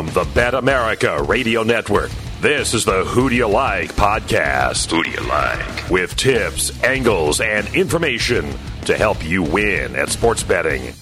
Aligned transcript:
From 0.00 0.14
the 0.14 0.24
BetAmerica 0.24 1.28
Radio 1.28 1.62
Network, 1.62 2.10
this 2.40 2.72
is 2.72 2.86
the 2.86 3.04
Who 3.04 3.28
Do 3.28 3.34
You 3.36 3.46
Like 3.46 3.92
podcast. 3.96 4.90
Who 4.90 5.02
Do 5.02 5.10
You 5.10 5.20
Like? 5.28 5.90
With 5.90 6.16
tips, 6.16 6.82
angles, 6.82 7.42
and 7.42 7.68
information 7.74 8.50
to 8.86 8.96
help 8.96 9.22
you 9.22 9.42
win 9.42 9.94
at 9.96 10.08
sports 10.08 10.42
betting. 10.42 10.94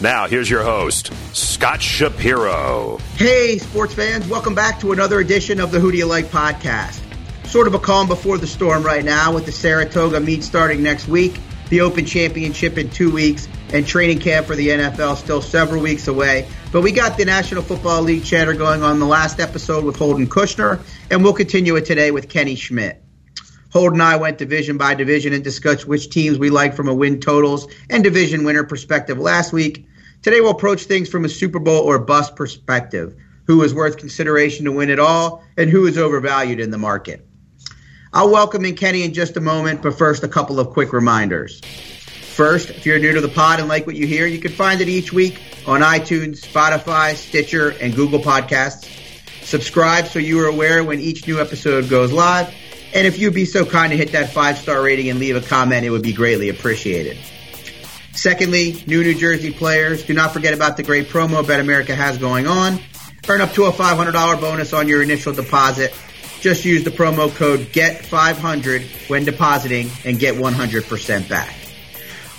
Now, 0.00 0.28
here's 0.28 0.48
your 0.48 0.62
host, 0.62 1.12
Scott 1.34 1.82
Shapiro. 1.82 2.98
Hey, 3.16 3.58
sports 3.58 3.92
fans, 3.92 4.28
welcome 4.28 4.54
back 4.54 4.78
to 4.82 4.92
another 4.92 5.18
edition 5.18 5.58
of 5.58 5.72
the 5.72 5.80
Who 5.80 5.90
Do 5.90 5.98
You 5.98 6.06
Like 6.06 6.26
podcast. 6.26 7.00
Sort 7.48 7.66
of 7.66 7.74
a 7.74 7.80
calm 7.80 8.06
before 8.06 8.38
the 8.38 8.46
storm 8.46 8.84
right 8.84 9.04
now 9.04 9.34
with 9.34 9.46
the 9.46 9.52
Saratoga 9.52 10.20
meet 10.20 10.44
starting 10.44 10.80
next 10.80 11.08
week, 11.08 11.40
the 11.74 11.80
Open 11.80 12.06
Championship 12.06 12.78
in 12.78 12.88
two 12.88 13.10
weeks, 13.10 13.48
and 13.72 13.84
training 13.84 14.20
camp 14.20 14.46
for 14.46 14.54
the 14.54 14.68
NFL 14.68 15.16
still 15.16 15.42
several 15.42 15.82
weeks 15.82 16.06
away. 16.06 16.46
But 16.70 16.82
we 16.82 16.92
got 16.92 17.18
the 17.18 17.24
National 17.24 17.64
Football 17.64 18.02
League 18.02 18.22
chatter 18.22 18.54
going 18.54 18.84
on 18.84 19.00
the 19.00 19.06
last 19.06 19.40
episode 19.40 19.82
with 19.82 19.96
Holden 19.96 20.28
Kushner, 20.28 20.80
and 21.10 21.24
we'll 21.24 21.32
continue 21.32 21.74
it 21.74 21.84
today 21.84 22.12
with 22.12 22.28
Kenny 22.28 22.54
Schmitt. 22.54 23.02
Holden 23.72 23.94
and 23.94 24.02
I 24.04 24.14
went 24.14 24.38
division 24.38 24.78
by 24.78 24.94
division 24.94 25.32
and 25.32 25.42
discussed 25.42 25.84
which 25.84 26.10
teams 26.10 26.38
we 26.38 26.48
like 26.48 26.76
from 26.76 26.86
a 26.86 26.94
win 26.94 27.18
totals 27.18 27.66
and 27.90 28.04
division 28.04 28.44
winner 28.44 28.62
perspective 28.62 29.18
last 29.18 29.52
week. 29.52 29.84
Today 30.22 30.40
we'll 30.40 30.52
approach 30.52 30.84
things 30.84 31.08
from 31.08 31.24
a 31.24 31.28
Super 31.28 31.58
Bowl 31.58 31.82
or 31.82 31.98
bust 31.98 32.36
perspective. 32.36 33.16
Who 33.48 33.60
is 33.64 33.74
worth 33.74 33.96
consideration 33.96 34.66
to 34.66 34.70
win 34.70 34.90
it 34.90 35.00
all, 35.00 35.42
and 35.56 35.68
who 35.68 35.88
is 35.88 35.98
overvalued 35.98 36.60
in 36.60 36.70
the 36.70 36.78
market. 36.78 37.26
I'll 38.16 38.30
welcome 38.30 38.64
in 38.64 38.76
Kenny 38.76 39.02
in 39.02 39.12
just 39.12 39.36
a 39.36 39.40
moment, 39.40 39.82
but 39.82 39.98
first, 39.98 40.22
a 40.22 40.28
couple 40.28 40.60
of 40.60 40.70
quick 40.70 40.92
reminders. 40.92 41.58
First, 41.58 42.70
if 42.70 42.86
you're 42.86 43.00
new 43.00 43.12
to 43.12 43.20
the 43.20 43.28
pod 43.28 43.58
and 43.58 43.68
like 43.68 43.88
what 43.88 43.96
you 43.96 44.06
hear, 44.06 44.24
you 44.24 44.38
can 44.38 44.52
find 44.52 44.80
it 44.80 44.88
each 44.88 45.12
week 45.12 45.42
on 45.66 45.80
iTunes, 45.80 46.40
Spotify, 46.40 47.16
Stitcher, 47.16 47.70
and 47.80 47.92
Google 47.92 48.20
Podcasts. 48.20 48.88
Subscribe 49.42 50.06
so 50.06 50.20
you 50.20 50.40
are 50.44 50.46
aware 50.46 50.84
when 50.84 51.00
each 51.00 51.26
new 51.26 51.40
episode 51.40 51.90
goes 51.90 52.12
live. 52.12 52.54
And 52.94 53.04
if 53.04 53.18
you'd 53.18 53.34
be 53.34 53.44
so 53.44 53.66
kind 53.66 53.90
to 53.90 53.96
hit 53.96 54.12
that 54.12 54.32
five 54.32 54.58
star 54.58 54.80
rating 54.80 55.10
and 55.10 55.18
leave 55.18 55.34
a 55.34 55.40
comment, 55.40 55.84
it 55.84 55.90
would 55.90 56.02
be 56.02 56.12
greatly 56.12 56.50
appreciated. 56.50 57.18
Secondly, 58.12 58.80
new 58.86 59.02
New 59.02 59.14
Jersey 59.16 59.52
players, 59.52 60.04
do 60.04 60.14
not 60.14 60.32
forget 60.32 60.54
about 60.54 60.76
the 60.76 60.84
great 60.84 61.08
promo 61.08 61.42
BetAmerica 61.42 61.96
has 61.96 62.16
going 62.18 62.46
on. 62.46 62.78
Earn 63.28 63.40
up 63.40 63.50
to 63.54 63.64
a 63.64 63.72
$500 63.72 64.40
bonus 64.40 64.72
on 64.72 64.86
your 64.86 65.02
initial 65.02 65.32
deposit 65.32 65.92
just 66.44 66.66
use 66.66 66.84
the 66.84 66.90
promo 66.90 67.34
code 67.34 67.60
GET500 67.72 69.08
when 69.08 69.24
depositing 69.24 69.88
and 70.04 70.18
get 70.18 70.34
100% 70.34 71.26
back. 71.26 71.54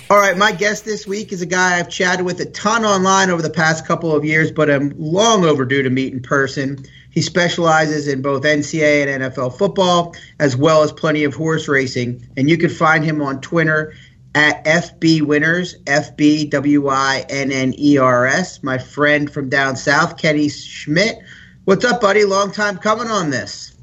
All 0.08 0.16
right, 0.16 0.38
my 0.38 0.52
guest 0.52 0.84
this 0.84 1.08
week 1.08 1.32
is 1.32 1.42
a 1.42 1.46
guy 1.46 1.80
I've 1.80 1.88
chatted 1.88 2.24
with 2.24 2.38
a 2.38 2.44
ton 2.44 2.84
online 2.84 3.30
over 3.30 3.42
the 3.42 3.50
past 3.50 3.84
couple 3.84 4.14
of 4.14 4.24
years, 4.24 4.52
but 4.52 4.70
I'm 4.70 4.94
long 4.96 5.44
overdue 5.44 5.82
to 5.82 5.90
meet 5.90 6.12
in 6.12 6.20
person. 6.22 6.86
He 7.10 7.20
specializes 7.20 8.06
in 8.06 8.22
both 8.22 8.44
NCAA 8.44 9.08
and 9.08 9.24
NFL 9.24 9.58
football, 9.58 10.14
as 10.38 10.56
well 10.56 10.84
as 10.84 10.92
plenty 10.92 11.24
of 11.24 11.34
horse 11.34 11.66
racing. 11.66 12.28
And 12.36 12.48
you 12.48 12.58
can 12.58 12.70
find 12.70 13.04
him 13.04 13.20
on 13.20 13.40
Twitter 13.40 13.92
at 14.36 14.64
FB 14.64 15.22
Winners, 15.22 15.74
F 15.84 16.16
B 16.16 16.46
W 16.46 16.86
I 16.86 17.26
N 17.28 17.50
N 17.50 17.74
E 17.76 17.98
R 17.98 18.24
S. 18.24 18.62
My 18.62 18.78
friend 18.78 19.28
from 19.28 19.48
down 19.48 19.74
south, 19.74 20.16
Kenny 20.16 20.48
Schmitt. 20.48 21.18
What's 21.64 21.84
up, 21.84 22.00
buddy? 22.00 22.24
Long 22.24 22.52
time 22.52 22.78
coming 22.78 23.08
on 23.08 23.30
this 23.30 23.75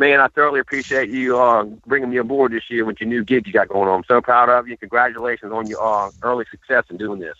man, 0.00 0.18
I 0.18 0.28
thoroughly 0.28 0.60
appreciate 0.60 1.10
you 1.10 1.38
uh, 1.38 1.64
bringing 1.86 2.10
me 2.10 2.16
aboard 2.16 2.52
this 2.52 2.68
year 2.70 2.84
with 2.86 3.00
your 3.00 3.08
new 3.08 3.22
gig 3.22 3.46
you 3.46 3.52
got 3.52 3.68
going 3.68 3.88
on. 3.88 3.98
I'm 3.98 4.04
so 4.08 4.20
proud 4.20 4.48
of 4.48 4.66
you. 4.66 4.76
Congratulations 4.78 5.52
on 5.52 5.68
your 5.68 5.80
uh, 5.80 6.10
early 6.22 6.46
success 6.50 6.84
in 6.88 6.96
doing 6.96 7.20
this. 7.20 7.36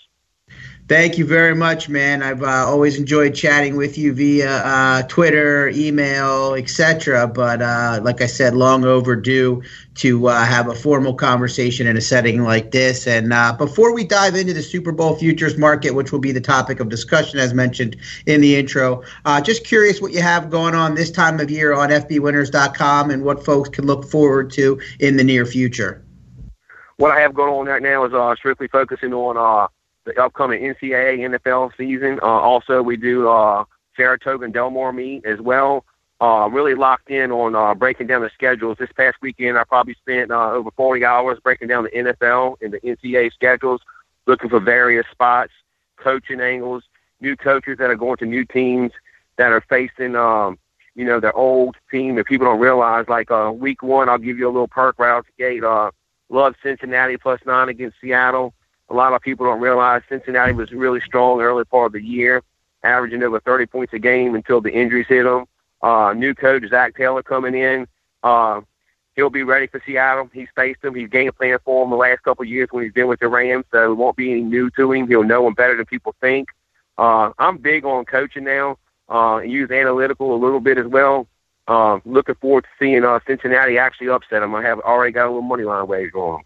Thank 0.91 1.19
you 1.19 1.25
very 1.25 1.55
much, 1.55 1.89
man. 1.89 2.21
I've 2.21 2.43
uh, 2.43 2.67
always 2.67 2.99
enjoyed 2.99 3.33
chatting 3.33 3.77
with 3.77 3.97
you 3.97 4.13
via 4.13 4.51
uh, 4.51 5.03
Twitter, 5.03 5.69
email, 5.69 6.55
etc. 6.55 7.29
But 7.29 7.63
uh, 7.63 8.01
like 8.03 8.21
I 8.21 8.27
said, 8.27 8.57
long 8.57 8.85
overdue 8.85 9.63
to 9.95 10.27
uh, 10.27 10.45
have 10.45 10.67
a 10.67 10.75
formal 10.75 11.15
conversation 11.15 11.87
in 11.87 11.97
a 11.97 12.01
setting 12.01 12.43
like 12.43 12.73
this. 12.73 13.07
And 13.07 13.33
uh, 13.33 13.53
before 13.57 13.95
we 13.95 14.03
dive 14.03 14.35
into 14.35 14.53
the 14.53 14.65
Super 14.65 14.91
Bowl 14.91 15.15
futures 15.15 15.57
market, 15.57 15.95
which 15.95 16.11
will 16.11 16.19
be 16.19 16.33
the 16.33 16.41
topic 16.41 16.81
of 16.81 16.89
discussion 16.89 17.39
as 17.39 17.55
mentioned 17.55 17.97
in 18.27 18.41
the 18.41 18.57
intro, 18.57 19.05
uh, 19.27 19.41
just 19.41 19.63
curious 19.65 20.01
what 20.03 20.11
you 20.11 20.23
have 20.23 20.51
going 20.51 20.75
on 20.75 20.97
this 20.97 21.13
time 21.13 21.39
of 21.39 21.53
year 21.53 21.73
on 21.73 21.91
FBWinners.com 21.91 23.13
and 23.13 23.23
what 23.23 23.45
folks 23.45 23.69
can 23.69 23.87
look 23.87 24.07
forward 24.07 24.51
to 24.55 24.81
in 24.99 25.17
the 25.17 25.23
near 25.23 25.47
future. 25.47 26.05
What 26.97 27.13
I 27.13 27.21
have 27.21 27.33
going 27.33 27.53
on 27.53 27.67
right 27.67 27.81
now 27.81 28.05
is 28.07 28.39
strictly 28.39 28.67
focusing 28.67 29.15
on 29.15 29.69
the 30.15 30.23
upcoming 30.23 30.63
NCAA 30.63 31.19
NFL 31.19 31.73
season. 31.77 32.19
Uh, 32.23 32.27
also, 32.27 32.83
we 32.83 32.97
do 32.97 33.29
uh, 33.29 33.65
Saratoga 33.97 34.45
and 34.45 34.55
Del 34.55 34.71
Mar 34.71 34.93
meet 34.93 35.25
as 35.25 35.41
well. 35.41 35.85
Uh, 36.21 36.49
really 36.53 36.75
locked 36.75 37.11
in 37.11 37.33
on 37.33 37.55
uh, 37.55 37.75
breaking 37.75 38.07
down 38.07 38.21
the 38.21 38.31
schedules. 38.35 38.77
This 38.79 38.93
past 38.95 39.17
weekend, 39.23 39.57
I 39.57 39.65
probably 39.65 39.95
spent 39.95 40.31
uh, 40.31 40.53
over 40.53 40.71
40 40.73 41.05
hours 41.05 41.39
breaking 41.43 41.69
down 41.69 41.85
the 41.85 41.91
NFL 41.91 42.57
and 42.61 42.75
the 42.75 42.81
NCAA 42.81 43.33
schedules, 43.33 43.81
looking 44.27 44.51
for 44.51 44.61
various 44.61 45.07
spots, 45.11 45.53
coaching 45.97 46.41
angles, 46.41 46.83
new 47.21 47.37
coaches 47.37 47.79
that 47.79 47.89
are 47.89 47.97
going 47.97 48.19
to 48.19 48.27
new 48.27 48.45
teams 48.45 48.93
that 49.39 49.51
are 49.51 49.63
facing, 49.63 50.15
um, 50.15 50.59
you 50.95 51.07
know, 51.07 51.21
their 51.21 51.35
old 51.35 51.77
team 51.91 52.17
that 52.17 52.27
people 52.27 52.47
don't 52.47 52.61
realize. 52.61 53.07
Like 53.09 53.31
uh, 53.31 53.51
week 53.55 53.83
one, 53.83 54.11
I'll 54.11 54.19
give 54.19 54.39
you 54.39 54.47
a 54.47 54.53
little 54.53 54.69
perk 54.69 54.99
right 54.99 55.11
out 55.11 55.25
the 55.25 55.43
gate. 55.43 55.65
Uh, 55.65 55.91
love 56.29 56.55
Cincinnati 56.63 57.17
plus 57.17 57.41
nine 57.47 57.71
against 57.71 57.97
Seattle. 57.99 58.53
A 58.91 58.95
lot 58.95 59.13
of 59.13 59.23
people 59.23 59.47
don't 59.47 59.61
realize 59.61 60.03
Cincinnati 60.09 60.53
was 60.53 60.73
really 60.73 61.01
strong 61.01 61.41
early 61.41 61.65
part 61.65 61.87
of 61.87 61.93
the 61.93 62.03
year, 62.03 62.43
averaging 62.83 63.23
over 63.23 63.39
30 63.41 63.67
points 63.67 63.93
a 63.93 63.99
game 63.99 64.35
until 64.35 64.61
the 64.61 64.73
injuries 64.73 65.07
hit 65.09 65.23
them. 65.23 65.45
Uh, 65.81 66.13
new 66.13 66.35
coach 66.35 66.65
Zac 66.69 66.97
Taylor 66.97 67.23
coming 67.23 67.55
in. 67.55 67.87
Uh, 68.23 68.61
he'll 69.15 69.31
be 69.31 69.45
ready 69.45 69.69
for 69.69 69.81
Seattle. 69.87 70.29
He's 70.33 70.49
faced 70.57 70.83
them. 70.83 70.95
He's 70.95 71.09
game 71.09 71.31
plan 71.33 71.59
for 71.65 71.85
them 71.85 71.91
the 71.91 71.97
last 71.97 72.23
couple 72.23 72.43
of 72.43 72.49
years 72.49 72.69
when 72.73 72.83
he's 72.83 72.93
been 72.93 73.07
with 73.07 73.21
the 73.21 73.29
Rams, 73.29 73.65
so 73.71 73.93
it 73.93 73.95
won't 73.95 74.17
be 74.17 74.33
any 74.33 74.43
new 74.43 74.71
to 74.71 74.93
him. 74.93 75.07
He'll 75.07 75.23
know 75.23 75.45
them 75.45 75.55
better 75.55 75.77
than 75.77 75.87
people 75.87 76.15
think. 76.21 76.49
Uh, 76.99 77.31
I'm 77.39 77.59
big 77.59 77.85
on 77.85 78.05
coaching 78.05 78.45
now. 78.45 78.77
Uh, 79.09 79.39
use 79.39 79.71
analytical 79.71 80.35
a 80.35 80.39
little 80.39 80.61
bit 80.61 80.79
as 80.79 80.87
well. 80.87 81.27
Uh, 81.69 82.01
looking 82.05 82.35
forward 82.37 82.65
to 82.65 82.71
seeing 82.79 83.05
uh, 83.05 83.21
Cincinnati 83.27 83.79
actually 83.79 84.09
upset 84.09 84.41
them. 84.41 84.55
I 84.55 84.63
have 84.63 84.81
already 84.81 85.13
got 85.13 85.27
a 85.27 85.31
little 85.31 85.43
money 85.43 85.63
line 85.63 85.87
wager 85.87 86.19
on 86.19 86.39
them. 86.39 86.45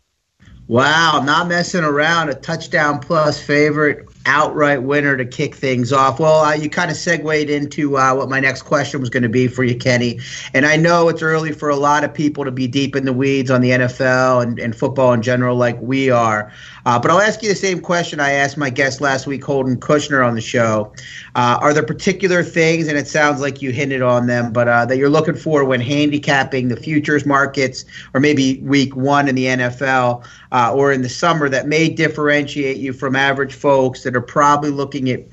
Wow, 0.66 1.22
not 1.24 1.48
messing 1.48 1.84
around. 1.84 2.30
A 2.30 2.34
touchdown 2.34 3.00
plus 3.00 3.38
favorite, 3.38 4.08
outright 4.26 4.82
winner 4.82 5.16
to 5.16 5.24
kick 5.24 5.54
things 5.54 5.92
off. 5.92 6.18
Well, 6.18 6.40
uh, 6.40 6.54
you 6.54 6.70
kind 6.70 6.90
of 6.90 6.96
segued 6.96 7.50
into 7.50 7.96
uh, 7.96 8.14
what 8.14 8.28
my 8.28 8.40
next 8.40 8.62
question 8.62 9.00
was 9.00 9.10
going 9.10 9.22
to 9.22 9.28
be 9.28 9.48
for 9.48 9.64
you, 9.64 9.76
Kenny. 9.76 10.20
And 10.52 10.64
I 10.66 10.76
know 10.76 11.08
it's 11.08 11.22
early 11.22 11.52
for 11.52 11.68
a 11.68 11.76
lot 11.76 12.04
of 12.04 12.14
people 12.14 12.44
to 12.44 12.50
be 12.50 12.66
deep 12.66 12.96
in 12.96 13.04
the 13.04 13.12
weeds 13.12 13.50
on 13.50 13.60
the 13.60 13.70
NFL 13.70 14.42
and, 14.42 14.58
and 14.58 14.74
football 14.74 15.12
in 15.12 15.22
general, 15.22 15.56
like 15.56 15.80
we 15.80 16.10
are. 16.10 16.52
Uh, 16.86 16.98
but 16.98 17.10
I'll 17.10 17.20
ask 17.20 17.42
you 17.42 17.48
the 17.48 17.54
same 17.54 17.80
question 17.80 18.20
I 18.20 18.32
asked 18.32 18.58
my 18.58 18.68
guest 18.68 19.00
last 19.00 19.26
week, 19.26 19.42
Holden 19.42 19.78
Kushner, 19.78 20.26
on 20.26 20.34
the 20.34 20.40
show. 20.40 20.92
Uh, 21.34 21.58
are 21.60 21.72
there 21.72 21.82
particular 21.82 22.42
things, 22.42 22.88
and 22.88 22.98
it 22.98 23.08
sounds 23.08 23.40
like 23.40 23.62
you 23.62 23.70
hinted 23.70 24.02
on 24.02 24.26
them, 24.26 24.52
but 24.52 24.68
uh, 24.68 24.84
that 24.84 24.98
you're 24.98 25.08
looking 25.08 25.34
for 25.34 25.64
when 25.64 25.80
handicapping 25.80 26.68
the 26.68 26.76
futures 26.76 27.24
markets, 27.24 27.86
or 28.12 28.20
maybe 28.20 28.60
week 28.60 28.94
one 28.94 29.28
in 29.28 29.34
the 29.34 29.46
NFL, 29.46 30.26
uh, 30.52 30.72
or 30.74 30.92
in 30.92 31.00
the 31.00 31.08
summer, 31.08 31.48
that 31.48 31.66
may 31.66 31.88
differentiate 31.88 32.76
you 32.76 32.92
from 32.92 33.16
average 33.16 33.54
folks 33.54 34.02
that 34.02 34.13
are 34.16 34.20
probably 34.20 34.70
looking 34.70 35.10
at 35.10 35.24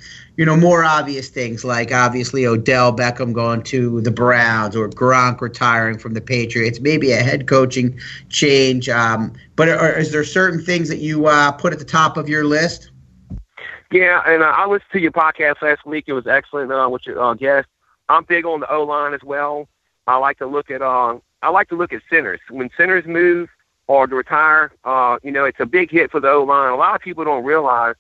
you 0.42 0.46
know, 0.46 0.58
more 0.58 0.84
obvious 0.84 1.30
things 1.30 1.64
like 1.64 1.92
obviously 1.92 2.47
Odell 2.47 2.92
Beckham 2.92 3.31
going 3.31 3.62
to 3.64 4.02
the 4.02 4.09
Browns 4.09 4.75
or 4.75 4.90
Gronk 4.90 5.40
retiring 5.40 6.00
from 6.00 6.16
the 6.16 6.22
Patriots, 6.22 6.80
maybe 6.80 7.12
a 7.12 7.18
head 7.18 7.47
coaching 7.47 8.00
change. 8.30 8.90
Um, 8.90 9.34
but 9.56 9.70
are, 9.70 10.00
is 10.00 10.12
there 10.12 10.24
certain 10.24 10.59
things 10.59 10.90
that 10.90 10.97
you 10.97 11.28
uh, 11.28 11.52
put 11.52 11.74
at 11.74 11.80
the 11.80 11.86
top 11.86 12.18
of 12.18 12.28
your 12.28 12.44
list? 12.44 12.90
Yeah, 13.91 14.23
and 14.26 14.41
uh, 14.41 14.47
I 14.47 14.66
listened 14.66 14.90
to 14.94 15.00
your 15.00 15.11
podcast 15.11 15.61
last 15.61 15.85
week. 15.85 16.06
It 16.08 16.14
was 16.14 16.26
excellent 16.26 16.72
uh, 16.72 16.90
with 16.90 17.06
your 17.06 17.22
uh, 17.22 17.35
guest. 17.35 17.67
I'm 18.09 18.23
big 18.23 18.44
on 18.46 18.61
the 18.61 18.72
O 18.72 18.84
line 18.84 19.14
as 19.14 19.22
well. 19.23 19.67
I 20.08 20.17
like 20.17 20.40
to 20.40 20.47
look 20.47 20.72
at 20.72 20.82
uh, 20.82 21.20
I 21.44 21.50
like 21.50 21.70
to 21.70 21.76
look 21.76 21.94
at 21.94 22.02
centers 22.09 22.40
when 22.50 22.72
centers 22.76 23.06
move 23.06 23.50
or 23.85 24.08
to 24.08 24.16
retire. 24.16 24.72
Uh, 24.85 25.20
you 25.22 25.32
know, 25.32 25.46
it's 25.46 25.59
a 25.59 25.67
big 25.67 25.91
hit 25.91 26.09
for 26.09 26.20
the 26.20 26.29
O 26.32 26.44
line. 26.44 26.72
A 26.72 26.76
lot 26.76 26.96
of 26.96 27.02
people 27.02 27.23
don't 27.26 27.44
realize 27.44 27.96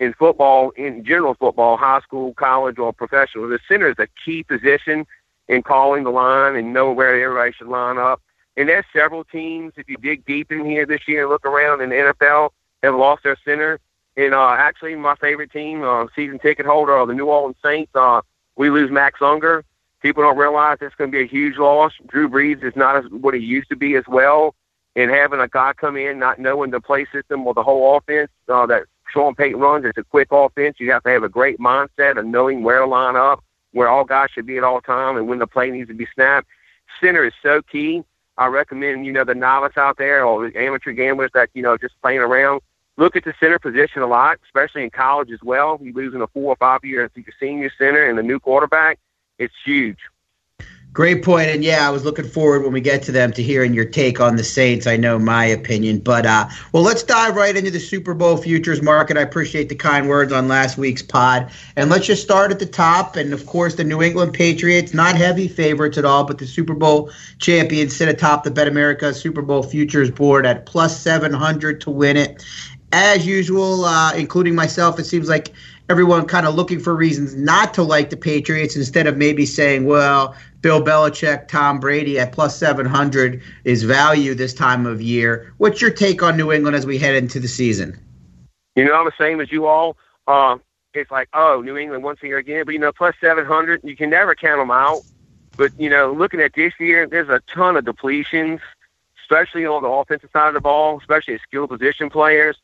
in 0.00 0.14
football, 0.14 0.70
in 0.70 1.04
general 1.04 1.34
football, 1.34 1.76
high 1.76 2.00
school, 2.00 2.32
college, 2.34 2.78
or 2.78 2.92
professional, 2.92 3.48
the 3.48 3.60
center 3.68 3.88
is 3.88 3.96
a 3.98 4.08
key 4.24 4.42
position 4.42 5.06
in 5.46 5.62
calling 5.62 6.04
the 6.04 6.10
line 6.10 6.56
and 6.56 6.72
know 6.72 6.90
where 6.90 7.22
everybody 7.22 7.52
should 7.52 7.68
line 7.68 7.98
up. 7.98 8.20
And 8.56 8.68
there's 8.68 8.86
several 8.94 9.24
teams, 9.24 9.74
if 9.76 9.88
you 9.88 9.96
dig 9.98 10.24
deep 10.24 10.50
in 10.50 10.64
here 10.64 10.86
this 10.86 11.06
year 11.06 11.22
and 11.22 11.30
look 11.30 11.44
around 11.44 11.82
in 11.82 11.90
the 11.90 11.96
NFL, 11.96 12.50
have 12.82 12.94
lost 12.94 13.22
their 13.22 13.36
center. 13.44 13.78
And 14.16 14.34
uh, 14.34 14.56
actually, 14.58 14.96
my 14.96 15.14
favorite 15.16 15.52
team, 15.52 15.82
uh, 15.82 16.06
season 16.16 16.38
ticket 16.38 16.66
holder, 16.66 16.92
are 16.94 17.06
the 17.06 17.14
New 17.14 17.26
Orleans 17.26 17.56
Saints. 17.62 17.92
Uh, 17.94 18.22
we 18.56 18.70
lose 18.70 18.90
Max 18.90 19.20
Unger. 19.20 19.64
People 20.00 20.22
don't 20.22 20.38
realize 20.38 20.78
it's 20.80 20.94
going 20.94 21.12
to 21.12 21.16
be 21.16 21.24
a 21.24 21.26
huge 21.26 21.58
loss. 21.58 21.92
Drew 22.06 22.28
Brees 22.28 22.64
is 22.64 22.74
not 22.74 22.96
as, 22.96 23.04
what 23.10 23.34
he 23.34 23.40
used 23.40 23.68
to 23.68 23.76
be 23.76 23.96
as 23.96 24.04
well. 24.08 24.54
And 24.96 25.10
having 25.10 25.40
a 25.40 25.48
guy 25.48 25.74
come 25.74 25.96
in, 25.96 26.18
not 26.18 26.38
knowing 26.38 26.70
the 26.70 26.80
play 26.80 27.06
system 27.12 27.46
or 27.46 27.54
the 27.54 27.62
whole 27.62 27.96
offense 27.96 28.30
uh, 28.48 28.66
that 28.66 28.84
Sean 29.12 29.34
Payton 29.34 29.60
runs. 29.60 29.84
It's 29.84 29.98
a 29.98 30.04
quick 30.04 30.28
offense. 30.30 30.76
You 30.78 30.90
have 30.92 31.02
to 31.04 31.10
have 31.10 31.22
a 31.22 31.28
great 31.28 31.58
mindset 31.58 32.18
of 32.18 32.26
knowing 32.26 32.62
where 32.62 32.80
to 32.80 32.86
line 32.86 33.16
up 33.16 33.42
where 33.72 33.88
all 33.88 34.04
guys 34.04 34.30
should 34.30 34.46
be 34.46 34.58
at 34.58 34.64
all 34.64 34.80
time 34.80 35.16
and 35.16 35.28
when 35.28 35.38
the 35.38 35.46
play 35.46 35.70
needs 35.70 35.88
to 35.88 35.94
be 35.94 36.06
snapped. 36.14 36.48
Center 37.00 37.24
is 37.24 37.32
so 37.42 37.62
key. 37.62 38.02
I 38.36 38.46
recommend, 38.46 39.06
you 39.06 39.12
know, 39.12 39.24
the 39.24 39.34
novice 39.34 39.76
out 39.76 39.98
there 39.98 40.24
or 40.24 40.50
the 40.50 40.58
amateur 40.58 40.92
gamblers 40.92 41.30
that, 41.34 41.50
you 41.54 41.62
know, 41.62 41.76
just 41.76 42.00
playing 42.02 42.20
around. 42.20 42.62
Look 42.96 43.16
at 43.16 43.24
the 43.24 43.34
center 43.38 43.58
position 43.58 44.02
a 44.02 44.06
lot, 44.06 44.38
especially 44.44 44.82
in 44.82 44.90
college 44.90 45.30
as 45.30 45.40
well. 45.42 45.78
You're 45.80 45.94
losing 45.94 46.20
a 46.20 46.26
four 46.26 46.52
or 46.52 46.56
five 46.56 46.84
year 46.84 47.10
senior 47.38 47.70
center 47.78 48.08
and 48.08 48.18
a 48.18 48.22
new 48.22 48.40
quarterback. 48.40 48.98
It's 49.38 49.54
huge. 49.64 49.98
Great 50.92 51.22
point, 51.22 51.48
and 51.48 51.62
yeah, 51.62 51.86
I 51.86 51.90
was 51.90 52.04
looking 52.04 52.26
forward 52.26 52.64
when 52.64 52.72
we 52.72 52.80
get 52.80 53.00
to 53.04 53.12
them 53.12 53.32
to 53.34 53.42
hearing 53.44 53.72
your 53.72 53.84
take 53.84 54.18
on 54.18 54.34
the 54.34 54.42
Saints. 54.42 54.88
I 54.88 54.96
know 54.96 55.20
my 55.20 55.44
opinion, 55.44 56.00
but 56.00 56.26
uh, 56.26 56.48
well, 56.72 56.82
let's 56.82 57.04
dive 57.04 57.36
right 57.36 57.56
into 57.56 57.70
the 57.70 57.78
Super 57.78 58.12
Bowl 58.12 58.36
futures 58.36 58.82
market. 58.82 59.16
I 59.16 59.20
appreciate 59.20 59.68
the 59.68 59.76
kind 59.76 60.08
words 60.08 60.32
on 60.32 60.48
last 60.48 60.78
week's 60.78 61.00
pod, 61.00 61.48
and 61.76 61.90
let's 61.90 62.06
just 62.06 62.24
start 62.24 62.50
at 62.50 62.58
the 62.58 62.66
top. 62.66 63.14
And 63.14 63.32
of 63.32 63.46
course, 63.46 63.76
the 63.76 63.84
New 63.84 64.02
England 64.02 64.34
Patriots, 64.34 64.92
not 64.92 65.14
heavy 65.14 65.46
favorites 65.46 65.96
at 65.96 66.04
all, 66.04 66.24
but 66.24 66.38
the 66.38 66.46
Super 66.46 66.74
Bowl 66.74 67.12
champions 67.38 67.94
sit 67.94 68.08
atop 68.08 68.42
the 68.42 68.50
BetAmerica 68.50 69.14
Super 69.14 69.42
Bowl 69.42 69.62
futures 69.62 70.10
board 70.10 70.44
at 70.44 70.66
plus 70.66 71.00
seven 71.00 71.32
hundred 71.32 71.80
to 71.82 71.90
win 71.90 72.16
it. 72.16 72.44
As 72.92 73.24
usual, 73.24 73.84
uh, 73.84 74.12
including 74.14 74.56
myself, 74.56 74.98
it 74.98 75.04
seems 75.04 75.28
like 75.28 75.52
everyone 75.88 76.26
kind 76.26 76.46
of 76.46 76.54
looking 76.54 76.80
for 76.80 76.94
reasons 76.94 77.36
not 77.36 77.74
to 77.74 77.82
like 77.82 78.10
the 78.10 78.16
Patriots 78.16 78.76
instead 78.76 79.06
of 79.06 79.16
maybe 79.16 79.46
saying, 79.46 79.86
well, 79.86 80.34
Bill 80.62 80.82
Belichick, 80.82 81.48
Tom 81.48 81.80
Brady 81.80 82.18
at 82.18 82.32
plus 82.32 82.56
700 82.56 83.42
is 83.64 83.82
value 83.82 84.34
this 84.34 84.52
time 84.52 84.86
of 84.86 85.00
year. 85.00 85.52
What's 85.56 85.80
your 85.80 85.90
take 85.90 86.22
on 86.22 86.36
New 86.36 86.52
England 86.52 86.76
as 86.76 86.84
we 86.84 86.98
head 86.98 87.14
into 87.14 87.40
the 87.40 87.48
season? 87.48 87.98
You 88.76 88.84
know, 88.84 88.94
I'm 88.94 89.06
the 89.06 89.12
same 89.18 89.40
as 89.40 89.50
you 89.50 89.66
all. 89.66 89.96
Uh, 90.26 90.58
it's 90.92 91.10
like, 91.10 91.28
oh, 91.32 91.62
New 91.64 91.76
England 91.76 92.04
once 92.04 92.20
a 92.22 92.26
year 92.26 92.38
again. 92.38 92.64
But, 92.64 92.72
you 92.72 92.78
know, 92.78 92.92
plus 92.92 93.14
700, 93.20 93.80
you 93.84 93.96
can 93.96 94.10
never 94.10 94.34
count 94.34 94.60
them 94.60 94.70
out. 94.70 95.00
But, 95.56 95.72
you 95.78 95.90
know, 95.90 96.12
looking 96.12 96.40
at 96.40 96.54
this 96.54 96.74
year, 96.78 97.06
there's 97.06 97.28
a 97.28 97.40
ton 97.46 97.76
of 97.76 97.84
depletions, 97.84 98.60
especially 99.22 99.66
on 99.66 99.82
the 99.82 99.88
offensive 99.88 100.30
side 100.32 100.48
of 100.48 100.54
the 100.54 100.60
ball, 100.60 100.98
especially 100.98 101.34
at 101.34 101.40
skill 101.42 101.66
position 101.66 102.10
players. 102.10 102.56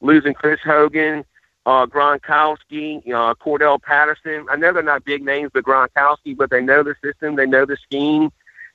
Losing 0.00 0.34
Chris 0.34 0.60
Hogan, 0.62 1.24
uh, 1.66 1.86
Gronkowski, 1.86 2.98
uh, 3.08 3.34
Cordarrelle 3.34 3.80
Patterson. 3.80 4.46
I 4.50 4.56
know 4.56 4.72
they're 4.72 4.82
not 4.82 5.04
big 5.04 5.24
names, 5.24 5.50
but 5.52 5.64
Gronkowski, 5.64 6.36
but 6.36 6.50
they 6.50 6.60
know 6.60 6.82
the 6.82 6.94
system, 7.02 7.36
they 7.36 7.46
know 7.46 7.64
the 7.64 7.76
scheme. 7.76 8.30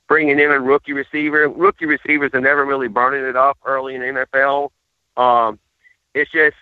Bringing 0.08 0.40
in 0.40 0.50
a 0.50 0.60
rookie 0.60 0.94
receiver, 0.94 1.48
rookie 1.48 1.86
receivers 1.86 2.32
are 2.34 2.42
never 2.42 2.66
really 2.66 2.88
burning 2.88 3.26
it 3.26 3.36
up 3.36 3.60
early 3.64 3.94
in 3.94 4.02
the 4.02 4.28
NFL. 4.34 4.72
Um, 5.16 5.60
it's 6.16 6.32
just 6.32 6.56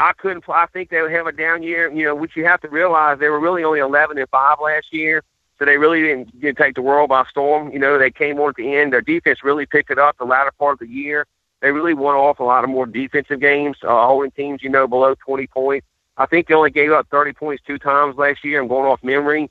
I 0.00 0.12
couldn't. 0.12 0.44
I 0.48 0.66
think 0.66 0.88
they 0.88 1.02
would 1.02 1.10
have 1.10 1.26
a 1.26 1.32
down 1.32 1.62
year. 1.62 1.92
You 1.92 2.04
know, 2.04 2.14
which 2.14 2.34
you 2.34 2.46
have 2.46 2.60
to 2.62 2.68
realize 2.68 3.18
they 3.18 3.28
were 3.28 3.40
really 3.40 3.62
only 3.64 3.80
11 3.80 4.16
and 4.16 4.28
five 4.30 4.56
last 4.62 4.92
year, 4.92 5.22
so 5.58 5.66
they 5.66 5.76
really 5.76 6.00
didn't, 6.00 6.40
didn't 6.40 6.56
take 6.56 6.76
the 6.76 6.82
world 6.82 7.10
by 7.10 7.24
storm. 7.28 7.72
You 7.72 7.78
know, 7.78 7.98
they 7.98 8.10
came 8.10 8.38
on 8.40 8.50
at 8.50 8.56
the 8.56 8.74
end. 8.74 8.92
Their 8.92 9.02
defense 9.02 9.44
really 9.44 9.66
picked 9.66 9.90
it 9.90 9.98
up 9.98 10.16
the 10.16 10.24
latter 10.24 10.52
part 10.58 10.74
of 10.74 10.78
the 10.78 10.88
year. 10.88 11.26
They 11.60 11.72
really 11.72 11.94
won 11.94 12.14
off 12.14 12.38
a 12.38 12.44
lot 12.44 12.64
of 12.64 12.70
more 12.70 12.86
defensive 12.86 13.40
games, 13.40 13.76
uh, 13.82 14.06
holding 14.06 14.30
teams, 14.30 14.62
you 14.62 14.68
know, 14.68 14.86
below 14.86 15.14
20 15.26 15.46
points. 15.48 15.86
I 16.16 16.26
think 16.26 16.46
they 16.46 16.54
only 16.54 16.70
gave 16.70 16.92
up 16.92 17.08
30 17.10 17.32
points 17.32 17.62
two 17.66 17.78
times 17.78 18.16
last 18.16 18.44
year. 18.44 18.60
I'm 18.60 18.68
going 18.68 18.90
off 18.90 19.02
memory. 19.02 19.50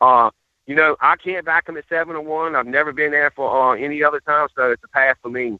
Uh, 0.00 0.30
you 0.66 0.74
know, 0.74 0.96
I 1.00 1.16
can't 1.16 1.46
back 1.46 1.66
them 1.66 1.76
at 1.76 1.84
seven 1.88 2.14
and 2.14 2.26
one. 2.26 2.54
I've 2.54 2.66
never 2.66 2.92
been 2.92 3.10
there 3.10 3.30
for 3.30 3.72
uh, 3.72 3.76
any 3.76 4.02
other 4.04 4.20
time, 4.20 4.48
so 4.54 4.70
it's 4.70 4.84
a 4.84 4.88
pass 4.88 5.16
for 5.22 5.30
me. 5.30 5.58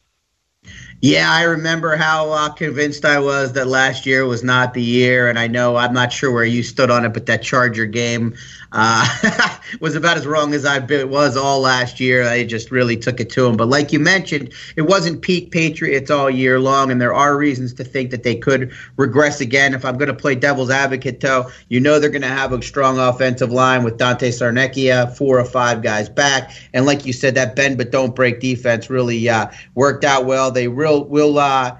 Yeah, 1.00 1.30
I 1.30 1.44
remember 1.44 1.94
how 1.94 2.32
uh, 2.32 2.48
convinced 2.48 3.04
I 3.04 3.20
was 3.20 3.52
that 3.52 3.68
last 3.68 4.04
year 4.04 4.26
was 4.26 4.42
not 4.42 4.74
the 4.74 4.82
year, 4.82 5.28
and 5.28 5.38
I 5.38 5.46
know 5.46 5.76
I'm 5.76 5.94
not 5.94 6.12
sure 6.12 6.32
where 6.32 6.44
you 6.44 6.64
stood 6.64 6.90
on 6.90 7.04
it, 7.04 7.10
but 7.14 7.26
that 7.26 7.40
Charger 7.40 7.86
game 7.86 8.34
uh, 8.72 9.56
was 9.80 9.94
about 9.94 10.16
as 10.16 10.26
wrong 10.26 10.54
as 10.54 10.64
I 10.64 10.78
was 11.04 11.36
all 11.36 11.60
last 11.60 12.00
year. 12.00 12.24
I 12.24 12.44
just 12.44 12.70
really 12.70 12.96
took 12.96 13.20
it 13.20 13.30
to 13.30 13.42
them. 13.42 13.56
But 13.56 13.68
like 13.68 13.92
you 13.92 14.00
mentioned, 14.00 14.52
it 14.76 14.82
wasn't 14.82 15.22
peak 15.22 15.52
Patriots 15.52 16.10
all 16.10 16.28
year 16.28 16.58
long, 16.58 16.90
and 16.90 17.00
there 17.00 17.14
are 17.14 17.36
reasons 17.36 17.72
to 17.74 17.84
think 17.84 18.10
that 18.10 18.24
they 18.24 18.34
could 18.34 18.72
regress 18.96 19.40
again. 19.40 19.74
If 19.74 19.84
I'm 19.84 19.98
going 19.98 20.08
to 20.08 20.14
play 20.14 20.34
devil's 20.34 20.70
advocate, 20.70 21.20
though, 21.20 21.48
you 21.68 21.78
know 21.78 21.98
they're 21.98 22.10
going 22.10 22.22
to 22.22 22.28
have 22.28 22.52
a 22.52 22.60
strong 22.60 22.98
offensive 22.98 23.52
line 23.52 23.84
with 23.84 23.98
Dante 23.98 24.30
Scarnecchia, 24.30 25.16
four 25.16 25.38
or 25.38 25.44
five 25.44 25.80
guys 25.82 26.08
back, 26.08 26.50
and 26.74 26.84
like 26.86 27.06
you 27.06 27.12
said, 27.12 27.36
that 27.36 27.54
bend 27.54 27.78
but 27.78 27.92
don't 27.92 28.16
break 28.16 28.40
defense 28.40 28.90
really 28.90 29.28
uh, 29.28 29.46
worked 29.74 30.04
out 30.04 30.26
well. 30.26 30.50
They 30.58 30.66
will 30.66 31.04
will 31.04 31.38
uh, 31.38 31.78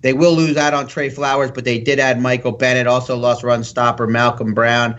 they 0.00 0.14
will 0.14 0.32
lose 0.32 0.56
out 0.56 0.72
on 0.72 0.86
Trey 0.86 1.10
Flowers, 1.10 1.50
but 1.50 1.66
they 1.66 1.78
did 1.78 2.00
add 2.00 2.22
Michael 2.22 2.52
Bennett. 2.52 2.86
Also 2.86 3.18
lost 3.18 3.44
run 3.44 3.62
stopper 3.62 4.06
Malcolm 4.06 4.54
Brown. 4.54 4.98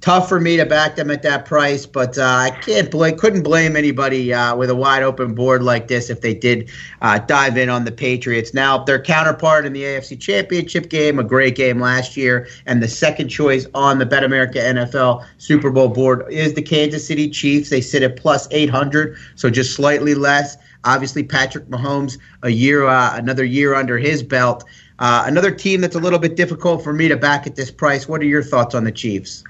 Tough 0.00 0.28
for 0.28 0.40
me 0.40 0.56
to 0.56 0.66
back 0.66 0.96
them 0.96 1.08
at 1.10 1.22
that 1.22 1.46
price, 1.46 1.86
but 1.86 2.18
uh, 2.18 2.24
I 2.24 2.50
can't 2.50 2.90
blame, 2.90 3.16
couldn't 3.16 3.42
blame 3.42 3.76
anybody 3.76 4.34
uh, 4.34 4.56
with 4.56 4.70
a 4.70 4.74
wide 4.74 5.04
open 5.04 5.36
board 5.36 5.62
like 5.62 5.86
this 5.86 6.10
if 6.10 6.20
they 6.20 6.34
did 6.34 6.68
uh, 7.00 7.20
dive 7.20 7.56
in 7.56 7.70
on 7.70 7.84
the 7.84 7.92
Patriots. 7.92 8.52
Now, 8.52 8.84
their 8.84 9.00
counterpart 9.00 9.64
in 9.64 9.72
the 9.72 9.82
AFC 9.82 10.20
Championship 10.20 10.90
game, 10.90 11.20
a 11.20 11.24
great 11.24 11.54
game 11.54 11.80
last 11.80 12.16
year, 12.16 12.48
and 12.66 12.82
the 12.82 12.88
second 12.88 13.28
choice 13.28 13.66
on 13.72 13.98
the 13.98 14.04
BetAmerica 14.04 14.56
NFL 14.56 15.24
Super 15.38 15.70
Bowl 15.70 15.88
board 15.88 16.26
is 16.28 16.54
the 16.54 16.62
Kansas 16.62 17.06
City 17.06 17.30
Chiefs. 17.30 17.70
They 17.70 17.80
sit 17.80 18.02
at 18.02 18.16
plus 18.16 18.46
800, 18.50 19.16
so 19.36 19.48
just 19.48 19.74
slightly 19.74 20.14
less. 20.14 20.58
Obviously, 20.84 21.24
Patrick 21.24 21.66
Mahomes, 21.66 22.18
a 22.42 22.50
year, 22.50 22.84
uh, 22.84 23.16
another 23.16 23.44
year 23.44 23.74
under 23.74 23.98
his 23.98 24.22
belt. 24.22 24.64
Uh, 24.98 25.24
another 25.26 25.50
team 25.50 25.80
that's 25.80 25.96
a 25.96 26.00
little 26.00 26.18
bit 26.18 26.36
difficult 26.36 26.84
for 26.84 26.92
me 26.92 27.08
to 27.08 27.16
back 27.16 27.46
at 27.46 27.56
this 27.56 27.70
price. 27.70 28.06
What 28.06 28.20
are 28.20 28.26
your 28.26 28.42
thoughts 28.42 28.74
on 28.74 28.84
the 28.84 28.92
Chiefs? 28.92 29.42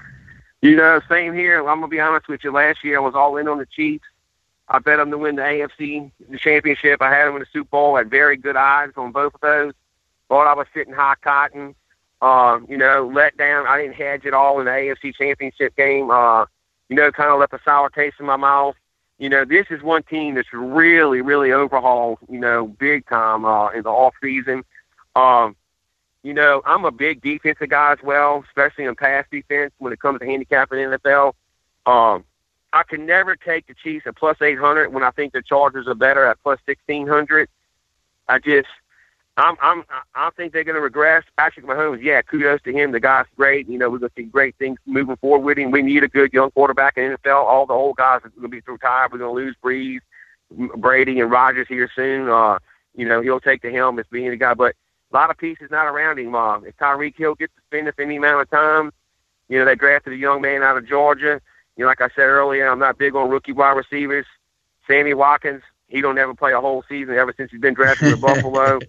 You 0.61 0.75
know, 0.75 0.99
same 1.07 1.33
here. 1.33 1.59
I'm 1.59 1.79
gonna 1.79 1.87
be 1.87 1.99
honest 1.99 2.27
with 2.27 2.43
you. 2.43 2.51
Last 2.51 2.83
year, 2.83 2.97
I 2.97 3.01
was 3.01 3.13
all 3.13 3.37
in 3.37 3.47
on 3.47 3.59
the 3.59 3.67
Chiefs. 3.67 4.05
I 4.67 4.79
bet 4.79 4.97
them 4.97 5.11
to 5.11 5.17
win 5.17 5.35
the 5.35 5.43
AFC 5.43 6.11
the 6.27 6.39
championship. 6.39 7.01
I 7.01 7.13
had 7.13 7.27
them 7.27 7.35
in 7.35 7.41
the 7.41 7.47
Super 7.53 7.69
Bowl. 7.69 7.95
I 7.95 7.99
had 7.99 8.09
very 8.09 8.37
good 8.37 8.55
odds 8.55 8.93
on 8.97 9.11
both 9.11 9.35
of 9.35 9.41
those. 9.41 9.73
Thought 10.27 10.47
I 10.47 10.55
was 10.55 10.65
sitting 10.73 10.93
high 10.93 11.15
cotton. 11.21 11.75
Uh, 12.21 12.59
you 12.67 12.77
know, 12.77 13.11
let 13.13 13.37
down. 13.37 13.67
I 13.67 13.81
didn't 13.81 13.95
hedge 13.95 14.25
at 14.25 14.33
all 14.33 14.59
in 14.59 14.65
the 14.65 14.71
AFC 14.71 15.13
championship 15.13 15.75
game. 15.75 16.09
Uh, 16.09 16.45
you 16.89 16.95
know, 16.95 17.11
kind 17.11 17.29
of 17.29 17.39
left 17.39 17.53
a 17.53 17.59
sour 17.63 17.89
taste 17.89 18.15
in 18.19 18.25
my 18.25 18.37
mouth 18.37 18.75
you 19.17 19.29
know, 19.29 19.45
this 19.45 19.67
is 19.69 19.81
one 19.81 20.03
team 20.03 20.35
that's 20.35 20.51
really, 20.53 21.21
really 21.21 21.51
overhauled, 21.51 22.19
you 22.29 22.39
know, 22.39 22.67
big 22.67 23.07
time 23.07 23.45
uh, 23.45 23.69
in 23.69 23.83
the 23.83 23.89
off 23.89 24.13
season. 24.21 24.63
Um, 25.15 25.55
you 26.23 26.33
know, 26.33 26.61
I'm 26.65 26.85
a 26.85 26.91
big 26.91 27.21
defensive 27.21 27.69
guy 27.69 27.93
as 27.93 27.99
well, 28.03 28.43
especially 28.47 28.85
in 28.85 28.95
pass 28.95 29.25
defense 29.31 29.71
when 29.77 29.93
it 29.93 29.99
comes 29.99 30.19
to 30.19 30.25
handicapping 30.25 30.79
NFL. 30.79 31.33
Um, 31.85 32.25
I 32.73 32.83
can 32.83 33.05
never 33.05 33.35
take 33.35 33.67
the 33.67 33.73
Chiefs 33.73 34.05
at 34.05 34.17
plus 34.17 34.41
800 34.41 34.91
when 34.91 35.03
I 35.03 35.11
think 35.11 35.31
the 35.31 35.41
Chargers 35.41 35.87
are 35.87 35.95
better 35.95 36.25
at 36.25 36.41
plus 36.43 36.59
1600. 36.65 37.47
I 38.27 38.39
just 38.39 38.67
I'm 39.37 39.55
I'm 39.61 39.83
I 40.13 40.29
think 40.37 40.53
they're 40.53 40.63
going 40.63 40.75
to 40.75 40.81
regress. 40.81 41.23
Patrick 41.37 41.65
Mahomes, 41.65 42.01
yeah, 42.01 42.21
kudos 42.21 42.61
to 42.63 42.71
him. 42.71 42.91
The 42.91 42.99
guy's 43.01 43.25
great. 43.35 43.67
You 43.67 43.77
know, 43.77 43.89
we're 43.89 43.99
going 43.99 44.11
to 44.15 44.21
see 44.21 44.27
great 44.27 44.55
things 44.57 44.77
moving 44.85 45.17
forward 45.17 45.45
with 45.45 45.57
him. 45.57 45.71
We 45.71 45.81
need 45.81 46.03
a 46.03 46.07
good 46.07 46.31
young 46.31 46.51
quarterback 46.51 46.97
in 46.97 47.11
the 47.11 47.17
NFL. 47.17 47.43
All 47.43 47.65
the 47.65 47.73
old 47.73 47.97
guys 47.97 48.21
are 48.23 48.29
going 48.29 48.43
to 48.43 48.47
be 48.47 48.61
retired. 48.65 49.11
We're 49.11 49.19
going 49.19 49.35
to 49.35 49.45
lose 49.45 49.55
Brees, 49.61 49.99
Brady, 50.77 51.19
and 51.19 51.29
Rodgers 51.29 51.67
here 51.67 51.89
soon. 51.93 52.29
Uh, 52.29 52.59
you 52.95 53.05
know, 53.05 53.21
he'll 53.21 53.41
take 53.41 53.61
the 53.61 53.71
helm 53.71 53.99
as 53.99 54.05
being 54.09 54.29
the 54.29 54.37
guy, 54.37 54.53
but 54.53 54.73
a 55.11 55.15
lot 55.15 55.29
of 55.29 55.37
pieces 55.37 55.69
not 55.69 55.85
around 55.85 56.17
him. 56.17 56.33
Uh, 56.33 56.61
if 56.61 56.77
Tyreek 56.77 57.17
Hill 57.17 57.35
gets 57.35 57.53
suspended 57.55 57.95
for 57.95 58.03
any 58.03 58.15
amount 58.15 58.41
of 58.41 58.49
time, 58.49 58.93
you 59.49 59.59
know, 59.59 59.65
they 59.65 59.75
drafted 59.75 60.13
a 60.13 60.17
young 60.17 60.41
man 60.41 60.63
out 60.63 60.77
of 60.77 60.87
Georgia. 60.87 61.41
You 61.75 61.83
know, 61.83 61.87
like 61.87 62.01
I 62.01 62.07
said 62.15 62.23
earlier, 62.23 62.69
I'm 62.69 62.79
not 62.79 62.97
big 62.97 63.15
on 63.15 63.29
rookie 63.29 63.51
wide 63.51 63.73
receivers. 63.73 64.25
Sammy 64.87 65.13
Watkins, 65.13 65.61
he 65.87 66.01
don't 66.01 66.17
ever 66.17 66.33
play 66.33 66.53
a 66.53 66.61
whole 66.61 66.83
season 66.87 67.15
ever 67.15 67.33
since 67.35 67.51
he's 67.51 67.59
been 67.59 67.73
drafted 67.73 68.11
to 68.11 68.17
Buffalo. 68.21 68.79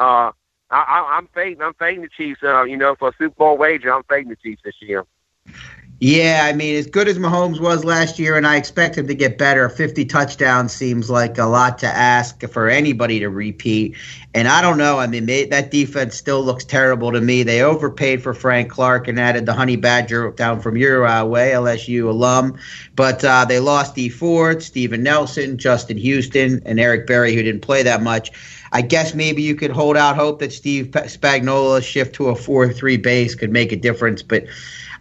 Uh, 0.00 0.32
I, 0.70 0.78
I, 0.78 1.16
I'm 1.18 1.28
fading. 1.34 1.60
I'm 1.60 1.74
fading 1.74 2.00
the 2.00 2.08
Chiefs. 2.08 2.42
Uh, 2.42 2.62
you 2.62 2.76
know, 2.76 2.94
for 2.94 3.10
a 3.10 3.12
Super 3.18 3.34
Bowl 3.34 3.58
wager, 3.58 3.92
I'm 3.92 4.02
fading 4.04 4.30
the 4.30 4.36
Chiefs 4.36 4.62
this 4.64 4.76
year. 4.80 5.04
Yeah, 6.02 6.46
I 6.46 6.54
mean, 6.54 6.76
as 6.76 6.86
good 6.86 7.08
as 7.08 7.18
Mahomes 7.18 7.60
was 7.60 7.84
last 7.84 8.18
year, 8.18 8.38
and 8.38 8.46
I 8.46 8.56
expect 8.56 8.96
him 8.96 9.06
to 9.06 9.14
get 9.14 9.36
better, 9.36 9.68
50 9.68 10.06
touchdowns 10.06 10.72
seems 10.72 11.10
like 11.10 11.36
a 11.36 11.44
lot 11.44 11.76
to 11.80 11.86
ask 11.86 12.40
for 12.48 12.70
anybody 12.70 13.20
to 13.20 13.28
repeat. 13.28 13.94
And 14.32 14.48
I 14.48 14.62
don't 14.62 14.78
know. 14.78 14.98
I 14.98 15.06
mean, 15.06 15.26
that 15.26 15.70
defense 15.70 16.14
still 16.16 16.42
looks 16.42 16.64
terrible 16.64 17.12
to 17.12 17.20
me. 17.20 17.42
They 17.42 17.60
overpaid 17.60 18.22
for 18.22 18.32
Frank 18.32 18.70
Clark 18.70 19.08
and 19.08 19.20
added 19.20 19.44
the 19.44 19.52
Honey 19.52 19.76
Badger 19.76 20.30
down 20.30 20.60
from 20.60 20.78
your 20.78 21.06
uh, 21.06 21.22
way, 21.26 21.50
LSU 21.50 22.08
alum. 22.08 22.58
But 22.96 23.22
uh, 23.22 23.44
they 23.44 23.58
lost 23.58 23.94
Dee 23.94 24.08
Ford, 24.08 24.62
Steven 24.62 25.02
Nelson, 25.02 25.58
Justin 25.58 25.98
Houston, 25.98 26.62
and 26.64 26.80
Eric 26.80 27.06
Berry, 27.06 27.34
who 27.34 27.42
didn't 27.42 27.60
play 27.60 27.82
that 27.82 28.02
much. 28.02 28.30
I 28.72 28.80
guess 28.80 29.14
maybe 29.14 29.42
you 29.42 29.54
could 29.54 29.72
hold 29.72 29.98
out 29.98 30.16
hope 30.16 30.38
that 30.38 30.52
Steve 30.52 30.86
Spagnuolo's 30.86 31.84
shift 31.84 32.14
to 32.14 32.28
a 32.28 32.34
4 32.34 32.72
3 32.72 32.96
base 32.96 33.34
could 33.34 33.50
make 33.50 33.70
a 33.70 33.76
difference. 33.76 34.22
But 34.22 34.46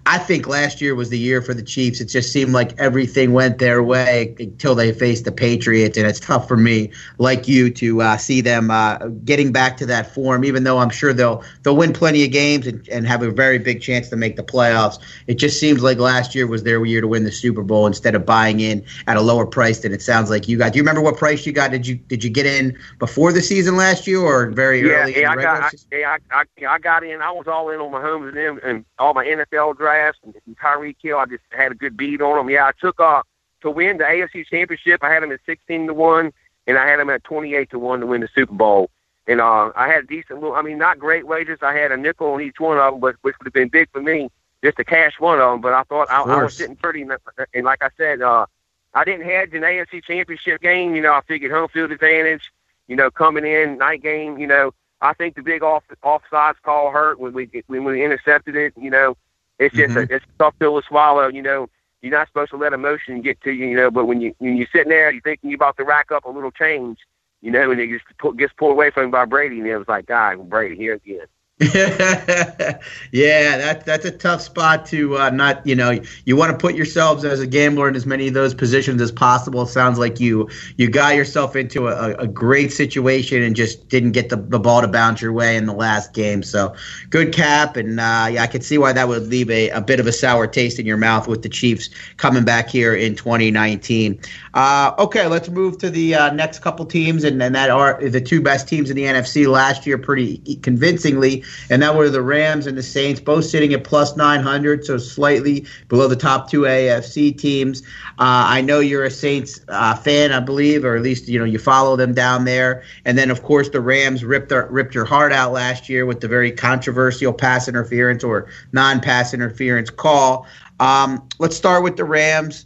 I 0.10 0.18
think 0.18 0.48
last 0.48 0.82
year 0.82 0.96
was 0.96 1.10
the 1.10 1.20
year 1.20 1.39
for 1.39 1.54
the 1.54 1.62
Chiefs. 1.62 2.01
It 2.01 2.06
just 2.06 2.32
seemed 2.32 2.51
like 2.51 2.75
everything 2.80 3.32
went 3.32 3.60
their 3.60 3.84
way 3.84 4.36
until 4.39 4.74
they 4.74 4.92
faced 4.92 5.25
the 5.25 5.32
Patriots, 5.32 6.00
and 6.00 6.08
it's 6.08 6.20
tough 6.20 6.48
for 6.48 6.58
me, 6.58 6.89
like 7.20 7.48
you, 7.48 7.70
to 7.70 8.01
uh, 8.01 8.18
see 8.18 8.42
them 8.42 8.72
uh, 8.72 8.98
getting 9.24 9.51
back 9.51 9.78
to 9.78 9.86
that 9.86 10.12
form. 10.12 10.44
Even 10.44 10.63
though 10.63 10.80
I'm 10.80 10.89
sure 10.89 11.13
they'll 11.13 11.44
they'll 11.62 11.75
win 11.75 11.94
plenty 11.94 12.24
of 12.25 12.32
games 12.32 12.66
and, 12.66 12.89
and 12.89 13.06
have 13.06 13.22
a 13.22 13.30
very 13.30 13.60
big 13.60 13.84
chance 13.84 14.10
to 14.10 14.16
make 14.16 14.36
the 14.36 14.42
playoffs. 14.42 14.98
It 15.28 15.36
just 15.36 15.60
seems 15.60 15.84
like 15.84 16.00
last 16.00 16.34
year 16.34 16.48
was 16.48 16.63
their 16.63 16.84
year 16.84 17.01
to 17.01 17.08
win 17.08 17.24
the 17.24 17.32
Super 17.32 17.62
Bowl 17.62 17.86
instead 17.86 18.16
of 18.16 18.25
buying 18.25 18.62
in 18.62 18.84
at 19.06 19.16
a 19.16 19.22
lower 19.22 19.46
price 19.46 19.82
than 19.82 19.94
it 19.94 20.01
sounds 20.01 20.32
like 20.32 20.48
you 20.48 20.58
got. 20.58 20.74
Do 20.74 20.78
you 20.78 20.84
remember 20.84 21.01
what 21.01 21.18
price 21.18 21.46
you 21.46 21.51
got? 21.51 21.70
Did 21.70 21.86
you 21.86 21.94
did 21.94 22.24
you 22.24 22.32
get 22.32 22.48
in 22.48 22.75
before 22.98 23.32
the 23.32 23.44
season 23.44 23.78
last 23.78 24.08
year 24.08 24.22
or 24.22 24.50
very 24.50 24.82
yeah, 24.82 25.04
early? 25.04 25.22
Yeah, 25.22 25.32
I 25.34 25.36
got 25.36 25.63
I, 25.66 25.70
yeah, 25.92 26.18
I, 26.32 26.42
I, 26.42 26.74
I 26.74 26.80
got 26.80 27.04
in. 27.04 27.22
I 27.22 27.30
was 27.30 27.46
all 27.48 27.70
in 27.70 27.80
on 27.80 27.92
Mahomes 27.92 28.30
and 28.30 28.38
them 28.38 28.60
and 28.63 28.86
all 28.98 29.13
my 29.13 29.24
NFL 29.24 29.78
drafts 29.78 29.99
and, 30.24 30.36
and 30.46 30.58
Tyreek 30.58 30.98
Hill. 31.01 31.18
I 31.18 31.25
just 31.25 31.44
had 31.50 31.72
a 31.72 31.75
good 31.75 31.98
beat 31.98 32.22
on 32.22 32.38
them. 32.38 32.50
Yeah, 32.50 32.65
I 32.65 32.72
took 32.79 33.00
uh 33.00 33.24
to 33.62 33.70
win 33.70 33.98
the 33.98 34.06
AFC 34.06 34.46
Championship. 34.48 35.03
I 35.03 35.12
had 35.12 35.24
them 35.24 35.32
at 35.32 35.39
sixteen 35.46 35.88
to 35.88 35.94
one, 35.94 36.32
and 36.68 36.77
I 36.77 36.88
had 36.88 37.00
them 37.00 37.10
at 37.10 37.24
twenty 37.24 37.56
eight 37.56 37.70
to 37.72 37.79
one 37.79 38.00
to 38.00 38.06
win 38.06 38.22
the 38.22 38.29
Super 38.34 38.53
Bowl. 38.53 38.89
And 39.27 39.39
uh, 39.41 39.72
I 39.75 39.88
had 39.88 40.08
decent 40.08 40.39
little. 40.39 40.56
I 40.56 40.63
mean, 40.63 40.79
not 40.79 40.98
great 40.98 41.27
wages. 41.27 41.60
I 41.62 41.74
had 41.74 41.91
a 41.91 41.98
nickel 41.98 42.34
on 42.34 42.41
each 42.41 42.60
one 42.60 42.79
of 42.79 42.94
them, 42.94 43.00
but 43.00 43.15
which 43.22 43.36
would 43.38 43.46
have 43.46 43.53
been 43.53 43.70
big 43.70 43.89
for 43.91 44.01
me 44.01 44.29
just 44.63 44.77
to 44.77 44.84
cash 44.84 45.20
one 45.20 45.39
of 45.39 45.51
them. 45.51 45.62
But 45.62 45.74
I 45.74 45.84
thought 45.84 46.10
I, 46.10 46.22
I 46.22 46.44
was 46.44 46.56
sitting 46.56 46.75
pretty. 46.75 47.06
And 47.53 47.63
like 47.65 47.84
I 47.84 47.89
said, 47.96 48.22
uh, 48.22 48.48
I 48.94 49.03
didn't 49.03 49.25
hedge 49.25 49.53
an 49.53 49.62
AFC 49.62 50.03
Championship 50.03 50.62
game. 50.62 50.96
You 50.96 51.01
know, 51.01 51.13
I 51.13 51.22
figured 51.27 51.51
home 51.51 51.70
field 51.70 51.91
advantage. 51.91 52.51
You 52.88 52.96
know, 52.96 53.12
coming 53.12 53.46
in 53.46 53.77
night 53.77 54.01
game. 54.01 54.39
You 54.39 54.48
know, 54.48 54.74
I 55.00 55.13
think 55.13 55.36
the 55.36 55.44
big 55.44 55.62
off 55.62 55.84
offsides 56.03 56.56
call 56.63 56.91
hurt 56.91 57.20
when 57.20 57.34
we 57.34 57.50
when 57.68 57.84
we 57.84 58.03
intercepted 58.03 58.56
it. 58.56 58.74
You 58.77 58.89
know, 58.89 59.15
it's 59.60 59.75
just 59.75 59.94
mm-hmm. 59.94 60.12
a, 60.12 60.16
it's 60.16 60.25
a 60.25 60.44
tough 60.44 60.56
pill 60.60 60.82
to 60.82 60.88
swallow. 60.88 61.28
You 61.28 61.42
know, 61.42 61.70
you're 62.01 62.12
not 62.12 62.28
supposed 62.28 62.51
to 62.51 62.58
let 62.58 62.74
emotion 62.74 63.22
get 63.22 63.42
to 63.42 63.51
you. 63.51 63.68
You 63.68 63.75
know, 63.75 63.92
but 63.92 64.06
when 64.06 64.22
you 64.22 64.34
when 64.39 64.58
you're 64.58 64.68
sitting 64.74 64.89
there, 64.89 65.12
you're 65.12 65.22
thinking 65.22 65.50
you're 65.50 65.58
about 65.58 65.78
to 65.78 65.84
rack 65.84 66.12
up 66.12 66.25
a 66.25 66.30
little 66.30 66.51
change. 66.51 67.00
You 67.42 67.51
know, 67.51 67.72
and 67.72 67.80
it 67.80 67.89
just 67.89 68.38
gets 68.38 68.54
pulled 68.58 68.72
away 68.72 68.92
from 68.92 69.06
you 69.06 69.12
by 69.12 69.25
Brady, 69.25 69.60
and 69.60 69.68
it 69.68 69.78
was 69.78 69.88
like, 69.88 70.08
God, 70.08 70.50
Brady 70.50 70.75
here 70.75 70.96
again. 70.96 71.25
yeah, 71.75 72.78
that's 73.12 73.84
that's 73.84 74.06
a 74.06 74.12
tough 74.12 74.42
spot 74.42 74.86
to 74.86 75.18
uh, 75.18 75.30
not. 75.30 75.68
You 75.68 75.75
know, 75.75 76.00
you 76.24 76.38
want 76.38 76.54
to 76.54 76.58
put 76.58 76.74
yourselves 76.74 77.25
as 77.25 77.42
a 77.42 77.48
gambler 77.48 77.89
in 77.89 77.98
as 77.98 78.06
many 78.06 78.30
of 78.30 78.34
those 78.34 78.54
positions 78.54 79.01
as 79.01 79.12
possible. 79.12 79.63
It 79.63 79.68
sounds 79.68 80.00
like 80.00 80.22
you 80.22 80.48
you 80.78 80.89
got 80.89 81.18
yourself 81.18 81.58
into 81.58 81.89
a, 81.89 82.13
a 82.13 82.28
great 82.28 82.72
situation 82.72 83.44
and 83.44 83.58
just 83.58 83.89
didn't 83.89 84.13
get 84.13 84.30
the, 84.30 84.38
the 84.38 84.58
ball 84.58 84.80
to 84.80 84.88
bounce 84.88 85.22
your 85.22 85.34
way 85.34 85.58
in 85.58 85.66
the 85.66 85.74
last 85.74 86.13
game. 86.13 86.44
So 86.44 86.74
good 87.10 87.34
cap, 87.34 87.75
and 87.75 88.00
uh, 88.00 88.30
yeah, 88.32 88.44
I 88.44 88.48
could 88.48 88.63
see 88.63 88.78
why 88.78 88.94
that 88.94 89.10
would 89.10 89.28
leave 89.28 89.50
a, 89.50 89.70
a 89.72 89.82
bit 89.82 90.00
of 90.00 90.08
a 90.08 90.13
sour 90.13 90.48
taste 90.48 90.80
in 90.80 90.86
your 90.86 90.96
mouth 90.96 91.28
with 91.28 91.42
the 91.42 91.50
Chiefs 91.50 91.89
coming 92.16 92.46
back 92.46 92.70
here 92.70 92.96
in 92.96 93.16
2019. 93.16 94.18
Uh, 94.54 94.94
okay, 94.98 95.28
let's 95.28 95.50
move 95.50 95.78
to 95.80 95.89
the 95.89 96.16
uh, 96.16 96.32
next 96.32 96.60
couple 96.60 96.86
teams, 96.86 97.25
and, 97.25 97.44
and 97.44 97.54
that 97.54 97.70
are 97.70 98.01
the 98.10 98.22
two 98.22 98.42
best 98.42 98.66
teams 98.70 98.89
in 98.89 98.96
the 98.96 99.04
NFC 99.04 99.46
last 99.46 99.86
year, 99.86 99.98
pretty 99.98 100.38
convincingly 100.62 101.44
and 101.70 101.82
that 101.82 101.96
were 101.96 102.10
the 102.10 102.22
Rams 102.22 102.68
and 102.68 102.77
the 102.77 102.84
Saints, 102.84 103.20
both 103.20 103.46
sitting 103.46 103.74
at 103.74 103.84
plus 103.84 104.15
900, 104.15 104.86
so 104.86 104.98
slightly 104.98 105.65
below 105.88 106.08
the 106.08 106.15
top 106.15 106.50
two 106.50 106.62
AFC 106.62 107.38
teams. 107.38 107.82
Uh, 108.20 108.46
I 108.48 108.62
know 108.62 108.79
you're 108.79 109.06
a 109.06 109.12
Saints 109.12 109.62
uh, 109.68 109.96
fan, 109.96 110.32
I 110.32 110.39
believe, 110.39 110.86
or 110.86 110.96
at 110.96 111.01
least 111.01 111.27
you 111.27 111.39
know 111.39 111.46
you 111.46 111.60
follow 111.60 111.96
them 111.96 112.13
down 112.13 112.46
there. 112.46 112.84
And 113.06 113.18
then, 113.18 113.32
of 113.32 113.44
course, 113.44 113.70
the 113.70 113.82
Rams 113.82 114.24
ripped 114.24 114.50
their, 114.50 114.68
ripped 114.68 114.96
your 114.96 115.06
heart 115.06 115.32
out 115.32 115.51
last 115.51 115.89
year 115.89 116.06
with 116.06 116.22
the 116.22 116.27
very 116.27 116.51
controversial 116.51 117.34
pass 117.34 117.68
interference 117.68 118.24
or 118.24 118.48
non-pass 118.72 119.34
interference 119.34 119.89
call. 119.89 120.48
Um, 120.79 121.27
let's 121.39 121.56
start 121.56 121.84
with 121.84 121.98
the 121.98 122.06
Rams. 122.06 122.65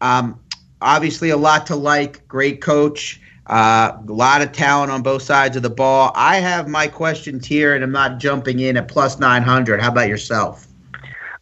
Um, 0.00 0.40
obviously, 0.80 1.30
a 1.30 1.36
lot 1.36 1.66
to 1.68 1.76
like. 1.76 2.26
Great 2.28 2.60
coach. 2.60 3.20
Uh, 3.46 3.98
a 4.08 4.12
lot 4.12 4.40
of 4.40 4.52
talent 4.52 4.90
on 4.90 5.02
both 5.02 5.22
sides 5.22 5.56
of 5.56 5.62
the 5.62 5.70
ball. 5.70 6.12
I 6.14 6.36
have 6.36 6.66
my 6.66 6.88
questions 6.88 7.46
here, 7.46 7.74
and 7.74 7.84
I'm 7.84 7.92
not 7.92 8.18
jumping 8.18 8.58
in 8.58 8.76
at 8.76 8.88
plus 8.88 9.18
900. 9.18 9.80
How 9.80 9.90
about 9.90 10.08
yourself? 10.08 10.66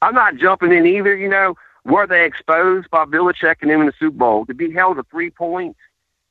I'm 0.00 0.14
not 0.14 0.36
jumping 0.36 0.72
in 0.72 0.84
either. 0.84 1.14
You 1.16 1.28
know, 1.28 1.56
were 1.84 2.06
they 2.08 2.24
exposed 2.24 2.90
by 2.90 3.04
Belichick 3.04 3.56
and 3.62 3.70
them 3.70 3.80
in 3.80 3.86
the 3.86 3.92
Super 3.98 4.16
Bowl 4.16 4.46
to 4.46 4.54
be 4.54 4.72
held 4.72 4.96
to 4.96 5.04
three 5.04 5.30
points? 5.30 5.78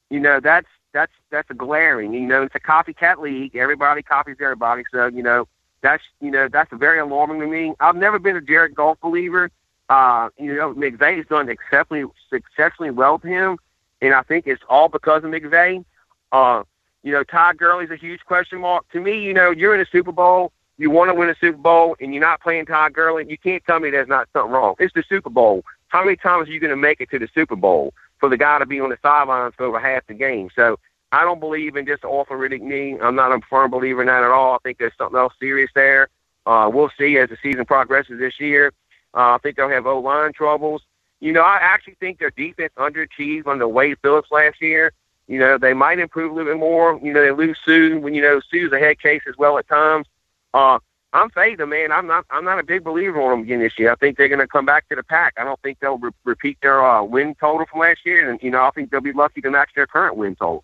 You 0.09 0.19
know, 0.19 0.41
that's 0.41 0.67
that's 0.93 1.13
that's 1.29 1.49
a 1.49 1.53
glaring. 1.53 2.13
You 2.13 2.21
know, 2.21 2.43
it's 2.43 2.55
a 2.55 2.59
copycat 2.59 3.19
league. 3.19 3.55
Everybody 3.55 4.01
copies 4.01 4.37
everybody. 4.41 4.83
So 4.91 5.07
you 5.07 5.23
know, 5.23 5.47
that's 5.81 6.03
you 6.19 6.31
know 6.31 6.49
that's 6.49 6.71
very 6.73 6.99
alarming 6.99 7.39
to 7.39 7.47
me. 7.47 7.73
I've 7.79 7.95
never 7.95 8.19
been 8.19 8.35
a 8.35 8.41
Jared 8.41 8.75
Goff 8.75 8.99
believer. 8.99 9.49
Uh, 9.87 10.29
you 10.37 10.53
know, 10.53 10.73
McVay's 10.73 11.27
done 11.27 11.47
exceptionally 11.47 12.11
exceptionally 12.33 12.91
well 12.91 13.19
to 13.19 13.27
him 13.27 13.57
and 14.01 14.13
I 14.13 14.23
think 14.23 14.47
it's 14.47 14.61
all 14.69 14.89
because 14.89 15.23
of 15.23 15.31
McVay. 15.31 15.83
Uh, 16.31 16.63
you 17.03 17.11
know, 17.11 17.23
Todd 17.23 17.57
Gurley's 17.57 17.91
a 17.91 17.95
huge 17.95 18.21
question 18.25 18.59
mark. 18.59 18.89
To 18.91 18.99
me, 18.99 19.19
you 19.19 19.33
know, 19.33 19.51
you're 19.51 19.73
in 19.75 19.81
a 19.81 19.85
Super 19.91 20.11
Bowl, 20.11 20.51
you 20.77 20.89
want 20.89 21.09
to 21.09 21.15
win 21.15 21.29
a 21.29 21.35
Super 21.39 21.57
Bowl, 21.57 21.95
and 21.99 22.13
you're 22.13 22.21
not 22.21 22.41
playing 22.41 22.65
Todd 22.65 22.93
Gurley. 22.93 23.25
You 23.27 23.37
can't 23.37 23.63
tell 23.65 23.79
me 23.79 23.89
there's 23.89 24.07
not 24.07 24.27
something 24.33 24.51
wrong. 24.51 24.75
It's 24.79 24.93
the 24.93 25.03
Super 25.07 25.29
Bowl. 25.29 25.63
How 25.87 26.03
many 26.03 26.15
times 26.15 26.47
are 26.47 26.51
you 26.51 26.59
going 26.59 26.71
to 26.71 26.77
make 26.77 27.01
it 27.01 27.09
to 27.11 27.19
the 27.19 27.27
Super 27.33 27.55
Bowl 27.55 27.93
for 28.19 28.29
the 28.29 28.37
guy 28.37 28.59
to 28.59 28.65
be 28.65 28.79
on 28.79 28.89
the 28.89 28.97
sidelines 29.01 29.53
for 29.57 29.65
over 29.65 29.79
half 29.79 30.05
the 30.07 30.13
game? 30.13 30.49
So 30.55 30.77
I 31.11 31.23
don't 31.23 31.39
believe 31.39 31.75
in 31.75 31.85
just 31.85 32.03
orthopedic 32.03 32.61
knee. 32.61 32.97
I'm 33.01 33.15
not 33.15 33.31
a 33.31 33.41
firm 33.49 33.71
believer 33.71 34.01
in 34.01 34.07
that 34.07 34.23
at 34.23 34.31
all. 34.31 34.55
I 34.55 34.57
think 34.63 34.77
there's 34.77 34.93
something 34.97 35.19
else 35.19 35.33
serious 35.39 35.69
there. 35.75 36.07
Uh, 36.45 36.69
we'll 36.73 36.91
see 36.97 37.17
as 37.17 37.29
the 37.29 37.37
season 37.43 37.65
progresses 37.65 38.19
this 38.19 38.39
year. 38.39 38.73
Uh, 39.13 39.35
I 39.35 39.37
think 39.43 39.57
they'll 39.57 39.69
have 39.69 39.85
O 39.85 39.99
line 39.99 40.33
troubles. 40.33 40.81
You 41.21 41.31
know, 41.31 41.41
I 41.41 41.59
actually 41.61 41.95
think 41.99 42.19
their 42.19 42.31
defense 42.31 42.73
underachieved 42.77 43.47
under 43.47 43.67
Wade 43.67 43.97
Phillips 44.01 44.31
last 44.31 44.61
year. 44.61 44.91
You 45.27 45.39
know, 45.39 45.57
they 45.57 45.73
might 45.73 45.99
improve 45.99 46.31
a 46.31 46.35
little 46.35 46.51
bit 46.51 46.59
more. 46.59 46.99
You 47.01 47.13
know, 47.13 47.21
they 47.21 47.31
lose 47.31 47.57
Suh 47.63 47.99
when 47.99 48.13
you 48.13 48.21
know 48.21 48.41
Suh's 48.51 48.71
a 48.73 48.79
head 48.79 48.99
case 48.99 49.21
as 49.29 49.37
well 49.37 49.57
at 49.57 49.67
times. 49.67 50.07
Uh, 50.53 50.79
I'm 51.13 51.29
fading 51.29 51.69
man. 51.69 51.91
I'm 51.91 52.07
not. 52.07 52.25
I'm 52.31 52.43
not 52.43 52.59
a 52.59 52.63
big 52.63 52.83
believer 52.83 53.21
on 53.21 53.31
them 53.31 53.41
again 53.41 53.59
this 53.59 53.77
year. 53.77 53.91
I 53.91 53.95
think 53.95 54.17
they're 54.17 54.29
going 54.29 54.39
to 54.39 54.47
come 54.47 54.65
back 54.65 54.89
to 54.89 54.95
the 54.95 55.03
pack. 55.03 55.33
I 55.37 55.43
don't 55.43 55.61
think 55.61 55.79
they'll 55.79 55.97
re- 55.97 56.11
repeat 56.23 56.57
their 56.61 56.83
uh, 56.83 57.03
win 57.03 57.35
total 57.35 57.65
from 57.65 57.81
last 57.81 57.99
year, 58.05 58.29
and 58.29 58.41
you 58.41 58.49
know, 58.49 58.63
I 58.63 58.71
think 58.71 58.89
they'll 58.89 59.01
be 59.01 59.13
lucky 59.13 59.41
to 59.41 59.51
match 59.51 59.71
their 59.75 59.87
current 59.87 60.15
win 60.15 60.35
total. 60.35 60.63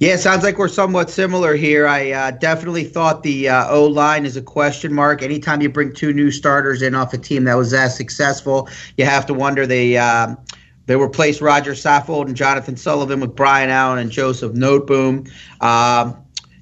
Yeah, 0.00 0.16
sounds 0.16 0.42
like 0.44 0.56
we're 0.56 0.68
somewhat 0.68 1.10
similar 1.10 1.54
here. 1.54 1.86
I 1.86 2.10
uh, 2.12 2.30
definitely 2.30 2.84
thought 2.84 3.22
the 3.22 3.50
uh, 3.50 3.68
O 3.68 3.84
line 3.84 4.24
is 4.24 4.34
a 4.34 4.40
question 4.40 4.94
mark. 4.94 5.20
Anytime 5.20 5.60
you 5.60 5.68
bring 5.68 5.92
two 5.92 6.14
new 6.14 6.30
starters 6.30 6.80
in 6.80 6.94
off 6.94 7.12
a 7.12 7.18
team 7.18 7.44
that 7.44 7.54
was 7.54 7.70
that 7.72 7.88
successful, 7.88 8.66
you 8.96 9.04
have 9.04 9.26
to 9.26 9.34
wonder 9.34 9.66
they 9.66 9.98
uh, 9.98 10.36
they 10.86 10.96
replaced 10.96 11.42
Roger 11.42 11.72
Saffold 11.72 12.28
and 12.28 12.34
Jonathan 12.34 12.78
Sullivan 12.78 13.20
with 13.20 13.36
Brian 13.36 13.68
Allen 13.68 13.98
and 13.98 14.10
Joseph 14.10 14.52
Noteboom. 14.52 15.30
Um, 15.62 16.16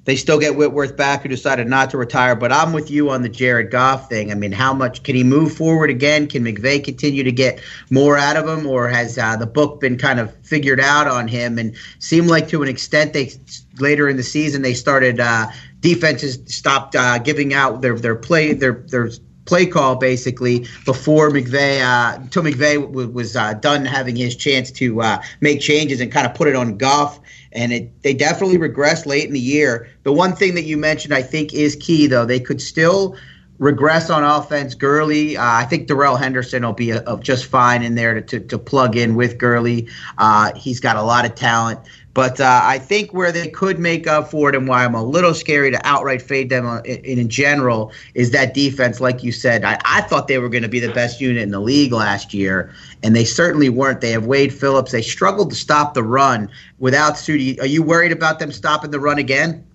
they 0.09 0.15
still 0.15 0.39
get 0.39 0.55
Whitworth 0.55 0.97
back, 0.97 1.21
who 1.21 1.29
decided 1.29 1.67
not 1.67 1.91
to 1.91 1.97
retire. 1.97 2.35
But 2.35 2.51
I'm 2.51 2.73
with 2.73 2.89
you 2.89 3.11
on 3.11 3.21
the 3.21 3.29
Jared 3.29 3.69
Goff 3.69 4.09
thing. 4.09 4.31
I 4.31 4.35
mean, 4.35 4.51
how 4.51 4.73
much 4.73 5.03
can 5.03 5.15
he 5.15 5.23
move 5.23 5.53
forward 5.53 5.91
again? 5.91 6.27
Can 6.27 6.43
McVay 6.43 6.83
continue 6.83 7.23
to 7.23 7.31
get 7.31 7.61
more 7.91 8.17
out 8.17 8.35
of 8.35 8.47
him, 8.47 8.65
or 8.65 8.87
has 8.87 9.19
uh, 9.19 9.35
the 9.35 9.45
book 9.45 9.79
been 9.79 9.99
kind 9.99 10.19
of 10.19 10.33
figured 10.37 10.79
out 10.79 11.07
on 11.07 11.27
him? 11.27 11.59
And 11.59 11.75
seemed 11.99 12.27
like 12.27 12.47
to 12.47 12.63
an 12.63 12.69
extent 12.69 13.13
they 13.13 13.31
later 13.77 14.09
in 14.09 14.17
the 14.17 14.23
season 14.23 14.63
they 14.63 14.73
started 14.73 15.19
uh, 15.19 15.47
defenses 15.79 16.39
stopped 16.47 16.95
uh, 16.95 17.19
giving 17.19 17.53
out 17.53 17.81
their 17.81 17.95
their 17.95 18.15
play 18.15 18.53
their 18.53 18.73
their 18.87 19.11
play 19.49 19.65
call 19.65 19.95
basically 19.95 20.67
before 20.85 21.31
McVay 21.31 21.81
uh, 21.81 22.21
until 22.21 22.43
McVay 22.43 22.79
w- 22.79 23.09
was 23.09 23.35
uh, 23.35 23.55
done 23.55 23.83
having 23.83 24.15
his 24.15 24.35
chance 24.35 24.71
to 24.73 25.01
uh, 25.01 25.21
make 25.41 25.59
changes 25.59 25.99
and 25.99 26.11
kind 26.11 26.27
of 26.27 26.35
put 26.35 26.47
it 26.47 26.55
on 26.55 26.77
Goff 26.77 27.19
and 27.51 27.73
it 27.73 28.03
they 28.03 28.13
definitely 28.13 28.59
regressed 28.59 29.07
late 29.07 29.25
in 29.25 29.33
the 29.33 29.39
year. 29.39 29.89
The 30.03 30.13
one 30.13 30.35
thing 30.35 30.53
that 30.53 30.65
you 30.65 30.77
mentioned, 30.77 31.15
I 31.15 31.23
think, 31.23 31.51
is 31.53 31.75
key 31.75 32.05
though. 32.05 32.25
They 32.25 32.39
could 32.39 32.61
still 32.61 33.17
regress 33.57 34.09
on 34.09 34.23
offense. 34.23 34.73
Gurley, 34.75 35.35
uh, 35.35 35.43
I 35.43 35.65
think 35.65 35.87
Darrell 35.87 36.15
Henderson 36.15 36.63
will 36.63 36.73
be 36.73 36.91
a, 36.91 37.03
a 37.05 37.19
just 37.19 37.45
fine 37.45 37.83
in 37.83 37.95
there 37.95 38.13
to, 38.13 38.21
to, 38.21 38.39
to 38.47 38.57
plug 38.57 38.95
in 38.95 39.15
with 39.15 39.37
Gurley. 39.37 39.89
Uh, 40.17 40.53
he's 40.55 40.79
got 40.79 40.95
a 40.95 41.01
lot 41.01 41.25
of 41.25 41.35
talent. 41.35 41.79
But 42.13 42.41
uh, 42.41 42.61
I 42.63 42.79
think 42.79 43.13
where 43.13 43.31
they 43.31 43.49
could 43.49 43.77
make 43.79 44.07
up 44.07 44.31
for 44.31 44.49
it 44.49 44.55
and 44.55 44.67
why 44.67 44.83
I'm 44.83 44.95
a 44.95 45.03
little 45.03 45.33
scary 45.33 45.69
to 45.71 45.79
outright 45.87 46.21
fade 46.21 46.49
them 46.49 46.65
uh, 46.65 46.81
in, 46.81 47.19
in 47.19 47.29
general 47.29 47.91
is 48.15 48.31
that 48.31 48.53
defense, 48.53 48.99
like 48.99 49.23
you 49.23 49.31
said. 49.31 49.63
I, 49.63 49.79
I 49.85 50.01
thought 50.01 50.27
they 50.27 50.39
were 50.39 50.49
going 50.49 50.63
to 50.63 50.69
be 50.69 50.79
the 50.79 50.91
best 50.91 51.21
unit 51.21 51.43
in 51.43 51.51
the 51.51 51.59
league 51.59 51.91
last 51.91 52.33
year, 52.33 52.73
and 53.03 53.15
they 53.15 53.25
certainly 53.25 53.69
weren't. 53.69 54.01
They 54.01 54.11
have 54.11 54.25
Wade 54.25 54.53
Phillips. 54.53 54.91
They 54.91 55.03
struggled 55.03 55.51
to 55.51 55.55
stop 55.55 55.93
the 55.93 56.03
run 56.03 56.49
without 56.79 57.13
Sudi. 57.13 57.59
Are 57.61 57.67
you 57.67 57.83
worried 57.83 58.11
about 58.11 58.39
them 58.39 58.51
stopping 58.51 58.89
the 58.89 58.99
run 58.99 59.19
again? 59.19 59.65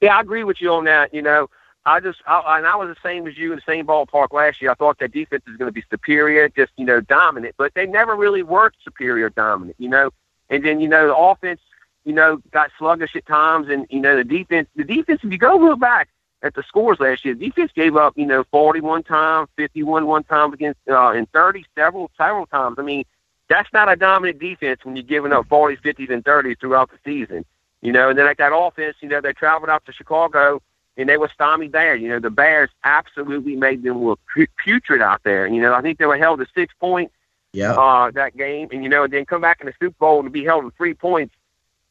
Yeah, 0.00 0.16
I 0.16 0.20
agree 0.20 0.44
with 0.44 0.60
you 0.60 0.72
on 0.74 0.84
that. 0.84 1.14
You 1.14 1.22
know, 1.22 1.48
I 1.86 2.00
just, 2.00 2.18
I, 2.26 2.58
and 2.58 2.66
I 2.66 2.76
was 2.76 2.88
the 2.88 3.08
same 3.08 3.26
as 3.26 3.38
you 3.38 3.52
in 3.52 3.56
the 3.56 3.62
same 3.66 3.86
ballpark 3.86 4.32
last 4.32 4.60
year. 4.60 4.70
I 4.70 4.74
thought 4.74 4.98
that 4.98 5.12
defense 5.12 5.42
is 5.48 5.56
going 5.56 5.68
to 5.68 5.72
be 5.72 5.82
superior, 5.90 6.48
just, 6.50 6.72
you 6.76 6.84
know, 6.84 7.00
dominant, 7.00 7.54
but 7.56 7.72
they 7.74 7.86
never 7.86 8.14
really 8.14 8.42
worked 8.42 8.76
superior 8.84 9.30
dominant, 9.30 9.76
you 9.78 9.88
know. 9.88 10.10
And 10.50 10.64
then, 10.64 10.80
you 10.80 10.88
know, 10.88 11.06
the 11.06 11.16
offense, 11.16 11.60
you 12.04 12.12
know, 12.12 12.40
got 12.50 12.70
sluggish 12.78 13.14
at 13.16 13.26
times 13.26 13.68
and, 13.68 13.86
you 13.90 14.00
know, 14.00 14.16
the 14.16 14.24
defense, 14.24 14.68
the 14.76 14.84
defense, 14.84 15.20
if 15.22 15.30
you 15.30 15.38
go 15.38 15.56
look 15.56 15.78
back, 15.78 16.08
at 16.42 16.54
the 16.54 16.62
scores 16.62 17.00
last 17.00 17.24
year. 17.24 17.34
The 17.34 17.46
defense 17.46 17.72
gave 17.74 17.96
up, 17.96 18.16
you 18.16 18.26
know, 18.26 18.44
41 18.50 19.02
times, 19.04 19.48
51 19.56 20.06
one 20.06 20.24
time 20.24 20.52
against, 20.52 20.80
uh, 20.88 21.10
and 21.10 21.30
30 21.32 21.64
several, 21.74 22.10
several 22.16 22.46
times. 22.46 22.76
I 22.78 22.82
mean, 22.82 23.04
that's 23.48 23.72
not 23.72 23.90
a 23.90 23.96
dominant 23.96 24.38
defense 24.38 24.84
when 24.84 24.96
you're 24.96 25.02
giving 25.02 25.32
up 25.32 25.48
40s, 25.48 25.80
50s, 25.80 26.10
and 26.10 26.24
30s 26.24 26.60
throughout 26.60 26.90
the 26.90 26.98
season. 27.04 27.44
You 27.80 27.92
know, 27.92 28.10
and 28.10 28.18
then 28.18 28.26
like 28.26 28.38
that 28.38 28.54
offense, 28.54 28.96
you 29.00 29.08
know, 29.08 29.20
they 29.20 29.32
traveled 29.32 29.70
out 29.70 29.84
to 29.86 29.92
Chicago 29.92 30.60
and 30.96 31.08
they 31.08 31.16
were 31.16 31.30
stymied 31.32 31.72
there. 31.72 31.94
You 31.94 32.08
know, 32.08 32.18
the 32.18 32.30
Bears 32.30 32.70
absolutely 32.84 33.54
made 33.54 33.84
them 33.84 34.04
look 34.04 34.20
putrid 34.64 35.00
out 35.00 35.22
there. 35.22 35.46
You 35.46 35.62
know, 35.62 35.72
I 35.72 35.80
think 35.80 35.98
they 35.98 36.06
were 36.06 36.18
held 36.18 36.40
to 36.40 36.46
six 36.54 36.74
points. 36.80 37.14
Yeah. 37.52 37.72
Uh, 37.72 38.10
that 38.12 38.36
game, 38.36 38.68
and 38.72 38.82
you 38.82 38.88
know, 38.88 39.04
and 39.04 39.12
then 39.12 39.24
come 39.24 39.40
back 39.40 39.60
in 39.60 39.66
the 39.66 39.72
Super 39.80 39.96
Bowl 39.98 40.20
and 40.20 40.32
be 40.32 40.44
held 40.44 40.64
to 40.64 40.76
three 40.76 40.94
points. 40.94 41.34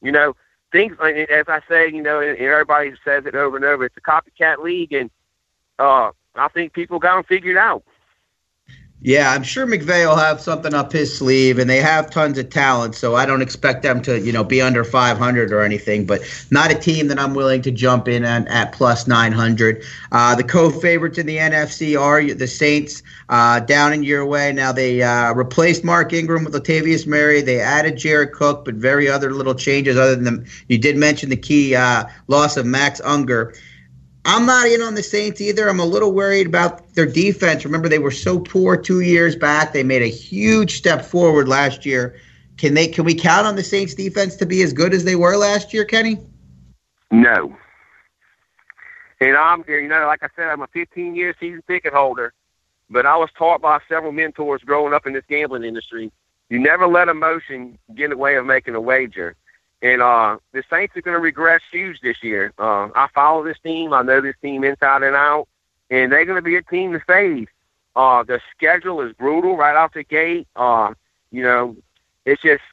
You 0.02 0.12
know, 0.12 0.36
things 0.72 0.96
as 1.02 1.46
I 1.48 1.62
say, 1.68 1.90
you 1.90 2.02
know, 2.02 2.20
and 2.20 2.38
everybody 2.38 2.94
says 3.04 3.26
it 3.26 3.36
over 3.36 3.56
and 3.56 3.66
over. 3.66 3.86
It's 3.86 3.98
a 3.98 4.02
copycat 4.02 4.60
league, 4.60 4.94
and 4.94 5.10
uh, 5.80 6.12
I 6.36 6.48
think 6.50 6.74
people 6.74 7.00
got 7.00 7.16
them 7.16 7.24
figured 7.24 7.58
out. 7.58 7.84
Yeah, 9.02 9.32
I'm 9.32 9.44
sure 9.44 9.68
McVay 9.68 10.08
will 10.08 10.16
have 10.16 10.42
something 10.42 10.74
up 10.74 10.92
his 10.92 11.16
sleeve, 11.16 11.60
and 11.60 11.70
they 11.70 11.78
have 11.78 12.10
tons 12.10 12.40
of 12.40 12.50
talent. 12.50 12.96
So 12.96 13.16
I 13.16 13.28
don't 13.28 13.44
expect 13.44 13.84
them 13.84 14.02
to, 14.02 14.20
you 14.20 14.32
know, 14.32 14.44
be 14.44 14.60
under 14.60 14.84
500 14.84 15.54
or 15.54 15.62
anything. 15.62 16.08
But 16.08 16.22
not 16.50 16.72
a 16.72 16.76
team 16.76 17.08
that 17.10 17.20
I'm 17.20 17.36
willing 17.36 17.62
to 17.62 17.72
jump 17.72 18.08
in 18.08 18.24
at, 18.26 18.48
at 18.48 18.72
plus 18.72 19.06
900. 19.06 19.84
Uh, 20.12 20.34
the 20.34 20.44
co-favorites 20.44 21.20
in 21.20 21.28
the 21.28 21.38
NFC 21.38 22.00
are 22.00 22.24
the 22.34 22.48
Saints, 22.48 23.04
uh, 23.30 23.60
down 23.60 23.94
in 23.94 24.02
your 24.02 24.26
way. 24.26 24.52
Now 24.52 24.72
they 24.72 25.04
uh, 25.04 25.32
replaced 25.36 25.84
Mark 25.84 26.12
Ingram 26.12 26.44
with 26.44 26.56
Latavius 26.56 27.06
Murray. 27.06 27.42
They 27.42 27.60
added 27.60 27.98
Jared 27.98 28.32
Cook, 28.32 28.66
but 28.66 28.74
very 28.74 29.08
other 29.08 29.32
little 29.32 29.56
changes. 29.56 29.96
Other 29.96 30.16
than 30.16 30.24
the, 30.24 30.50
you 30.70 30.80
did 30.80 30.98
mention 30.98 31.30
the 31.30 31.38
key 31.38 31.76
uh, 31.76 32.06
loss 32.28 32.58
of 32.58 32.66
Max 32.66 33.00
Unger. 33.02 33.54
I'm 34.28 34.46
not 34.46 34.68
in 34.68 34.82
on 34.82 34.94
the 34.94 35.04
Saints 35.04 35.40
either. 35.40 35.70
I'm 35.70 35.80
a 35.80 35.86
little 35.86 36.12
worried 36.12 36.48
about 36.48 36.94
their 36.96 37.06
defense. 37.06 37.64
Remember, 37.64 37.88
they 37.88 37.98
were 37.98 38.12
so 38.12 38.38
poor 38.38 38.76
two 38.76 39.00
years 39.00 39.38
back. 39.38 39.72
They 39.72 39.84
made 39.84 40.02
a 40.02 40.10
huge 40.10 40.76
step 40.76 41.06
forward 41.06 41.48
last 41.48 41.86
year. 41.86 42.20
Can 42.58 42.74
they? 42.74 42.88
Can 42.90 43.06
we 43.06 43.16
count 43.16 43.48
on 43.48 43.56
the 43.56 43.64
Saints 43.64 43.94
defense 43.94 44.36
to 44.36 44.46
be 44.46 44.62
as 44.64 44.74
good 44.74 44.94
as 44.94 45.06
they 45.06 45.16
were 45.16 45.38
last 45.38 45.74
year, 45.74 45.86
Kenny? 45.86 46.20
No. 47.10 47.56
And 49.22 49.38
I'm, 49.38 49.64
here, 49.64 49.80
you 49.80 49.88
know, 49.88 50.06
like 50.08 50.22
I 50.22 50.28
said, 50.36 50.50
I'm 50.50 50.62
a 50.62 50.68
15 50.68 51.16
year 51.16 51.34
season 51.40 51.64
ticket 51.66 51.94
holder, 51.94 52.34
but 52.90 53.06
I 53.06 53.16
was 53.16 53.30
taught 53.38 53.62
by 53.62 53.80
several 53.88 54.12
mentors 54.12 54.62
growing 54.62 54.94
up 54.94 55.08
in 55.08 55.14
this 55.14 55.24
gambling 55.30 55.64
industry. 55.64 56.12
You 56.50 56.60
never 56.60 56.86
let 56.86 57.08
emotion 57.08 57.78
get 57.96 58.06
in 58.06 58.10
the 58.12 58.18
way 58.18 58.36
of 58.36 58.46
making 58.46 58.76
a 58.76 58.82
wager. 58.82 59.38
And 59.82 60.02
uh, 60.02 60.38
the 60.54 60.64
Saints 60.70 60.98
are 60.98 61.02
going 61.02 61.16
to 61.16 61.22
regress 61.22 61.62
huge 61.72 62.00
this 62.02 62.18
year. 62.24 62.52
Uh, 62.58 62.90
I 62.96 63.08
follow 63.14 63.44
this 63.44 63.60
team. 63.64 63.94
I 63.94 64.02
know 64.02 64.22
this 64.22 64.36
team 64.42 64.64
inside 64.64 65.04
and 65.04 65.16
out, 65.16 65.48
and 65.90 66.12
they're 66.12 66.26
going 66.26 66.38
to 66.38 66.42
be 66.42 66.56
a 66.56 66.64
team 66.64 66.94
to 66.94 67.00
fade. 67.02 67.48
Uh, 67.96 68.24
the 68.24 68.40
schedule 68.56 69.02
is 69.02 69.14
brutal 69.14 69.56
right 69.56 69.76
off 69.76 69.94
the 69.94 70.04
gate. 70.04 70.48
Uh, 70.56 70.94
you 71.32 71.44
know, 71.44 71.76
it's 72.26 72.42
just, 72.42 72.64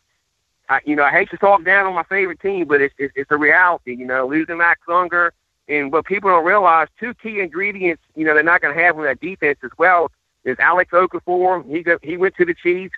I, 0.68 0.80
you 0.84 0.96
know, 0.96 1.04
I 1.04 1.10
hate 1.10 1.30
to 1.30 1.36
talk 1.36 1.64
down 1.64 1.86
on 1.86 1.94
my 1.94 2.04
favorite 2.04 2.40
team, 2.40 2.66
but 2.66 2.80
it's 2.80 2.94
it's, 2.98 3.12
it's 3.16 3.30
a 3.30 3.36
reality. 3.36 3.96
You 3.96 4.06
know, 4.06 4.26
losing 4.26 4.58
Max 4.58 4.80
Unger, 4.88 5.32
and 5.68 5.92
what 5.92 6.06
people 6.06 6.30
don't 6.30 6.44
realize, 6.44 6.88
two 6.98 7.14
key 7.14 7.40
ingredients, 7.40 8.02
you 8.14 8.24
know, 8.24 8.34
they're 8.34 8.42
not 8.42 8.60
going 8.60 8.74
to 8.74 8.82
have 8.82 8.96
on 8.98 9.04
that 9.04 9.20
defense 9.20 9.58
as 9.62 9.70
well 9.78 10.10
is 10.44 10.58
Alex 10.58 10.90
Okafor. 10.92 11.68
He 11.70 11.82
go, 11.82 11.98
he 12.02 12.16
went 12.16 12.34
to 12.36 12.44
the 12.44 12.54
Chiefs. 12.54 12.94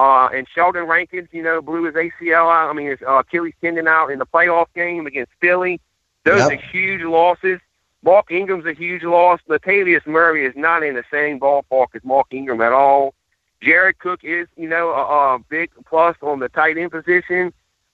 Uh, 0.00 0.30
and 0.32 0.46
Sheldon 0.54 0.84
Rankins, 0.84 1.28
you 1.30 1.42
know, 1.42 1.60
blew 1.60 1.84
his 1.84 1.94
ACL 1.94 2.50
out. 2.50 2.70
I 2.70 2.72
mean, 2.72 2.88
his 2.88 3.00
uh, 3.06 3.18
Achilles 3.18 3.52
tendon 3.60 3.86
out 3.86 4.08
in 4.08 4.18
the 4.18 4.24
playoff 4.24 4.68
game 4.74 5.06
against 5.06 5.30
Philly. 5.42 5.78
Those 6.24 6.38
yep. 6.38 6.52
are 6.52 6.62
huge 6.72 7.02
losses. 7.02 7.60
Mark 8.02 8.30
Ingram's 8.30 8.64
a 8.64 8.72
huge 8.72 9.02
loss. 9.02 9.40
Latavius 9.46 10.06
Murray 10.06 10.46
is 10.46 10.54
not 10.56 10.82
in 10.82 10.94
the 10.94 11.04
same 11.10 11.38
ballpark 11.38 11.88
as 11.92 12.02
Mark 12.02 12.28
Ingram 12.30 12.62
at 12.62 12.72
all. 12.72 13.12
Jared 13.60 13.98
Cook 13.98 14.20
is, 14.22 14.48
you 14.56 14.70
know, 14.70 14.88
a, 14.88 15.34
a 15.34 15.38
big 15.50 15.70
plus 15.84 16.16
on 16.22 16.38
the 16.38 16.48
tight 16.48 16.78
end 16.78 16.92
position. 16.92 17.52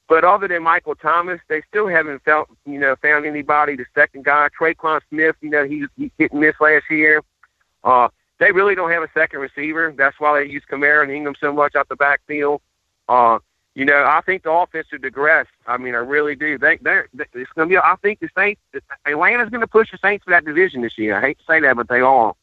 But 0.09 0.23
other 0.23 0.47
than 0.47 0.63
Michael 0.63 0.95
Thomas, 0.95 1.41
they 1.49 1.61
still 1.69 1.89
haven't 1.89 2.23
felt, 2.23 2.49
you 2.67 2.79
know, 2.79 2.95
found 3.03 3.27
anybody. 3.27 3.75
The 3.75 3.87
second 3.97 4.25
guy, 4.25 4.47
Tre'Quan 4.57 5.01
Smith, 5.09 5.35
you 5.41 5.51
know, 5.51 5.65
he, 5.65 5.87
he 5.97 6.13
hit 6.19 6.31
and 6.31 6.41
miss 6.41 6.55
last 6.61 6.85
year. 6.89 7.21
Uh, 7.83 8.11
they 8.39 8.53
really 8.53 8.75
don't 8.75 8.91
have 8.91 9.03
a 9.03 9.11
second 9.15 9.41
receiver. 9.41 9.95
That's 9.97 10.19
why 10.21 10.41
they 10.41 10.51
use 10.51 10.63
Kamara 10.71 11.03
and 11.03 11.13
Ingram 11.13 11.35
so 11.41 11.53
much 11.53 11.75
out 11.75 11.89
the 11.89 11.97
backfield. 11.97 12.61
Uh, 13.09 13.39
you 13.75 13.85
know, 13.85 14.05
I 14.05 14.23
think 14.25 14.43
the 14.43 14.51
offense 14.51 14.87
should 14.89 15.03
digress. 15.03 15.47
I 15.67 15.77
mean, 15.77 15.95
I 15.95 15.99
really 15.99 16.35
do. 16.35 16.59
They, 16.59 16.79
they're, 16.79 17.09
it's 17.19 17.53
going 17.53 17.69
to 17.69 17.75
be. 17.75 17.77
I 17.77 17.95
think 18.01 18.21
the 18.21 18.29
Saints, 18.37 18.61
Atlanta's 19.05 19.51
going 19.51 19.61
to 19.61 19.67
push 19.67 19.91
the 19.91 19.99
Saints 19.99 20.25
for 20.25 20.31
that 20.31 20.45
division 20.47 20.81
this 20.81 20.97
year. 20.97 21.17
I 21.17 21.21
hate 21.21 21.39
to 21.39 21.45
say 21.47 21.61
that, 21.61 21.77
but 21.77 21.89
they 21.89 22.01
are. 22.01 22.35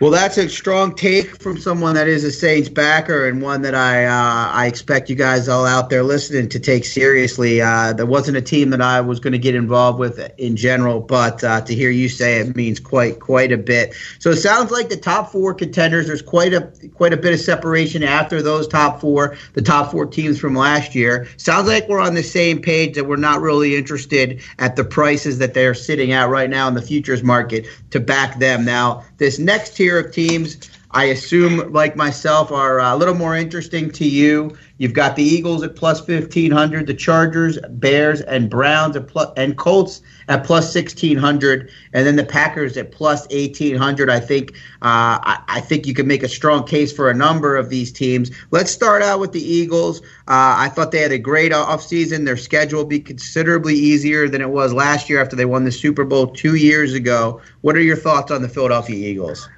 Well, 0.00 0.12
that's 0.12 0.38
a 0.38 0.48
strong 0.48 0.94
take 0.94 1.42
from 1.42 1.58
someone 1.58 1.96
that 1.96 2.06
is 2.06 2.22
a 2.22 2.30
Saints 2.30 2.68
backer 2.68 3.26
and 3.26 3.42
one 3.42 3.62
that 3.62 3.74
I 3.74 4.04
uh, 4.04 4.52
I 4.52 4.66
expect 4.66 5.10
you 5.10 5.16
guys 5.16 5.48
all 5.48 5.66
out 5.66 5.90
there 5.90 6.04
listening 6.04 6.48
to 6.50 6.60
take 6.60 6.84
seriously. 6.84 7.60
Uh, 7.60 7.92
there 7.94 8.06
wasn't 8.06 8.36
a 8.36 8.40
team 8.40 8.70
that 8.70 8.80
I 8.80 9.00
was 9.00 9.18
going 9.18 9.32
to 9.32 9.40
get 9.40 9.56
involved 9.56 9.98
with 9.98 10.20
in 10.38 10.54
general, 10.54 11.00
but 11.00 11.42
uh, 11.42 11.62
to 11.62 11.74
hear 11.74 11.90
you 11.90 12.08
say 12.08 12.38
it 12.38 12.54
means 12.54 12.78
quite 12.78 13.18
quite 13.18 13.50
a 13.50 13.56
bit. 13.56 13.92
So 14.20 14.30
it 14.30 14.36
sounds 14.36 14.70
like 14.70 14.88
the 14.88 14.96
top 14.96 15.32
four 15.32 15.52
contenders. 15.52 16.06
There's 16.06 16.22
quite 16.22 16.54
a 16.54 16.70
quite 16.94 17.12
a 17.12 17.16
bit 17.16 17.32
of 17.32 17.40
separation 17.40 18.04
after 18.04 18.40
those 18.40 18.68
top 18.68 19.00
four, 19.00 19.36
the 19.54 19.62
top 19.62 19.90
four 19.90 20.06
teams 20.06 20.38
from 20.38 20.54
last 20.54 20.94
year. 20.94 21.26
Sounds 21.38 21.66
like 21.66 21.88
we're 21.88 21.98
on 21.98 22.14
the 22.14 22.22
same 22.22 22.62
page 22.62 22.94
that 22.94 23.06
we're 23.06 23.16
not 23.16 23.40
really 23.40 23.74
interested 23.74 24.40
at 24.60 24.76
the 24.76 24.84
prices 24.84 25.38
that 25.38 25.54
they're 25.54 25.74
sitting 25.74 26.12
at 26.12 26.28
right 26.28 26.48
now 26.48 26.68
in 26.68 26.74
the 26.74 26.82
futures 26.82 27.24
market 27.24 27.66
to 27.90 27.98
back 27.98 28.38
them. 28.38 28.64
Now 28.64 29.04
this 29.16 29.40
next 29.40 29.76
tier 29.76 29.87
tier 29.88 29.98
of 29.98 30.12
teams, 30.12 30.68
I 30.90 31.04
assume, 31.04 31.72
like 31.72 31.96
myself, 31.96 32.50
are 32.50 32.78
a 32.78 32.96
little 32.96 33.14
more 33.14 33.36
interesting 33.36 33.90
to 33.92 34.08
you. 34.08 34.56
You've 34.78 34.94
got 34.94 35.16
the 35.16 35.22
Eagles 35.22 35.62
at 35.62 35.76
plus 35.76 36.06
1500, 36.06 36.86
the 36.86 36.94
Chargers, 36.94 37.58
Bears, 37.68 38.20
and 38.22 38.48
Browns 38.48 38.96
at 38.96 39.06
plus, 39.06 39.30
and 39.36 39.56
Colts 39.56 40.00
at 40.28 40.44
plus 40.44 40.74
1600, 40.74 41.70
and 41.92 42.06
then 42.06 42.16
the 42.16 42.24
Packers 42.24 42.76
at 42.76 42.92
plus 42.92 43.26
1800. 43.28 44.08
I 44.08 44.20
think 44.20 44.52
uh, 44.82 45.18
I, 45.22 45.42
I, 45.48 45.60
think 45.60 45.86
you 45.86 45.94
can 45.94 46.06
make 46.06 46.22
a 46.22 46.28
strong 46.28 46.66
case 46.66 46.92
for 46.92 47.10
a 47.10 47.14
number 47.14 47.56
of 47.56 47.70
these 47.70 47.92
teams. 47.92 48.30
Let's 48.50 48.70
start 48.70 49.02
out 49.02 49.20
with 49.20 49.32
the 49.32 49.42
Eagles. 49.42 50.00
Uh, 50.00 50.56
I 50.56 50.68
thought 50.68 50.92
they 50.92 51.00
had 51.00 51.12
a 51.12 51.18
great 51.18 51.52
offseason. 51.52 52.24
Their 52.24 52.36
schedule 52.36 52.78
will 52.78 52.86
be 52.86 53.00
considerably 53.00 53.74
easier 53.74 54.28
than 54.28 54.40
it 54.40 54.50
was 54.50 54.72
last 54.72 55.10
year 55.10 55.20
after 55.20 55.36
they 55.36 55.44
won 55.44 55.64
the 55.64 55.72
Super 55.72 56.04
Bowl 56.04 56.28
two 56.28 56.54
years 56.54 56.94
ago. 56.94 57.42
What 57.62 57.76
are 57.76 57.82
your 57.82 57.96
thoughts 57.96 58.30
on 58.30 58.42
the 58.42 58.48
Philadelphia 58.48 59.10
Eagles? 59.10 59.48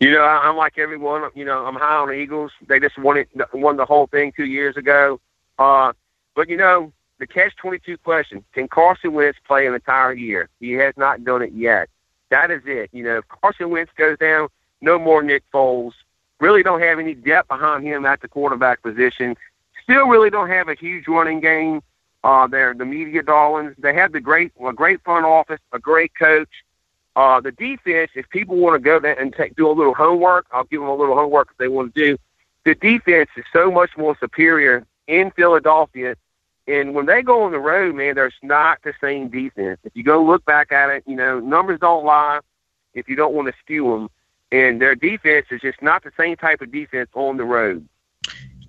You 0.00 0.12
know, 0.12 0.22
I'm 0.22 0.56
like 0.56 0.78
everyone. 0.78 1.28
You 1.34 1.44
know, 1.44 1.64
I'm 1.64 1.74
high 1.74 1.96
on 1.96 2.08
the 2.08 2.14
Eagles. 2.14 2.52
They 2.68 2.78
just 2.78 2.98
won 2.98 3.16
it, 3.16 3.28
won 3.54 3.76
the 3.76 3.86
whole 3.86 4.06
thing 4.06 4.32
two 4.36 4.44
years 4.44 4.76
ago. 4.76 5.20
Uh, 5.58 5.92
but 6.34 6.48
you 6.48 6.56
know, 6.56 6.92
the 7.18 7.26
catch 7.26 7.56
22 7.56 7.96
question: 7.98 8.44
Can 8.52 8.68
Carson 8.68 9.14
Wentz 9.14 9.38
play 9.46 9.66
an 9.66 9.74
entire 9.74 10.12
year? 10.12 10.50
He 10.60 10.72
has 10.72 10.94
not 10.98 11.24
done 11.24 11.42
it 11.42 11.52
yet. 11.52 11.88
That 12.30 12.50
is 12.50 12.62
it. 12.66 12.90
You 12.92 13.04
know, 13.04 13.18
if 13.18 13.28
Carson 13.28 13.70
Wentz 13.70 13.90
goes 13.96 14.18
down, 14.18 14.48
no 14.80 14.98
more 14.98 15.22
Nick 15.22 15.44
Foles. 15.52 15.92
Really 16.40 16.62
don't 16.62 16.82
have 16.82 16.98
any 16.98 17.14
depth 17.14 17.48
behind 17.48 17.82
him 17.84 18.04
at 18.04 18.20
the 18.20 18.28
quarterback 18.28 18.82
position. 18.82 19.36
Still, 19.82 20.08
really 20.08 20.28
don't 20.28 20.50
have 20.50 20.68
a 20.68 20.74
huge 20.74 21.08
running 21.08 21.40
game. 21.40 21.82
Uh, 22.22 22.46
they're 22.46 22.74
the 22.74 22.84
media 22.84 23.22
darlings. 23.22 23.74
They 23.78 23.94
have 23.94 24.12
the 24.12 24.20
great, 24.20 24.52
a 24.62 24.72
great 24.72 25.02
front 25.04 25.24
office, 25.24 25.60
a 25.72 25.78
great 25.78 26.12
coach. 26.18 26.48
Uh, 27.16 27.40
the 27.40 27.50
defense, 27.50 28.10
if 28.14 28.28
people 28.28 28.56
want 28.56 28.74
to 28.74 28.78
go 28.78 29.00
there 29.00 29.18
and 29.18 29.32
take, 29.32 29.56
do 29.56 29.68
a 29.68 29.72
little 29.72 29.94
homework, 29.94 30.46
I'll 30.52 30.64
give 30.64 30.80
them 30.80 30.90
a 30.90 30.94
little 30.94 31.16
homework 31.16 31.48
if 31.50 31.56
they 31.56 31.68
want 31.68 31.94
to 31.94 32.00
do. 32.00 32.18
The 32.64 32.74
defense 32.74 33.30
is 33.38 33.44
so 33.54 33.70
much 33.70 33.96
more 33.96 34.16
superior 34.20 34.86
in 35.06 35.30
Philadelphia. 35.30 36.16
And 36.68 36.94
when 36.94 37.06
they 37.06 37.22
go 37.22 37.44
on 37.44 37.52
the 37.52 37.58
road, 37.58 37.94
man, 37.94 38.16
there's 38.16 38.34
not 38.42 38.80
the 38.82 38.92
same 39.00 39.28
defense. 39.28 39.78
If 39.84 39.96
you 39.96 40.02
go 40.02 40.22
look 40.22 40.44
back 40.44 40.72
at 40.72 40.90
it, 40.90 41.04
you 41.06 41.16
know, 41.16 41.40
numbers 41.40 41.80
don't 41.80 42.04
lie 42.04 42.40
if 42.92 43.08
you 43.08 43.16
don't 43.16 43.32
want 43.32 43.48
to 43.48 43.54
skew 43.64 43.90
them. 43.92 44.10
And 44.52 44.80
their 44.80 44.94
defense 44.94 45.46
is 45.50 45.62
just 45.62 45.80
not 45.80 46.04
the 46.04 46.12
same 46.18 46.36
type 46.36 46.60
of 46.60 46.70
defense 46.70 47.08
on 47.14 47.38
the 47.38 47.44
road. 47.44 47.88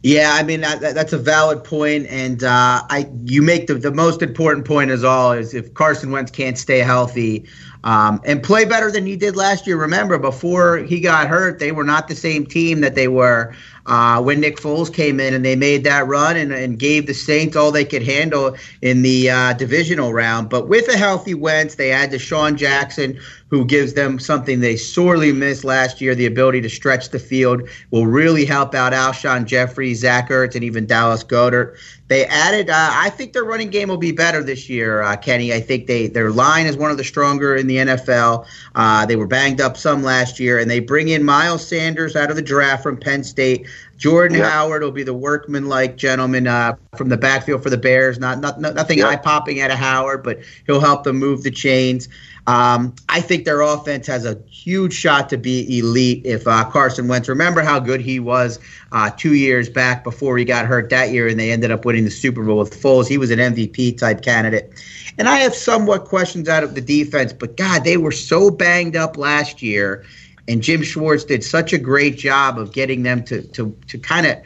Yeah, 0.03 0.31
I 0.35 0.43
mean 0.43 0.61
that, 0.61 0.79
that's 0.79 1.11
a 1.11 1.17
valid 1.17 1.63
point, 1.63 2.05
and 2.07 2.43
uh, 2.43 2.81
I 2.89 3.09
you 3.25 3.41
make 3.41 3.65
the, 3.65 3.73
the 3.73 3.91
most 3.91 4.21
important 4.21 4.65
point 4.65 4.91
as 4.91 5.03
all 5.03 5.31
is 5.31 5.55
if 5.55 5.73
Carson 5.73 6.11
Wentz 6.11 6.31
can't 6.31 6.57
stay 6.57 6.79
healthy 6.79 7.45
um, 7.83 8.21
and 8.25 8.43
play 8.43 8.65
better 8.65 8.91
than 8.91 9.05
he 9.05 9.15
did 9.15 9.35
last 9.35 9.67
year. 9.67 9.77
Remember, 9.77 10.17
before 10.17 10.77
he 10.77 10.99
got 10.99 11.27
hurt, 11.27 11.59
they 11.59 11.71
were 11.71 11.83
not 11.83 12.07
the 12.07 12.15
same 12.15 12.45
team 12.45 12.81
that 12.81 12.95
they 12.95 13.07
were 13.07 13.55
uh, 13.87 14.21
when 14.21 14.41
Nick 14.41 14.57
Foles 14.57 14.93
came 14.93 15.19
in 15.19 15.33
and 15.33 15.45
they 15.45 15.55
made 15.55 15.83
that 15.85 16.05
run 16.07 16.35
and, 16.35 16.51
and 16.51 16.77
gave 16.77 17.07
the 17.07 17.13
Saints 17.13 17.55
all 17.55 17.71
they 17.71 17.85
could 17.85 18.03
handle 18.03 18.55
in 18.81 19.01
the 19.01 19.29
uh, 19.29 19.53
divisional 19.53 20.13
round. 20.13 20.49
But 20.49 20.67
with 20.67 20.87
a 20.89 20.97
healthy 20.97 21.33
Wentz, 21.33 21.75
they 21.75 21.91
add 21.91 22.11
DeSean 22.11 22.57
Jackson, 22.57 23.19
who 23.49 23.63
gives 23.65 23.93
them 23.93 24.19
something 24.19 24.59
they 24.59 24.75
sorely 24.75 25.31
missed 25.31 25.63
last 25.63 26.01
year 26.01 26.13
the 26.13 26.25
ability 26.25 26.61
to 26.61 26.69
stretch 26.69 27.09
the 27.09 27.19
field, 27.19 27.67
will 27.91 28.05
really 28.05 28.45
help 28.45 28.75
out 28.75 28.93
Alshon 28.93 29.45
Jeffery, 29.45 29.93
Zach 29.93 30.29
Ertz, 30.29 30.55
and 30.55 30.63
even 30.63 30.85
Dallas 30.85 31.23
Goedert. 31.23 31.77
They 32.09 32.25
added, 32.25 32.69
uh, 32.69 32.89
I 32.93 33.09
think 33.09 33.33
their 33.33 33.43
running 33.43 33.69
game 33.69 33.89
will 33.89 33.97
be 33.97 34.13
better 34.13 34.41
this 34.41 34.69
year, 34.69 35.01
uh, 35.01 35.17
Kenny. 35.17 35.53
I 35.53 35.59
think 35.59 35.87
they 35.87 36.07
their 36.07 36.31
line 36.31 36.65
is 36.65 36.77
one 36.77 36.89
of 36.89 36.97
the 36.97 37.03
stronger 37.03 37.55
in 37.55 37.67
the 37.67 37.77
NFL. 37.77 38.45
Uh, 38.75 39.05
they 39.05 39.17
were 39.17 39.27
banged 39.27 39.59
up 39.59 39.75
some 39.75 40.03
last 40.03 40.39
year, 40.39 40.57
and 40.57 40.71
they 40.71 40.79
bring 40.79 41.09
in 41.09 41.23
Miles 41.23 41.67
Sanders 41.67 42.15
out 42.15 42.29
of 42.29 42.37
the 42.37 42.41
draft 42.41 42.81
from 42.81 42.97
Penn 42.97 43.23
State. 43.23 43.67
Jordan 43.97 44.37
yeah. 44.37 44.49
Howard 44.49 44.83
will 44.83 44.91
be 44.91 45.03
the 45.03 45.13
workman-like 45.13 45.97
gentleman 45.97 46.47
uh, 46.47 46.75
from 46.95 47.09
the 47.09 47.17
backfield 47.17 47.63
for 47.63 47.71
the 47.71 47.77
Bears. 47.77 48.19
Not, 48.19 48.39
not, 48.39 48.61
nothing 48.61 48.99
yeah. 48.99 49.07
eye-popping 49.07 49.59
out 49.59 49.71
of 49.71 49.77
Howard, 49.77 50.23
but 50.23 50.39
he'll 50.67 50.79
help 50.79 51.03
them 51.03 51.17
move 51.17 51.43
the 51.43 51.51
chains. 51.51 52.07
Um, 52.47 52.95
I 53.09 53.19
think 53.19 53.43
their 53.43 53.59
offense 53.59 54.07
has 54.07 54.25
a 54.25 54.41
huge 54.47 54.93
shot 54.93 55.27
to 55.29 55.37
be 55.37 55.79
elite 55.79 56.21
if 56.25 56.47
uh, 56.47 56.63
Carson 56.69 57.09
Wentz. 57.09 57.27
Remember 57.27 57.61
how 57.61 57.77
good 57.77 57.99
he 57.99 58.21
was 58.21 58.57
uh, 58.93 59.11
two 59.17 59.33
years 59.33 59.67
back 59.67 60.01
before 60.05 60.37
he 60.37 60.45
got 60.45 60.65
hurt 60.65 60.89
that 60.91 61.11
year, 61.11 61.27
and 61.27 61.37
they 61.37 61.51
ended 61.51 61.71
up 61.71 61.83
winning 61.83 62.05
the 62.05 62.09
Super 62.11 62.43
Bowl 62.43 62.59
with 62.59 62.81
Foles. 62.81 63.09
He 63.09 63.17
was 63.17 63.31
an 63.31 63.39
MVP 63.39 63.97
type 63.97 64.21
candidate. 64.21 64.71
And 65.17 65.27
I 65.27 65.39
have 65.39 65.53
somewhat 65.53 66.05
questions 66.05 66.47
out 66.47 66.63
of 66.63 66.73
the 66.73 66.79
defense, 66.81 67.33
but 67.33 67.57
God, 67.57 67.83
they 67.83 67.97
were 67.97 68.13
so 68.13 68.49
banged 68.49 68.95
up 68.95 69.17
last 69.17 69.61
year, 69.61 70.05
and 70.47 70.63
Jim 70.63 70.83
Schwartz 70.83 71.25
did 71.25 71.43
such 71.43 71.73
a 71.73 71.77
great 71.77 72.17
job 72.17 72.57
of 72.57 72.71
getting 72.71 73.03
them 73.03 73.25
to 73.25 73.41
to 73.41 73.75
to 73.87 73.97
kind 73.97 74.25
of 74.25 74.37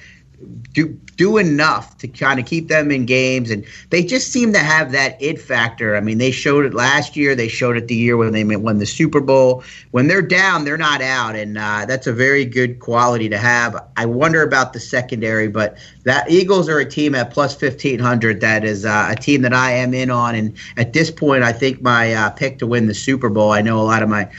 do 0.74 0.98
do 1.18 1.38
enough 1.38 1.98
to 2.00 2.08
kind 2.08 2.40
of 2.40 2.46
keep 2.46 2.68
them 2.68 2.90
in 2.92 3.06
games, 3.06 3.52
and 3.52 3.66
they 3.90 4.04
just 4.04 4.32
seem 4.32 4.54
to 4.54 4.60
have 4.60 4.92
that 4.92 5.22
it 5.22 5.40
factor. 5.40 5.96
I 5.96 6.02
mean, 6.02 6.18
they 6.18 6.32
showed 6.32 6.66
it 6.66 6.74
last 6.74 7.16
year. 7.16 7.36
They 7.36 7.48
showed 7.48 7.78
it 7.78 7.88
the 7.88 7.96
year 7.96 8.18
when 8.18 8.32
they 8.32 8.44
won 8.56 8.80
the 8.80 8.86
Super 8.86 9.22
Bowl. 9.22 9.64
When 9.92 10.08
they're 10.08 10.22
down, 10.22 10.66
they're 10.66 10.78
not 10.78 11.02
out, 11.02 11.36
and 11.36 11.58
uh, 11.58 11.86
that's 11.86 12.08
a 12.08 12.14
very 12.14 12.46
good 12.46 12.80
quality 12.80 13.30
to 13.30 13.38
have. 13.38 13.76
I 13.98 14.06
wonder 14.06 14.42
about 14.42 14.74
the 14.74 14.80
secondary, 14.80 15.48
but 15.48 15.78
that 16.04 16.30
Eagles 16.32 16.70
are 16.70 16.80
a 16.80 16.90
team 16.90 17.14
at 17.14 17.32
plus 17.32 17.56
fifteen 17.56 18.00
hundred. 18.00 18.42
That 18.42 18.64
is 18.64 18.86
uh, 18.86 19.08
a 19.10 19.16
team 19.16 19.42
that 19.42 19.54
I 19.54 19.72
am 19.72 19.94
in 19.94 20.10
on, 20.10 20.36
and 20.36 20.56
at 20.78 20.94
this 20.94 21.12
point, 21.12 21.44
I 21.44 21.52
think 21.52 21.82
my 21.82 22.14
uh, 22.14 22.30
pick 22.32 22.58
to 22.60 22.68
win 22.68 22.88
the 22.88 22.94
Super 22.94 23.30
Bowl. 23.30 23.52
I 23.52 23.62
know 23.62 23.80
a 23.80 23.84
lot 23.84 24.02
of 24.02 24.10
my 24.10 24.30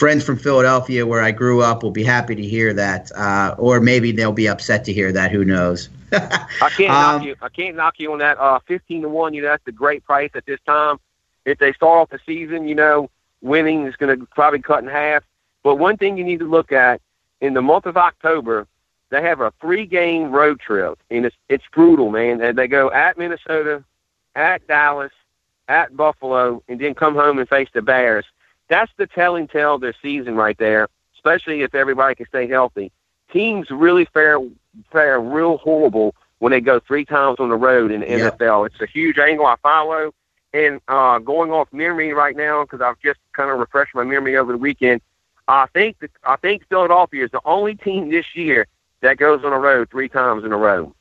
friends 0.00 0.24
from 0.24 0.38
Philadelphia, 0.38 1.06
where 1.06 1.20
I 1.20 1.30
grew 1.30 1.60
up, 1.62 1.82
will 1.82 1.90
be 1.90 2.02
happy 2.02 2.34
to 2.34 2.42
hear 2.42 2.72
that, 2.72 3.12
uh, 3.12 3.54
or 3.58 3.80
maybe 3.80 4.12
they'll 4.12 4.32
be 4.32 4.48
upset 4.48 4.86
to 4.86 4.92
hear 4.94 5.12
that. 5.12 5.30
Who 5.30 5.44
knows? 5.44 5.90
I 6.12 6.70
can't 6.70 6.90
um, 6.90 7.16
knock 7.18 7.24
you. 7.24 7.36
I 7.42 7.48
can't 7.50 7.76
knock 7.76 8.00
you 8.00 8.10
on 8.12 8.18
that. 8.18 8.38
Uh, 8.38 8.58
Fifteen 8.66 9.02
to 9.02 9.08
one. 9.10 9.34
You 9.34 9.42
know 9.42 9.48
that's 9.48 9.66
a 9.68 9.72
great 9.72 10.02
price 10.02 10.30
at 10.34 10.46
this 10.46 10.58
time. 10.66 10.98
If 11.44 11.58
they 11.58 11.72
start 11.74 11.98
off 12.00 12.08
the 12.08 12.18
season, 12.26 12.66
you 12.66 12.74
know, 12.74 13.10
winning 13.42 13.86
is 13.86 13.94
going 13.96 14.18
to 14.18 14.26
probably 14.34 14.60
cut 14.60 14.82
in 14.82 14.88
half. 14.88 15.22
But 15.62 15.76
one 15.76 15.98
thing 15.98 16.16
you 16.16 16.24
need 16.24 16.40
to 16.40 16.48
look 16.48 16.72
at 16.72 17.00
in 17.42 17.52
the 17.54 17.62
month 17.62 17.86
of 17.86 17.96
October, 17.96 18.66
they 19.10 19.22
have 19.22 19.40
a 19.40 19.52
three-game 19.60 20.32
road 20.32 20.60
trip, 20.60 20.98
and 21.10 21.26
it's 21.26 21.36
it's 21.50 21.64
brutal, 21.72 22.10
man. 22.10 22.56
They 22.56 22.68
go 22.68 22.90
at 22.90 23.18
Minnesota, 23.18 23.84
at 24.34 24.66
Dallas, 24.66 25.12
at 25.68 25.94
Buffalo, 25.94 26.62
and 26.68 26.80
then 26.80 26.94
come 26.94 27.14
home 27.14 27.38
and 27.38 27.48
face 27.48 27.68
the 27.74 27.82
Bears 27.82 28.24
that's 28.70 28.92
the 28.96 29.06
telling 29.06 29.48
tale 29.48 29.74
of 29.74 29.82
their 29.82 29.94
season 30.00 30.36
right 30.36 30.56
there, 30.56 30.88
especially 31.16 31.62
if 31.62 31.74
everybody 31.74 32.14
can 32.14 32.26
stay 32.26 32.46
healthy. 32.46 32.90
Teams 33.30 33.68
really 33.70 34.06
fare 34.06 34.38
fare 34.90 35.20
real 35.20 35.58
horrible 35.58 36.14
when 36.38 36.52
they 36.52 36.60
go 36.60 36.80
three 36.80 37.04
times 37.04 37.36
on 37.38 37.50
the 37.50 37.56
road 37.56 37.90
in 37.90 38.00
the 38.00 38.08
yep. 38.08 38.38
NFL. 38.38 38.66
It's 38.66 38.80
a 38.80 38.86
huge 38.86 39.18
angle 39.18 39.44
I 39.44 39.56
follow. 39.62 40.14
And 40.52 40.80
uh, 40.88 41.18
going 41.18 41.52
off 41.52 41.68
memory 41.72 42.12
right 42.12 42.34
now, 42.34 42.62
because 42.64 42.80
I've 42.80 42.98
just 43.00 43.20
kind 43.34 43.50
of 43.50 43.58
refreshed 43.58 43.94
my 43.94 44.02
memory 44.02 44.36
over 44.36 44.52
the 44.52 44.58
weekend, 44.58 45.00
I 45.46 45.66
think 45.72 45.98
that, 46.00 46.10
I 46.24 46.36
think 46.36 46.66
Philadelphia 46.68 47.24
is 47.24 47.30
the 47.30 47.40
only 47.44 47.74
team 47.74 48.10
this 48.10 48.26
year 48.34 48.66
that 49.00 49.16
goes 49.16 49.44
on 49.44 49.50
the 49.50 49.56
road 49.56 49.90
three 49.90 50.08
times 50.08 50.44
in 50.44 50.52
a 50.52 50.56
row. 50.56 50.94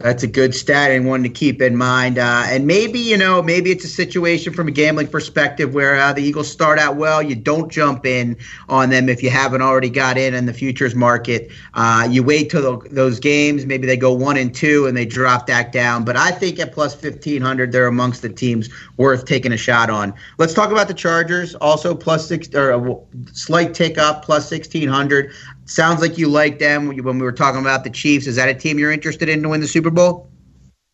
That's 0.00 0.22
a 0.22 0.28
good 0.28 0.54
stat 0.54 0.92
and 0.92 1.08
one 1.08 1.24
to 1.24 1.28
keep 1.28 1.60
in 1.60 1.74
mind. 1.74 2.18
Uh, 2.18 2.44
and 2.46 2.68
maybe, 2.68 3.00
you 3.00 3.16
know, 3.16 3.42
maybe 3.42 3.72
it's 3.72 3.84
a 3.84 3.88
situation 3.88 4.52
from 4.52 4.68
a 4.68 4.70
gambling 4.70 5.08
perspective 5.08 5.74
where 5.74 5.96
uh, 5.96 6.12
the 6.12 6.22
Eagles 6.22 6.48
start 6.48 6.78
out 6.78 6.94
well. 6.94 7.20
You 7.20 7.34
don't 7.34 7.68
jump 7.68 8.06
in 8.06 8.36
on 8.68 8.90
them 8.90 9.08
if 9.08 9.24
you 9.24 9.30
haven't 9.30 9.60
already 9.60 9.90
got 9.90 10.16
in 10.16 10.34
in 10.34 10.46
the 10.46 10.52
futures 10.52 10.94
market. 10.94 11.50
Uh, 11.74 12.06
you 12.08 12.22
wait 12.22 12.48
till 12.48 12.78
the, 12.78 12.88
those 12.90 13.18
games. 13.18 13.66
Maybe 13.66 13.88
they 13.88 13.96
go 13.96 14.12
one 14.12 14.36
and 14.36 14.54
two 14.54 14.86
and 14.86 14.96
they 14.96 15.04
drop 15.04 15.48
that 15.48 15.72
down. 15.72 16.04
But 16.04 16.16
I 16.16 16.30
think 16.30 16.60
at 16.60 16.70
plus 16.70 16.94
1500, 16.94 17.72
they're 17.72 17.88
amongst 17.88 18.22
the 18.22 18.28
teams 18.28 18.68
worth 18.98 19.24
taking 19.24 19.50
a 19.50 19.56
shot 19.56 19.90
on. 19.90 20.14
Let's 20.38 20.54
talk 20.54 20.70
about 20.70 20.86
the 20.86 20.94
Chargers. 20.94 21.56
Also, 21.56 21.92
plus 21.96 22.28
six 22.28 22.54
or 22.54 22.70
a 22.70 22.96
slight 23.32 23.74
tick 23.74 23.98
up, 23.98 24.24
plus 24.24 24.48
1600. 24.48 25.32
Sounds 25.68 26.00
like 26.00 26.16
you 26.16 26.28
like 26.28 26.58
them 26.58 26.88
when 26.88 27.18
we 27.18 27.24
were 27.24 27.30
talking 27.30 27.60
about 27.60 27.84
the 27.84 27.90
Chiefs. 27.90 28.26
Is 28.26 28.36
that 28.36 28.48
a 28.48 28.54
team 28.54 28.78
you're 28.78 28.90
interested 28.90 29.28
in 29.28 29.42
to 29.42 29.50
win 29.50 29.60
the 29.60 29.68
Super 29.68 29.90
Bowl? 29.90 30.30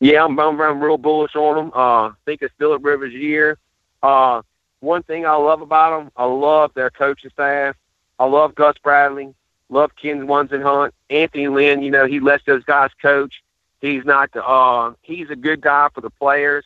Yeah, 0.00 0.24
I'm, 0.24 0.38
I'm, 0.40 0.60
I'm 0.60 0.80
real 0.80 0.98
bullish 0.98 1.36
on 1.36 1.54
them. 1.56 1.72
Uh, 1.72 2.08
I 2.08 2.12
think 2.24 2.42
it's 2.42 2.52
Philip 2.58 2.84
Rivers' 2.84 3.14
year. 3.14 3.56
Uh, 4.02 4.42
one 4.80 5.04
thing 5.04 5.26
I 5.26 5.36
love 5.36 5.62
about 5.62 5.96
them, 5.96 6.10
I 6.16 6.24
love 6.24 6.72
their 6.74 6.90
coaching 6.90 7.30
staff. 7.30 7.76
I 8.18 8.24
love 8.26 8.56
Gus 8.56 8.76
Bradley. 8.82 9.32
Love 9.68 9.92
Ken 9.94 10.26
Whisenhunt. 10.26 10.90
Anthony 11.08 11.46
Lynn, 11.46 11.82
you 11.82 11.92
know, 11.92 12.06
he 12.06 12.18
lets 12.18 12.44
those 12.44 12.64
guys 12.64 12.90
coach. 13.00 13.42
He's 13.80 14.04
not 14.04 14.32
the, 14.32 14.44
uh, 14.44 14.94
he's 15.02 15.30
a 15.30 15.36
good 15.36 15.60
guy 15.60 15.88
for 15.94 16.00
the 16.00 16.10
players. 16.10 16.64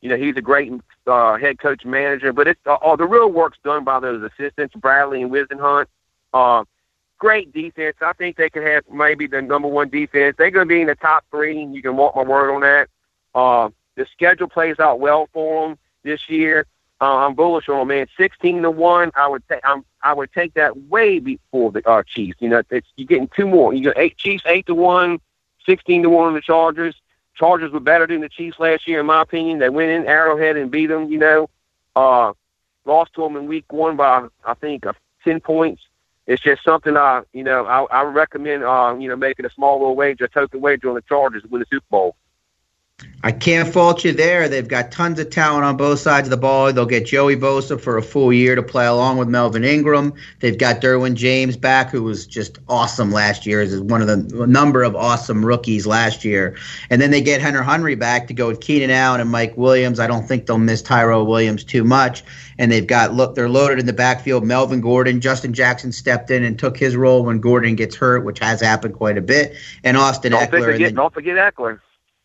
You 0.00 0.10
know, 0.10 0.16
he's 0.16 0.36
a 0.36 0.40
great 0.40 0.72
uh, 1.08 1.36
head 1.38 1.58
coach 1.58 1.84
manager, 1.84 2.32
but 2.32 2.46
it's 2.46 2.60
uh, 2.66 2.94
the 2.94 3.06
real 3.06 3.32
work's 3.32 3.58
done 3.64 3.82
by 3.82 3.98
those 3.98 4.22
assistants, 4.22 4.76
Bradley 4.76 5.22
and 5.22 5.32
Whisenhunt. 5.32 5.86
Uh, 6.32 6.64
great 7.18 7.52
defense. 7.52 7.96
I 8.00 8.12
think 8.14 8.36
they 8.36 8.48
can 8.50 8.62
have 8.62 8.84
maybe 8.90 9.26
the 9.26 9.42
number 9.42 9.68
one 9.68 9.88
defense. 9.88 10.36
They're 10.38 10.50
going 10.50 10.68
to 10.68 10.74
be 10.74 10.80
in 10.80 10.86
the 10.86 10.94
top 10.94 11.24
three. 11.30 11.62
You 11.64 11.82
can 11.82 11.96
walk 11.96 12.16
my 12.16 12.22
word 12.22 12.54
on 12.54 12.60
that. 12.62 12.88
Uh, 13.34 13.70
the 13.96 14.06
schedule 14.12 14.48
plays 14.48 14.78
out 14.78 15.00
well 15.00 15.28
for 15.32 15.68
them 15.68 15.78
this 16.04 16.28
year. 16.28 16.66
Uh, 17.00 17.26
I'm 17.26 17.34
bullish 17.34 17.68
on 17.68 17.78
them, 17.78 17.88
man. 17.88 18.06
Sixteen 18.16 18.62
to 18.62 18.70
one. 18.70 19.12
I 19.14 19.28
would 19.28 19.46
take. 19.48 19.60
I'm. 19.64 19.84
I 20.02 20.12
would 20.12 20.32
take 20.32 20.54
that 20.54 20.76
way 20.88 21.18
before 21.18 21.70
the 21.72 21.86
uh, 21.88 22.02
Chiefs. 22.04 22.38
You 22.40 22.48
know, 22.48 22.62
it's, 22.70 22.86
you're 22.96 23.06
getting 23.06 23.28
two 23.28 23.46
more. 23.46 23.74
You 23.74 23.84
got 23.84 23.98
eight 23.98 24.16
Chiefs, 24.16 24.44
eight 24.46 24.66
to 24.66 24.74
one, 24.74 25.20
16 25.66 26.04
to 26.04 26.10
one 26.10 26.28
on 26.28 26.34
the 26.34 26.40
Chargers. 26.40 26.94
Chargers 27.34 27.72
were 27.72 27.80
better 27.80 28.06
than 28.06 28.20
the 28.20 28.28
Chiefs 28.28 28.60
last 28.60 28.86
year, 28.86 29.00
in 29.00 29.06
my 29.06 29.22
opinion. 29.22 29.58
They 29.58 29.68
went 29.68 29.90
in 29.90 30.06
Arrowhead 30.06 30.56
and 30.56 30.70
beat 30.70 30.86
them. 30.86 31.10
You 31.10 31.18
know, 31.18 31.50
uh, 31.96 32.32
lost 32.84 33.14
to 33.14 33.22
them 33.22 33.36
in 33.36 33.46
Week 33.46 33.72
One 33.72 33.96
by 33.96 34.26
I 34.44 34.54
think 34.54 34.86
uh, 34.86 34.92
ten 35.24 35.40
points 35.40 35.82
it's 36.28 36.42
just 36.42 36.62
something 36.62 36.94
I, 36.94 37.22
you 37.32 37.42
know, 37.42 37.64
I, 37.64 37.84
I 37.84 38.02
recommend, 38.02 38.62
uh, 38.62 38.94
you 38.98 39.08
know, 39.08 39.16
making 39.16 39.46
a 39.46 39.50
small 39.50 39.78
little 39.78 39.96
wager, 39.96 40.26
a 40.26 40.28
token 40.28 40.60
wager 40.60 40.90
on 40.90 40.94
the 40.94 41.00
Chargers 41.00 41.42
to 41.42 41.48
win 41.48 41.60
the 41.60 41.66
Super 41.70 41.86
Bowl. 41.90 42.16
I 43.22 43.32
can't 43.32 43.68
fault 43.68 44.04
you 44.04 44.12
there. 44.12 44.48
They've 44.48 44.66
got 44.66 44.92
tons 44.92 45.18
of 45.18 45.30
talent 45.30 45.64
on 45.64 45.76
both 45.76 45.98
sides 45.98 46.28
of 46.28 46.30
the 46.30 46.36
ball. 46.36 46.72
They'll 46.72 46.86
get 46.86 47.04
Joey 47.04 47.34
Bosa 47.34 47.80
for 47.80 47.96
a 47.96 48.02
full 48.02 48.32
year 48.32 48.54
to 48.54 48.62
play 48.62 48.86
along 48.86 49.18
with 49.18 49.28
Melvin 49.28 49.64
Ingram. 49.64 50.14
They've 50.38 50.56
got 50.56 50.80
Derwin 50.80 51.14
James 51.14 51.56
back, 51.56 51.90
who 51.90 52.04
was 52.04 52.28
just 52.28 52.60
awesome 52.68 53.10
last 53.10 53.44
year. 53.44 53.60
Is 53.60 53.80
one 53.80 54.02
of 54.02 54.06
the 54.06 54.46
number 54.46 54.84
of 54.84 54.94
awesome 54.94 55.44
rookies 55.44 55.84
last 55.84 56.24
year. 56.24 56.56
And 56.90 57.02
then 57.02 57.10
they 57.10 57.20
get 57.20 57.42
Hunter 57.42 57.64
Henry 57.64 57.96
back 57.96 58.28
to 58.28 58.34
go 58.34 58.46
with 58.46 58.60
Keenan 58.60 58.92
Allen 58.92 59.20
and 59.20 59.30
Mike 59.30 59.56
Williams. 59.56 59.98
I 59.98 60.06
don't 60.06 60.26
think 60.26 60.46
they'll 60.46 60.58
miss 60.58 60.80
Tyrell 60.80 61.26
Williams 61.26 61.64
too 61.64 61.82
much. 61.82 62.22
And 62.56 62.70
they've 62.70 62.86
got 62.86 63.14
look, 63.14 63.34
they're 63.34 63.48
loaded 63.48 63.80
in 63.80 63.86
the 63.86 63.92
backfield. 63.92 64.44
Melvin 64.44 64.80
Gordon, 64.80 65.20
Justin 65.20 65.52
Jackson 65.52 65.90
stepped 65.90 66.30
in 66.30 66.44
and 66.44 66.56
took 66.56 66.78
his 66.78 66.94
role 66.94 67.24
when 67.24 67.40
Gordon 67.40 67.74
gets 67.74 67.96
hurt, 67.96 68.24
which 68.24 68.38
has 68.38 68.60
happened 68.60 68.94
quite 68.94 69.18
a 69.18 69.22
bit. 69.22 69.56
And 69.82 69.96
Austin 69.96 70.30
don't 70.30 70.48
Ekeler. 70.48 70.64
Forget, 70.64 70.78
then, 70.78 70.94
don't 70.94 71.12
forget 71.12 71.36
Ekeler. 71.36 71.80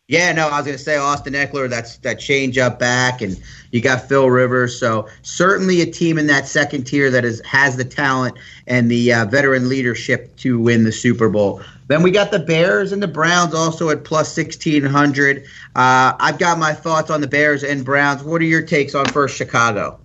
Yeah, 0.06 0.32
no, 0.32 0.48
I 0.48 0.58
was 0.58 0.66
going 0.66 0.76
to 0.76 0.82
say 0.82 0.96
Austin 0.96 1.32
Ekeler. 1.32 1.70
That's 1.70 1.96
that 1.98 2.20
change 2.20 2.58
up 2.58 2.78
back, 2.78 3.22
and 3.22 3.40
you 3.70 3.80
got 3.80 4.06
Phil 4.06 4.28
Rivers. 4.28 4.78
So 4.78 5.08
certainly 5.22 5.80
a 5.80 5.86
team 5.86 6.18
in 6.18 6.26
that 6.26 6.46
second 6.46 6.84
tier 6.84 7.10
that 7.10 7.24
is 7.24 7.40
has 7.46 7.78
the 7.78 7.86
talent 7.86 8.36
and 8.66 8.90
the 8.90 9.14
uh, 9.14 9.24
veteran 9.24 9.70
leadership 9.70 10.36
to 10.36 10.60
win 10.60 10.84
the 10.84 10.92
Super 10.92 11.30
Bowl. 11.30 11.62
Then 11.86 12.02
we 12.02 12.10
got 12.10 12.30
the 12.30 12.38
Bears 12.38 12.92
and 12.92 13.02
the 13.02 13.08
Browns 13.08 13.54
also 13.54 13.88
at 13.88 14.04
plus 14.04 14.30
sixteen 14.30 14.84
hundred. 14.84 15.46
Uh, 15.74 16.12
I've 16.20 16.38
got 16.38 16.58
my 16.58 16.74
thoughts 16.74 17.08
on 17.08 17.22
the 17.22 17.26
Bears 17.26 17.64
and 17.64 17.82
Browns. 17.82 18.22
What 18.22 18.42
are 18.42 18.44
your 18.44 18.62
takes 18.62 18.94
on 18.94 19.06
first 19.06 19.38
Chicago? 19.38 19.98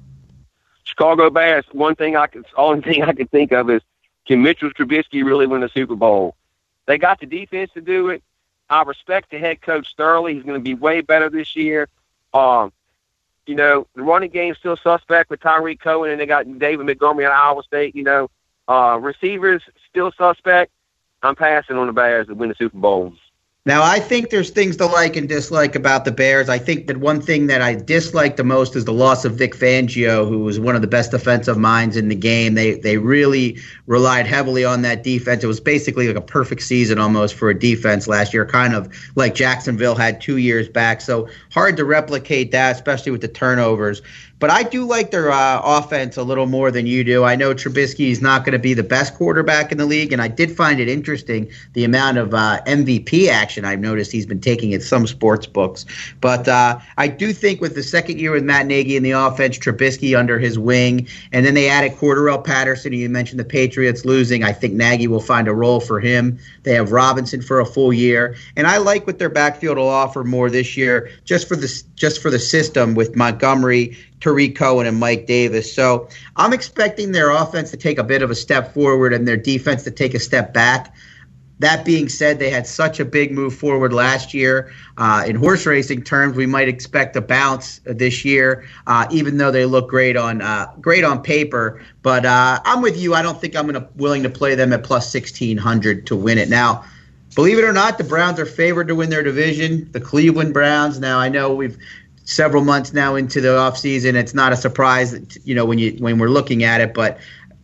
Chicago 0.85 1.29
Bears. 1.29 1.65
One 1.73 1.95
thing 1.95 2.15
I 2.15 2.27
can, 2.27 2.45
only 2.55 2.81
thing 2.81 3.03
I 3.03 3.11
can 3.11 3.27
think 3.27 3.51
of 3.51 3.69
is 3.69 3.81
can 4.25 4.41
Mitchell 4.41 4.71
Trubisky 4.71 5.25
really 5.25 5.45
win 5.45 5.59
the 5.59 5.69
Super 5.69 5.95
Bowl? 5.95 6.37
They 6.85 6.97
got 6.97 7.19
the 7.19 7.25
defense 7.25 7.71
to 7.73 7.81
do 7.81 8.07
it. 8.09 8.23
I 8.69 8.83
respect 8.83 9.31
the 9.31 9.39
head 9.39 9.61
coach 9.61 9.95
thoroughly. 9.95 10.35
He's 10.35 10.43
going 10.43 10.59
to 10.59 10.63
be 10.63 10.75
way 10.75 11.01
better 11.01 11.29
this 11.29 11.55
year. 11.55 11.87
Um, 12.33 12.71
you 13.45 13.55
know, 13.55 13.87
the 13.95 14.03
running 14.03 14.29
game's 14.29 14.57
still 14.57 14.77
suspect 14.77 15.29
with 15.29 15.39
Tarik 15.39 15.79
Cohen, 15.79 16.11
and 16.11 16.21
they 16.21 16.27
got 16.27 16.59
David 16.59 16.85
Montgomery 16.85 17.25
at 17.25 17.31
Iowa 17.31 17.63
State. 17.63 17.95
You 17.95 18.03
know, 18.03 18.29
uh, 18.67 18.99
receivers 19.01 19.63
still 19.89 20.11
suspect. 20.11 20.71
I'm 21.23 21.35
passing 21.35 21.75
on 21.75 21.87
the 21.87 21.93
Bears 21.93 22.27
to 22.27 22.35
win 22.35 22.49
the 22.49 22.55
Super 22.55 22.77
Bowl. 22.77 23.13
Now, 23.65 23.83
I 23.83 23.99
think 23.99 24.29
there's 24.29 24.51
things 24.51 24.77
to 24.77 24.85
like 24.85 25.17
and 25.17 25.27
dislike 25.27 25.75
about 25.75 26.05
the 26.05 26.13
Bears. 26.13 26.47
I 26.47 26.57
think 26.57 26.87
that 26.87 26.97
one 26.97 27.21
thing 27.21 27.47
that 27.47 27.61
I 27.61 27.75
dislike 27.75 28.37
the 28.37 28.43
most 28.43 28.73
is 28.73 28.85
the 28.85 28.93
loss 28.93 29.25
of 29.25 29.33
Vic 29.33 29.53
Fangio, 29.53 30.27
who 30.29 30.39
was 30.39 30.61
one 30.61 30.77
of 30.77 30.81
the 30.81 30.87
best 30.87 31.11
defensive 31.11 31.57
minds 31.57 31.97
in 31.97 32.07
the 32.07 32.15
game. 32.15 32.53
They 32.53 32.75
they 32.75 32.97
really 32.97 33.59
relied 33.85 34.25
heavily 34.25 34.63
on 34.63 34.81
that 34.83 35.03
defense. 35.03 35.43
It 35.43 35.47
was 35.47 35.59
basically 35.59 36.07
like 36.07 36.15
a 36.15 36.21
perfect 36.21 36.61
season 36.61 36.99
almost 36.99 37.35
for 37.35 37.49
a 37.49 37.59
defense 37.59 38.07
last 38.07 38.33
year, 38.33 38.45
kind 38.45 38.73
of 38.73 38.91
like 39.15 39.35
Jacksonville 39.35 39.95
had 39.95 40.21
two 40.21 40.37
years 40.37 40.69
back. 40.69 41.01
So 41.01 41.27
hard 41.51 41.75
to 41.77 41.85
replicate 41.85 42.51
that, 42.51 42.77
especially 42.77 43.11
with 43.11 43.21
the 43.21 43.27
turnovers. 43.27 44.01
But 44.39 44.49
I 44.49 44.63
do 44.63 44.85
like 44.85 45.11
their 45.11 45.31
uh, 45.31 45.61
offense 45.63 46.15
a 46.15 46.23
little 46.23 46.45
more 46.45 46.71
than 46.71 46.87
you 46.87 47.03
do. 47.03 47.25
I 47.25 47.35
know 47.35 47.53
Trubisky 47.53 48.09
is 48.09 48.21
not 48.21 48.45
going 48.45 48.53
to 48.53 48.59
be 48.59 48.73
the 48.73 48.83
best 48.83 49.15
quarterback 49.15 49.71
in 49.71 49.77
the 49.77 49.85
league, 49.85 50.13
and 50.13 50.21
I 50.21 50.29
did 50.29 50.55
find 50.55 50.79
it 50.79 50.87
interesting 50.87 51.51
the 51.73 51.83
amount 51.83 52.17
of 52.17 52.33
uh, 52.33 52.61
MVP 52.65 53.27
action 53.27 53.65
I've 53.65 53.81
noticed 53.81 54.11
he's 54.13 54.25
been 54.25 54.39
taking 54.39 54.73
at 54.73 54.81
some 54.81 55.05
sports 55.07 55.45
books. 55.45 55.85
But 56.21 56.47
uh, 56.47 56.79
I 56.97 57.07
do 57.09 57.33
think 57.33 57.59
with 57.59 57.75
the 57.75 57.83
second 57.83 58.19
year 58.19 58.31
with 58.31 58.43
Matt 58.43 58.65
Nagy 58.65 58.95
in 58.95 59.03
the 59.03 59.11
offense, 59.11 59.57
Trubisky 59.57 60.17
under 60.17 60.39
his 60.39 60.57
wing, 60.57 61.07
and 61.33 61.45
then 61.45 61.53
they 61.53 61.69
added 61.69 61.97
Cordarrelle 61.97 62.43
Patterson. 62.43 62.93
And 62.93 63.01
you 63.01 63.09
mentioned 63.09 63.39
the 63.39 63.45
Patriots 63.45 64.05
losing. 64.05 64.43
I 64.43 64.53
think 64.53 64.73
Nagy 64.73 65.07
will 65.07 65.19
find 65.19 65.49
a 65.49 65.53
role 65.53 65.81
for 65.81 65.99
him. 65.99 66.39
They 66.63 66.73
have 66.75 66.93
Robinson 66.93 67.41
for 67.41 67.59
a 67.59 67.65
full 67.65 67.91
year, 67.91 68.35
and 68.55 68.67
I 68.67 68.77
like 68.77 69.05
what 69.05 69.19
their 69.19 69.29
backfield 69.29 69.77
will 69.77 69.89
offer 69.89 70.23
more 70.23 70.49
this 70.49 70.77
year, 70.77 71.09
just 71.25 71.47
for 71.47 71.57
the 71.57 71.83
just 71.95 72.21
for 72.21 72.29
the 72.31 72.39
system 72.39 72.95
with 72.95 73.17
Montgomery 73.17 73.97
Tarik 74.19 74.55
Cohen 74.55 74.87
and 74.87 74.99
Mike 74.99 75.25
Davis. 75.25 75.73
So 75.73 76.09
I'm 76.35 76.53
expecting 76.53 77.11
their 77.11 77.31
offense 77.31 77.71
to 77.71 77.77
take 77.77 77.97
a 77.97 78.03
bit 78.03 78.21
of 78.21 78.31
a 78.31 78.35
step 78.35 78.73
forward 78.73 79.13
and 79.13 79.27
their 79.27 79.37
defense 79.37 79.83
to 79.83 79.91
take 79.91 80.13
a 80.13 80.19
step 80.19 80.53
back. 80.53 80.93
That 81.59 81.83
being 81.83 82.07
said, 82.07 82.39
they 82.39 82.49
had 82.49 82.65
such 82.65 83.01
a 83.01 83.05
big 83.05 83.33
move 83.33 83.53
forward 83.53 83.91
last 83.91 84.33
year. 84.33 84.71
Uh, 84.97 85.25
in 85.27 85.35
horse 85.35 85.65
racing 85.65 86.03
terms, 86.03 86.37
we 86.37 86.45
might 86.45 86.69
expect 86.69 87.17
a 87.17 87.21
bounce 87.21 87.81
this 87.83 88.23
year, 88.23 88.65
uh, 88.87 89.07
even 89.11 89.37
though 89.37 89.51
they 89.51 89.65
look 89.65 89.89
great 89.89 90.15
on 90.15 90.41
uh, 90.41 90.71
great 90.79 91.03
on 91.03 91.21
paper. 91.21 91.81
But 92.01 92.25
uh, 92.25 92.61
I'm 92.63 92.81
with 92.81 92.97
you. 92.97 93.13
I 93.13 93.21
don't 93.21 93.39
think 93.39 93.57
I'm 93.57 93.67
to 93.73 93.89
willing 93.97 94.23
to 94.23 94.29
play 94.29 94.55
them 94.55 94.71
at 94.71 94.83
plus 94.83 95.13
1600 95.13 96.07
to 96.07 96.15
win 96.15 96.37
it. 96.37 96.47
Now, 96.47 96.85
believe 97.35 97.59
it 97.59 97.65
or 97.65 97.73
not, 97.73 97.97
the 97.97 98.05
Browns 98.05 98.39
are 98.39 98.45
favored 98.45 98.87
to 98.87 98.95
win 98.95 99.09
their 99.09 99.23
division. 99.23 99.91
The 99.91 99.99
Cleveland 99.99 100.53
Browns. 100.53 100.97
Now, 100.97 101.19
I 101.19 101.27
know 101.27 101.53
we've 101.53 101.77
several 102.29 102.63
months 102.63 102.93
now 102.93 103.15
into 103.15 103.41
the 103.41 103.49
offseason. 103.49 104.13
It's 104.13 104.35
not 104.35 104.53
a 104.53 104.55
surprise, 104.55 105.37
you 105.43 105.55
know, 105.55 105.65
when 105.65 105.79
you 105.79 105.91
when 105.99 106.19
we're 106.19 106.29
looking 106.29 106.63
at 106.63 106.79
it, 106.79 106.93
but 106.93 107.19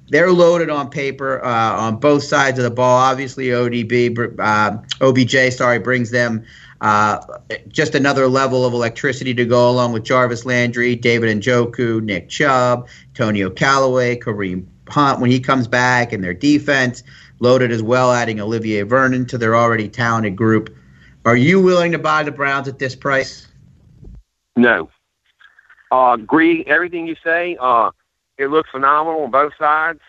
they're 0.09 0.31
loaded 0.31 0.69
on 0.69 0.89
paper 0.89 1.43
uh, 1.43 1.77
on 1.77 1.97
both 1.97 2.23
sides 2.23 2.57
of 2.57 2.63
the 2.63 2.71
ball. 2.71 2.97
Obviously, 2.97 3.47
ODB, 3.47 4.39
uh, 4.39 4.77
OBJ, 5.01 5.53
sorry, 5.53 5.79
brings 5.79 6.09
them 6.11 6.43
uh, 6.81 7.19
just 7.67 7.95
another 7.95 8.27
level 8.27 8.65
of 8.65 8.73
electricity 8.73 9.33
to 9.35 9.45
go 9.45 9.69
along 9.69 9.93
with 9.93 10.03
Jarvis 10.03 10.45
Landry, 10.45 10.95
David 10.95 11.35
Njoku, 11.39 12.01
Nick 12.01 12.29
Chubb, 12.29 12.87
Tonio 13.13 13.49
Callaway, 13.49 14.17
Kareem 14.17 14.65
Hunt 14.89 15.19
when 15.19 15.31
he 15.31 15.39
comes 15.39 15.67
back, 15.67 16.11
and 16.11 16.23
their 16.23 16.33
defense 16.33 17.03
loaded 17.39 17.71
as 17.71 17.83
well, 17.83 18.11
adding 18.11 18.39
Olivier 18.39 18.83
Vernon 18.83 19.25
to 19.27 19.37
their 19.37 19.55
already 19.55 19.89
talented 19.89 20.35
group. 20.35 20.75
Are 21.23 21.35
you 21.35 21.61
willing 21.61 21.91
to 21.91 21.99
buy 21.99 22.23
the 22.23 22.31
Browns 22.31 22.67
at 22.67 22.77
this 22.77 22.95
price? 22.95 23.44
No. 24.55 24.89
Uh, 25.91 26.17
agree 26.19 26.63
everything 26.65 27.07
you 27.07 27.15
say. 27.23 27.57
Uh, 27.59 27.91
it 28.37 28.47
looks 28.47 28.69
phenomenal 28.69 29.23
on 29.23 29.31
both 29.31 29.53
sides. 29.57 29.99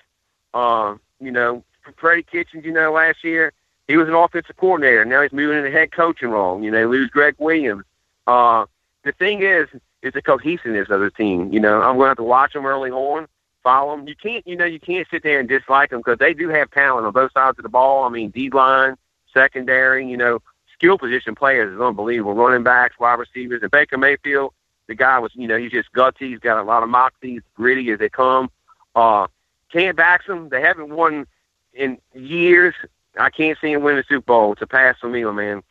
Uh, 0.55 0.97
you 1.21 1.31
know, 1.31 1.63
Freddie 1.97 2.23
Kitchens, 2.23 2.65
you 2.65 2.73
know, 2.73 2.93
last 2.93 3.23
year 3.23 3.53
he 3.87 3.97
was 3.97 4.09
an 4.09 4.15
offensive 4.15 4.57
coordinator. 4.57 5.05
Now 5.05 5.23
he's 5.23 5.33
moving 5.33 5.59
into 5.59 5.71
head 5.71 5.93
coaching 5.93 6.31
role. 6.31 6.63
You 6.63 6.71
know, 6.71 6.79
they 6.79 6.87
lose 6.87 7.11
Gregg 7.11 7.37
Williams. 7.39 7.85
Uh, 8.27 8.67
the 9.05 9.13
thing 9.13 9.43
is, 9.43 9.69
is 10.03 10.13
the 10.13 10.23
cohesiveness 10.23 10.89
of 10.91 11.01
the 11.01 11.11
team. 11.11 11.53
You 11.53 11.61
know, 11.61 11.81
I'm 11.83 11.97
going 11.97 12.07
to 12.07 12.09
have 12.09 12.17
to 12.19 12.25
watch 12.25 12.53
them 12.53 12.67
early 12.67 12.91
on, 12.91 13.27
follow 13.63 13.97
them. 13.97 14.09
You 14.09 14.17
can't, 14.17 14.47
you 14.47 14.57
know, 14.57 14.65
you 14.65 14.81
can't 14.81 15.07
sit 15.11 15.23
there 15.23 15.39
and 15.39 15.49
dislike 15.49 15.91
them 15.91 16.01
because 16.01 16.19
they 16.19 16.35
do 16.35 16.49
have 16.49 16.71
talent 16.71 17.07
on 17.07 17.13
both 17.13 17.33
sides 17.33 17.59
of 17.59 17.63
the 17.63 17.69
ball. 17.69 18.05
I 18.05 18.09
mean, 18.09 18.31
D 18.31 18.51
line, 18.51 18.97
secondary. 19.33 20.09
You 20.09 20.17
know, 20.17 20.43
skill 20.79 20.99
position 20.99 21.35
players 21.35 21.73
is 21.75 21.81
unbelievable. 21.81 22.35
Running 22.35 22.63
backs, 22.63 22.99
wide 22.99 23.19
receivers, 23.19 23.63
and 23.63 23.71
Baker 23.71 23.99
Mayfield, 23.99 24.53
the 24.87 24.95
guy 24.95 25.19
was, 25.19 25.33
you 25.35 25.49
know, 25.49 25.57
he's 25.57 25.73
just 25.73 25.93
gutsy. 25.93 26.31
He's 26.31 26.39
got 26.39 26.61
a 26.61 26.63
lot 26.63 26.83
of 26.83 26.89
moxie, 26.89 27.41
gritty 27.55 27.91
as 27.91 27.99
they 27.99 28.09
come. 28.09 28.51
Uh, 28.95 29.27
can't 29.73 29.97
back 29.97 30.27
them. 30.27 30.49
They 30.49 30.61
haven't 30.61 30.91
won 30.91 31.27
in 31.73 31.99
years. 32.15 32.75
I 33.19 33.31
can't 33.31 33.59
see 33.61 33.73
him 33.73 33.83
win 33.83 33.97
the 33.97 34.05
Super 34.09 34.25
Bowl. 34.25 34.53
It's 34.53 34.63
a 34.63 34.67
pass 34.67 34.97
for 35.01 35.09
me, 35.09 35.25
my 35.25 35.33
man. 35.33 35.63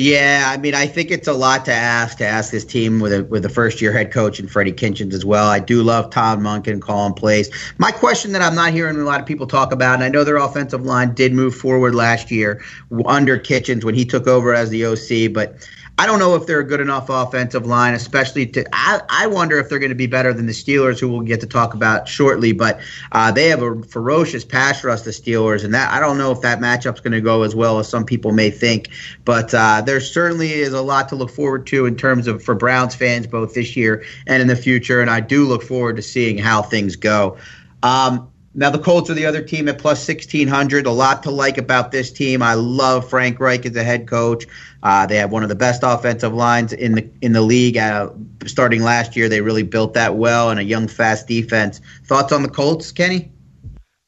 Yeah, 0.00 0.44
I 0.46 0.58
mean, 0.58 0.76
I 0.76 0.86
think 0.86 1.10
it's 1.10 1.26
a 1.26 1.32
lot 1.32 1.64
to 1.64 1.72
ask 1.72 2.18
to 2.18 2.24
ask 2.24 2.52
this 2.52 2.64
team 2.64 3.00
with 3.00 3.12
a 3.12 3.24
with 3.24 3.44
a 3.44 3.48
first 3.48 3.80
year 3.80 3.92
head 3.92 4.12
coach 4.12 4.38
and 4.38 4.48
Freddie 4.48 4.70
Kitchens 4.70 5.12
as 5.12 5.24
well. 5.24 5.48
I 5.48 5.58
do 5.58 5.82
love 5.82 6.10
Todd 6.10 6.38
Monken 6.38 6.80
calling 6.80 7.14
plays. 7.14 7.50
My 7.78 7.90
question 7.90 8.30
that 8.30 8.40
I'm 8.40 8.54
not 8.54 8.72
hearing 8.72 8.96
a 8.96 9.02
lot 9.02 9.18
of 9.18 9.26
people 9.26 9.48
talk 9.48 9.72
about, 9.72 9.94
and 9.94 10.04
I 10.04 10.08
know 10.08 10.22
their 10.22 10.36
offensive 10.36 10.86
line 10.86 11.14
did 11.14 11.32
move 11.32 11.52
forward 11.56 11.96
last 11.96 12.30
year 12.30 12.62
under 13.06 13.38
Kitchens 13.38 13.84
when 13.84 13.96
he 13.96 14.04
took 14.04 14.28
over 14.28 14.54
as 14.54 14.70
the 14.70 14.84
OC, 14.86 15.32
but 15.32 15.68
I 15.98 16.06
don't 16.06 16.20
know 16.20 16.36
if 16.36 16.46
they're 16.46 16.60
a 16.60 16.64
good 16.64 16.80
enough 16.80 17.08
offensive 17.08 17.66
line, 17.66 17.92
especially 17.92 18.46
to. 18.46 18.64
I, 18.72 19.00
I 19.08 19.26
wonder 19.26 19.58
if 19.58 19.68
they're 19.68 19.80
going 19.80 19.88
to 19.88 19.96
be 19.96 20.06
better 20.06 20.32
than 20.32 20.46
the 20.46 20.52
Steelers, 20.52 21.00
who 21.00 21.08
we'll 21.08 21.22
get 21.22 21.40
to 21.40 21.46
talk 21.46 21.74
about 21.74 22.06
shortly. 22.06 22.52
But 22.52 22.78
uh, 23.10 23.32
they 23.32 23.48
have 23.48 23.62
a 23.62 23.82
ferocious 23.82 24.44
pass 24.44 24.84
rush, 24.84 25.00
the 25.02 25.10
Steelers, 25.10 25.64
and 25.64 25.74
that 25.74 25.92
I 25.92 25.98
don't 25.98 26.16
know 26.16 26.30
if 26.30 26.40
that 26.42 26.60
matchup's 26.60 27.00
going 27.00 27.14
to 27.14 27.20
go 27.20 27.42
as 27.42 27.56
well 27.56 27.80
as 27.80 27.88
some 27.88 28.04
people 28.04 28.30
may 28.30 28.48
think. 28.48 28.90
But 29.24 29.52
uh, 29.52 29.82
there 29.84 30.00
certainly 30.00 30.52
is 30.52 30.72
a 30.72 30.82
lot 30.82 31.08
to 31.08 31.16
look 31.16 31.30
forward 31.30 31.66
to 31.68 31.86
in 31.86 31.96
terms 31.96 32.28
of 32.28 32.44
for 32.44 32.54
Browns 32.54 32.94
fans, 32.94 33.26
both 33.26 33.54
this 33.54 33.76
year 33.76 34.04
and 34.28 34.40
in 34.40 34.46
the 34.46 34.56
future. 34.56 35.00
And 35.00 35.10
I 35.10 35.18
do 35.18 35.46
look 35.46 35.64
forward 35.64 35.96
to 35.96 36.02
seeing 36.02 36.38
how 36.38 36.62
things 36.62 36.94
go. 36.94 37.36
Um, 37.82 38.30
now 38.54 38.70
the 38.70 38.78
Colts 38.78 39.10
are 39.10 39.14
the 39.14 39.26
other 39.26 39.42
team 39.42 39.68
at 39.68 39.78
plus 39.78 40.02
sixteen 40.02 40.48
hundred. 40.48 40.86
A 40.86 40.90
lot 40.90 41.22
to 41.24 41.30
like 41.30 41.58
about 41.58 41.92
this 41.92 42.10
team. 42.10 42.42
I 42.42 42.54
love 42.54 43.08
Frank 43.08 43.38
Reich 43.40 43.66
as 43.66 43.76
a 43.76 43.84
head 43.84 44.08
coach. 44.08 44.46
Uh, 44.82 45.06
they 45.06 45.16
have 45.16 45.30
one 45.30 45.42
of 45.42 45.48
the 45.48 45.54
best 45.54 45.82
offensive 45.84 46.32
lines 46.32 46.72
in 46.72 46.94
the 46.94 47.10
in 47.20 47.32
the 47.32 47.42
league. 47.42 47.76
Uh, 47.76 48.10
starting 48.46 48.82
last 48.82 49.16
year, 49.16 49.28
they 49.28 49.40
really 49.40 49.62
built 49.62 49.94
that 49.94 50.16
well, 50.16 50.50
and 50.50 50.58
a 50.58 50.64
young, 50.64 50.88
fast 50.88 51.26
defense. 51.28 51.80
Thoughts 52.04 52.32
on 52.32 52.42
the 52.42 52.48
Colts, 52.48 52.90
Kenny? 52.90 53.30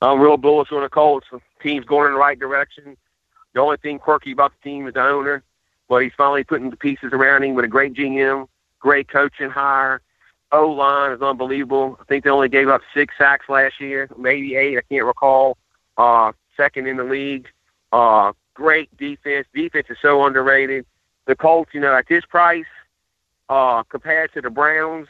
I'm 0.03 0.19
real 0.19 0.39
bullish 0.39 0.73
on 0.73 0.83
the 0.83 0.89
Colts. 0.89 1.27
The 1.31 1.41
team's 1.63 1.85
going 1.85 2.07
in 2.07 2.13
the 2.15 2.19
right 2.19 2.39
direction. 2.39 2.97
The 3.53 3.61
only 3.61 3.77
thing 3.77 3.99
quirky 3.99 4.33
about 4.33 4.53
the 4.53 4.71
team 4.71 4.87
is 4.87 4.95
the 4.95 5.03
owner, 5.03 5.43
but 5.89 6.03
he's 6.03 6.13
finally 6.17 6.45
putting 6.45 6.71
the 6.71 6.77
pieces 6.77 7.13
around 7.13 7.45
him 7.45 7.55
with 7.55 7.65
a 7.65 7.69
great 7.69 7.95
GM, 7.95 8.49
great 8.79 9.09
coaching 9.09 9.51
hire 9.51 10.01
O 10.53 10.69
line 10.69 11.13
is 11.13 11.23
unbelievable. 11.23 11.99
I 12.01 12.05
think 12.05 12.25
they 12.25 12.31
only 12.31 12.49
gave 12.49 12.69
up 12.69 12.83
six 12.93 13.15
sacks 13.17 13.49
last 13.49 13.81
year, 13.81 14.09
maybe 14.17 14.57
eight. 14.57 14.79
I 14.79 14.83
can't 14.83 15.07
recall. 15.07 15.57
Uh, 15.97 16.33
second 16.57 16.87
in 16.87 16.97
the 16.97 17.05
league. 17.05 17.49
Uh, 17.93 18.33
great 18.55 18.95
defense. 18.97 19.47
Defense 19.55 19.87
is 19.91 19.99
so 20.03 20.25
underrated. 20.25 20.87
The 21.27 21.37
Colts, 21.37 21.73
you 21.73 21.81
know, 21.81 21.95
at 21.95 22.09
this 22.09 22.25
price, 22.25 22.67
uh, 23.49 23.83
compared 23.85 24.33
to 24.35 24.41
the 24.41 24.51
Browns, 24.51 25.09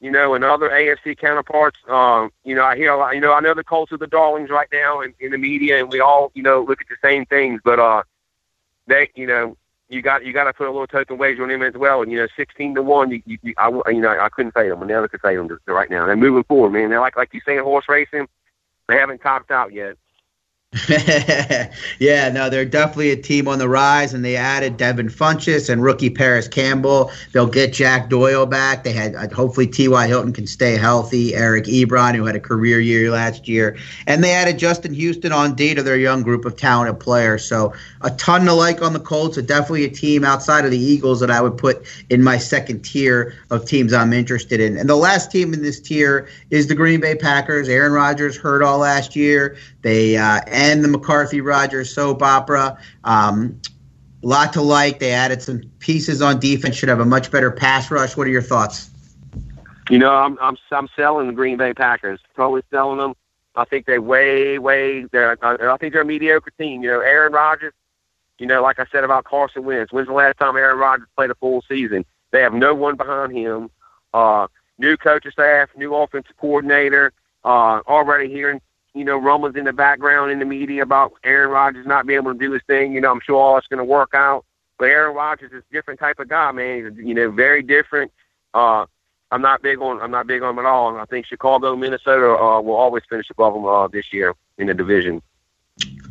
you 0.00 0.10
know, 0.10 0.34
and 0.34 0.44
other 0.44 0.68
AFC 0.68 1.16
counterparts, 1.16 1.78
uh, 1.88 2.28
you 2.44 2.54
know, 2.54 2.64
I 2.64 2.76
hear 2.76 2.92
a 2.92 2.96
lot. 2.96 3.14
You 3.14 3.20
know, 3.20 3.32
I 3.32 3.40
know 3.40 3.54
the 3.54 3.64
Colts 3.64 3.92
are 3.92 3.98
the 3.98 4.06
darlings 4.06 4.50
right 4.50 4.68
now 4.72 5.00
in, 5.00 5.14
in 5.20 5.30
the 5.30 5.38
media, 5.38 5.78
and 5.80 5.90
we 5.90 6.00
all, 6.00 6.32
you 6.34 6.42
know, 6.42 6.62
look 6.62 6.80
at 6.80 6.88
the 6.88 6.96
same 7.02 7.24
things. 7.26 7.60
But 7.64 7.78
uh, 7.78 8.02
they, 8.86 9.10
you 9.14 9.26
know, 9.26 9.56
you 9.92 10.00
got 10.00 10.24
you 10.24 10.32
got 10.32 10.44
to 10.44 10.54
put 10.54 10.66
a 10.66 10.70
little 10.70 10.86
token 10.86 11.18
wager 11.18 11.42
on 11.42 11.50
him 11.50 11.62
as 11.62 11.74
well. 11.74 12.00
And 12.02 12.10
you 12.10 12.18
know, 12.18 12.26
sixteen 12.34 12.74
to 12.74 12.82
one, 12.82 13.10
you, 13.10 13.22
you, 13.26 13.38
you 13.42 13.54
I 13.58 13.68
you 13.90 14.00
know 14.00 14.08
I 14.08 14.28
couldn't 14.30 14.52
fade 14.52 14.70
them. 14.70 14.82
I 14.82 14.86
never 14.86 15.06
could 15.06 15.20
fade 15.20 15.38
them 15.38 15.60
right 15.66 15.90
now. 15.90 16.06
They're 16.06 16.16
moving 16.16 16.44
forward, 16.44 16.70
man. 16.70 16.88
They're 16.88 17.00
like 17.00 17.16
like 17.16 17.34
you 17.34 17.40
say 17.44 17.58
in 17.58 17.62
horse 17.62 17.84
racing, 17.88 18.26
they 18.88 18.96
haven't 18.96 19.18
topped 19.18 19.50
out 19.50 19.72
yet. 19.72 19.96
yeah, 21.98 22.30
no, 22.30 22.48
they're 22.48 22.64
definitely 22.64 23.10
a 23.10 23.16
team 23.16 23.46
on 23.46 23.58
the 23.58 23.68
rise, 23.68 24.14
and 24.14 24.24
they 24.24 24.36
added 24.36 24.78
Devin 24.78 25.10
Funchess 25.10 25.68
and 25.68 25.82
rookie 25.82 26.08
Parris 26.08 26.48
Campbell. 26.48 27.10
They'll 27.32 27.46
get 27.46 27.74
Jack 27.74 28.08
Doyle 28.08 28.46
back. 28.46 28.82
They 28.82 28.94
had 28.94 29.14
uh, 29.14 29.28
hopefully 29.28 29.66
T.Y. 29.66 30.06
Hilton 30.06 30.32
can 30.32 30.46
stay 30.46 30.78
healthy. 30.78 31.34
Eric 31.34 31.64
Ebron, 31.64 32.14
who 32.14 32.24
had 32.24 32.36
a 32.36 32.40
career 32.40 32.80
year 32.80 33.10
last 33.10 33.46
year, 33.46 33.76
and 34.06 34.24
they 34.24 34.32
added 34.32 34.58
Justin 34.58 34.94
Houston 34.94 35.30
on 35.30 35.54
D 35.54 35.74
to 35.74 35.82
their 35.82 35.98
young 35.98 36.22
group 36.22 36.46
of 36.46 36.56
talented 36.56 36.98
players. 36.98 37.44
So 37.44 37.74
a 38.00 38.10
ton 38.12 38.46
to 38.46 38.54
like 38.54 38.80
on 38.80 38.94
the 38.94 39.00
Colts. 39.00 39.36
Are 39.36 39.42
definitely 39.42 39.84
a 39.84 39.90
team 39.90 40.24
outside 40.24 40.64
of 40.64 40.70
the 40.70 40.78
Eagles 40.78 41.20
that 41.20 41.30
I 41.30 41.42
would 41.42 41.58
put 41.58 41.84
in 42.08 42.22
my 42.22 42.38
second 42.38 42.80
tier 42.80 43.34
of 43.50 43.66
teams 43.66 43.92
I'm 43.92 44.14
interested 44.14 44.58
in. 44.58 44.78
And 44.78 44.88
the 44.88 44.96
last 44.96 45.30
team 45.30 45.52
in 45.52 45.60
this 45.60 45.80
tier 45.80 46.28
is 46.48 46.66
the 46.66 46.74
Green 46.74 47.00
Bay 47.00 47.14
Packers. 47.14 47.68
Aaron 47.68 47.92
Rodgers 47.92 48.38
hurt 48.38 48.62
all 48.62 48.78
last 48.78 49.14
year. 49.14 49.58
They 49.82 50.16
uh, 50.16 50.40
and 50.62 50.84
the 50.84 50.88
McCarthy 50.88 51.40
Rodgers 51.40 51.92
soap 51.92 52.22
opera. 52.22 52.78
Um, 53.02 53.60
lot 54.22 54.52
to 54.52 54.62
like. 54.62 55.00
They 55.00 55.12
added 55.12 55.42
some 55.42 55.62
pieces 55.80 56.22
on 56.22 56.38
defense. 56.38 56.76
Should 56.76 56.88
have 56.88 57.00
a 57.00 57.04
much 57.04 57.30
better 57.30 57.50
pass 57.50 57.90
rush. 57.90 58.16
What 58.16 58.26
are 58.28 58.30
your 58.30 58.42
thoughts? 58.42 58.90
You 59.90 59.98
know, 59.98 60.14
I'm 60.14 60.38
I'm 60.40 60.56
I'm 60.70 60.88
selling 60.94 61.26
the 61.26 61.32
Green 61.32 61.56
Bay 61.56 61.74
Packers. 61.74 62.20
Totally 62.36 62.62
selling 62.70 62.98
them. 62.98 63.14
I 63.54 63.64
think 63.64 63.84
they 63.86 63.98
way, 63.98 64.58
way. 64.58 65.04
They're, 65.04 65.36
I 65.42 65.76
think 65.76 65.92
they're 65.92 66.02
a 66.02 66.06
mediocre 66.06 66.52
team. 66.56 66.82
You 66.82 66.90
know, 66.90 67.00
Aaron 67.00 67.32
Rodgers. 67.32 67.74
You 68.38 68.46
know, 68.46 68.62
like 68.62 68.78
I 68.78 68.86
said 68.90 69.04
about 69.04 69.24
Carson 69.24 69.64
Wentz. 69.64 69.92
When's 69.92 70.08
the 70.08 70.14
last 70.14 70.38
time 70.38 70.56
Aaron 70.56 70.78
Rodgers 70.78 71.08
played 71.16 71.30
a 71.30 71.34
full 71.34 71.62
season? 71.68 72.04
They 72.30 72.40
have 72.40 72.54
no 72.54 72.74
one 72.74 72.96
behind 72.96 73.32
him. 73.32 73.70
Uh, 74.14 74.46
new 74.78 74.96
coaching 74.96 75.32
staff, 75.32 75.68
new 75.76 75.94
offensive 75.94 76.36
coordinator. 76.38 77.12
Uh, 77.44 77.80
already 77.86 78.28
hearing, 78.28 78.60
you 78.94 79.04
know, 79.04 79.16
rumblings 79.16 79.56
in 79.56 79.64
the 79.64 79.72
background 79.72 80.30
in 80.30 80.38
the 80.38 80.44
media 80.44 80.82
about 80.82 81.12
Aaron 81.24 81.50
Rodgers 81.50 81.86
not 81.86 82.06
being 82.06 82.18
able 82.18 82.32
to 82.32 82.38
do 82.38 82.52
his 82.52 82.62
thing. 82.66 82.92
You 82.92 83.00
know, 83.00 83.10
I'm 83.10 83.20
sure 83.20 83.36
all 83.36 83.56
it's 83.56 83.66
going 83.66 83.78
to 83.78 83.84
work 83.84 84.12
out. 84.14 84.44
But 84.78 84.86
Aaron 84.90 85.14
Rodgers 85.14 85.52
is 85.52 85.62
a 85.70 85.72
different 85.72 86.00
type 86.00 86.18
of 86.18 86.28
guy, 86.28 86.50
man. 86.52 86.96
He's, 86.96 87.06
you 87.06 87.14
know, 87.14 87.30
very 87.30 87.62
different. 87.62 88.12
Uh, 88.52 88.86
I'm 89.30 89.40
not 89.40 89.62
big 89.62 89.80
on 89.80 90.00
I'm 90.00 90.10
not 90.10 90.26
big 90.26 90.42
on 90.42 90.56
them 90.56 90.64
at 90.64 90.68
all. 90.68 90.96
I 90.96 91.06
think 91.06 91.26
Chicago, 91.26 91.74
Minnesota 91.74 92.26
uh, 92.26 92.60
will 92.60 92.74
always 92.74 93.02
finish 93.08 93.30
above 93.30 93.54
them 93.54 93.64
uh, 93.64 93.88
this 93.88 94.12
year 94.12 94.34
in 94.58 94.66
the 94.66 94.74
division. 94.74 95.22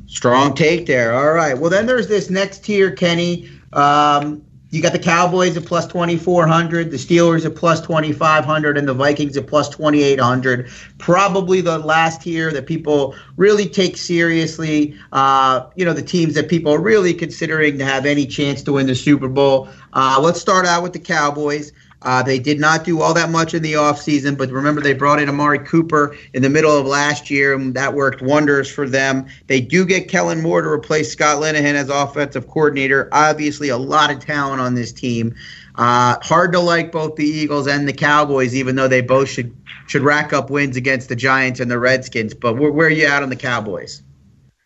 Strong 0.08 0.56
take 0.56 0.88
there. 0.88 1.13
All 1.13 1.34
right. 1.34 1.58
Well, 1.58 1.70
then 1.70 1.86
there's 1.86 2.08
this 2.08 2.30
next 2.30 2.65
tier, 2.65 2.91
Kenny. 2.91 3.50
Um, 3.74 4.44
you 4.72 4.82
got 4.82 4.94
the 4.94 5.00
Cowboys 5.00 5.58
at 5.58 5.66
plus 5.66 5.86
2,400, 5.88 6.92
the 6.92 6.98
Steelers 6.98 7.46
at 7.46 7.56
plus 7.56 7.82
2,500, 7.82 8.78
and 8.78 8.88
the 8.88 8.94
Vikings 8.94 9.36
at 9.36 9.46
plus 9.46 9.70
2,800. 9.70 10.70
Probably 10.98 11.60
the 11.60 11.78
last 11.80 12.26
year 12.26 12.52
that 12.54 12.66
people 12.66 13.14
really 13.36 13.68
take 13.68 13.98
seriously. 13.98 14.98
Uh, 15.12 15.68
you 15.76 15.84
know, 15.84 15.94
the 15.94 16.02
teams 16.02 16.36
that 16.36 16.48
people 16.48 16.74
are 16.74 16.80
really 16.80 17.14
considering 17.14 17.78
to 17.78 17.86
have 17.86 18.06
any 18.06 18.26
chance 18.26 18.64
to 18.64 18.72
win 18.72 18.88
the 18.88 18.96
Super 18.96 19.28
Bowl. 19.28 19.68
Uh, 19.92 20.18
let's 20.22 20.40
start 20.40 20.66
out 20.66 20.84
with 20.84 20.94
the 20.94 21.00
Cowboys. 21.00 21.74
Uh, 22.04 22.24
they 22.24 22.40
did 22.40 22.60
not 22.60 22.84
do 22.84 23.02
all 23.02 23.14
that 23.14 23.30
much 23.30 23.54
in 23.54 23.62
the 23.62 23.74
offseason, 23.74 24.38
but 24.38 24.50
remember 24.50 24.82
they 24.82 24.94
brought 24.94 25.22
in 25.22 25.30
Amari 25.30 25.60
Cooper 25.60 26.16
in 26.34 26.42
the 26.42 26.50
middle 26.50 26.76
of 26.76 26.86
last 26.86 27.30
year, 27.30 27.54
and 27.54 27.76
that 27.76 27.94
worked 27.94 28.22
wonders 28.22 28.72
for 28.72 28.90
them. 28.90 29.28
They 29.48 29.62
do 29.62 29.86
get 29.86 30.08
Kellen 30.08 30.42
Moore 30.42 30.62
to 30.64 30.68
replace 30.68 31.12
Scott 31.12 31.38
Linehan 31.42 31.76
as 31.76 31.90
offensive 31.90 32.48
coordinator. 32.48 33.08
Obviously, 33.12 33.70
a 33.70 33.78
lot 33.78 34.12
of 34.12 34.20
talent 34.20 34.62
on 34.62 34.74
this 34.74 34.92
team. 34.92 35.36
Uh, 35.76 36.18
hard 36.22 36.52
to 36.54 36.60
like 36.60 36.92
both 36.92 37.16
the 37.16 37.26
Eagles 37.26 37.68
and 37.68 37.88
the 37.88 37.94
Cowboys, 37.94 38.56
even 38.56 38.76
though 38.76 38.88
they 38.88 39.02
both 39.02 39.30
should 39.30 39.56
should 39.88 40.02
rack 40.02 40.34
up 40.34 40.50
wins 40.50 40.78
against 40.78 41.08
the 41.08 41.16
Giants 41.16 41.60
and 41.60 41.70
the 41.70 41.80
Redskins. 41.80 42.34
But 42.34 42.58
where, 42.58 42.72
where 42.72 42.88
are 42.88 42.92
you 42.92 43.06
at 43.06 43.24
on 43.24 43.30
the 43.30 43.36
Cowboys? 43.36 44.02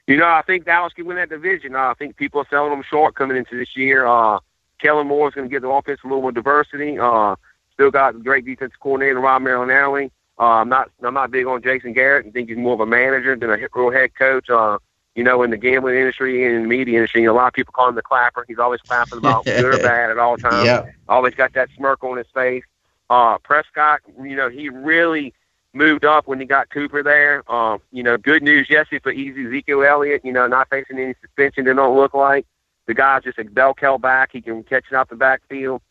You 0.07 0.17
know, 0.17 0.27
I 0.27 0.43
think 0.45 0.65
Dallas 0.65 0.93
can 0.93 1.05
win 1.05 1.17
that 1.17 1.29
division. 1.29 1.75
Uh, 1.75 1.79
I 1.79 1.93
think 1.95 2.15
people 2.15 2.41
are 2.41 2.47
selling 2.49 2.71
them 2.71 2.83
short 2.89 3.15
coming 3.15 3.37
into 3.37 3.57
this 3.57 3.75
year. 3.75 4.05
Uh, 4.05 4.39
Kellen 4.79 5.07
Moore 5.07 5.27
is 5.29 5.33
going 5.33 5.47
to 5.47 5.51
give 5.51 5.61
the 5.61 5.69
offense 5.69 5.99
a 6.03 6.07
little 6.07 6.21
more 6.21 6.31
diversity. 6.31 6.99
Uh, 6.99 7.35
still 7.73 7.91
got 7.91 8.23
great 8.23 8.45
defensive 8.45 8.79
coordinator 8.79 9.19
Rod 9.19 9.41
Marinelli. 9.41 10.11
Uh, 10.37 10.43
I'm 10.43 10.69
not 10.69 10.91
I'm 11.01 11.13
not 11.13 11.31
big 11.31 11.45
on 11.45 11.61
Jason 11.61 11.93
Garrett. 11.93 12.25
I 12.27 12.31
think 12.31 12.49
he's 12.49 12.57
more 12.57 12.73
of 12.73 12.81
a 12.81 12.85
manager 12.85 13.35
than 13.35 13.49
a 13.49 13.57
real 13.73 13.91
head 13.91 14.15
coach. 14.15 14.49
Uh, 14.49 14.77
you 15.15 15.23
know, 15.23 15.43
in 15.43 15.49
the 15.49 15.57
gambling 15.57 15.95
industry 15.95 16.45
and 16.45 16.55
in 16.55 16.61
the 16.63 16.67
media 16.67 16.97
industry, 16.97 17.23
a 17.23 17.33
lot 17.33 17.47
of 17.47 17.53
people 17.53 17.71
call 17.71 17.87
him 17.87 17.95
the 17.95 18.01
clapper. 18.01 18.43
He's 18.47 18.59
always 18.59 18.81
clapping 18.81 19.17
about 19.17 19.45
good 19.45 19.63
or 19.63 19.77
bad 19.77 20.11
at 20.11 20.17
all 20.17 20.35
times. 20.35 20.65
Yeah. 20.65 20.91
Always 21.07 21.33
got 21.35 21.53
that 21.53 21.69
smirk 21.77 22.03
on 22.03 22.17
his 22.17 22.27
face. 22.33 22.63
Uh, 23.09 23.37
Prescott, 23.37 24.01
you 24.21 24.35
know, 24.35 24.49
he 24.49 24.67
really 24.67 25.33
moved 25.73 26.03
up 26.03 26.27
when 26.27 26.39
he 26.39 26.45
got 26.45 26.69
Cooper 26.69 27.01
there. 27.01 27.49
Um, 27.51 27.79
you 27.91 28.03
know, 28.03 28.17
good 28.17 28.43
news 28.43 28.69
yesterday 28.69 28.99
for 29.01 29.11
easy 29.11 29.45
Ezekiel 29.45 29.83
Elliott, 29.83 30.25
you 30.25 30.33
know, 30.33 30.47
not 30.47 30.69
facing 30.69 30.99
any 30.99 31.13
suspension, 31.21 31.65
they 31.65 31.73
don't 31.73 31.95
look 31.95 32.13
like. 32.13 32.45
The 32.87 32.93
guy's 32.93 33.23
just 33.23 33.39
a 33.39 33.43
bell 33.43 33.73
cow 33.73 33.97
back. 33.97 34.31
He 34.31 34.41
can 34.41 34.63
catch 34.63 34.85
it 34.91 34.95
out 34.95 35.09
the 35.09 35.15
backfield. 35.15 35.81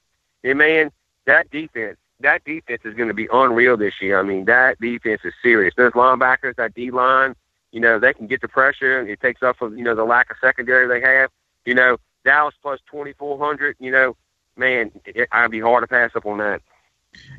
And 0.42 0.58
man, 0.58 0.90
that 1.26 1.50
defense, 1.50 1.96
that 2.20 2.44
defense 2.44 2.82
is 2.84 2.94
going 2.94 3.08
to 3.08 3.14
be 3.14 3.28
unreal 3.32 3.76
this 3.76 3.94
year. 4.00 4.18
I 4.18 4.22
mean, 4.22 4.44
that 4.44 4.80
defense 4.80 5.22
is 5.24 5.32
serious. 5.42 5.74
Those 5.76 5.92
linebackers, 5.92 6.56
that 6.56 6.74
D 6.74 6.90
line, 6.90 7.34
you 7.72 7.80
know, 7.80 7.98
they 7.98 8.14
can 8.14 8.26
get 8.26 8.40
the 8.40 8.48
pressure. 8.48 9.06
It 9.06 9.20
takes 9.20 9.42
up 9.42 9.56
for 9.56 9.74
you 9.76 9.82
know 9.82 9.94
the 9.94 10.04
lack 10.04 10.30
of 10.30 10.36
secondary 10.40 10.86
they 10.86 11.04
have. 11.04 11.30
You 11.64 11.74
know, 11.74 11.96
Dallas 12.24 12.54
plus 12.62 12.78
twenty 12.86 13.12
four 13.14 13.38
hundred. 13.38 13.76
You 13.80 13.90
know, 13.90 14.16
man, 14.56 14.92
it, 15.06 15.28
I'd 15.32 15.50
be 15.50 15.60
hard 15.60 15.82
to 15.82 15.88
pass 15.88 16.12
up 16.14 16.26
on 16.26 16.38
that. 16.38 16.62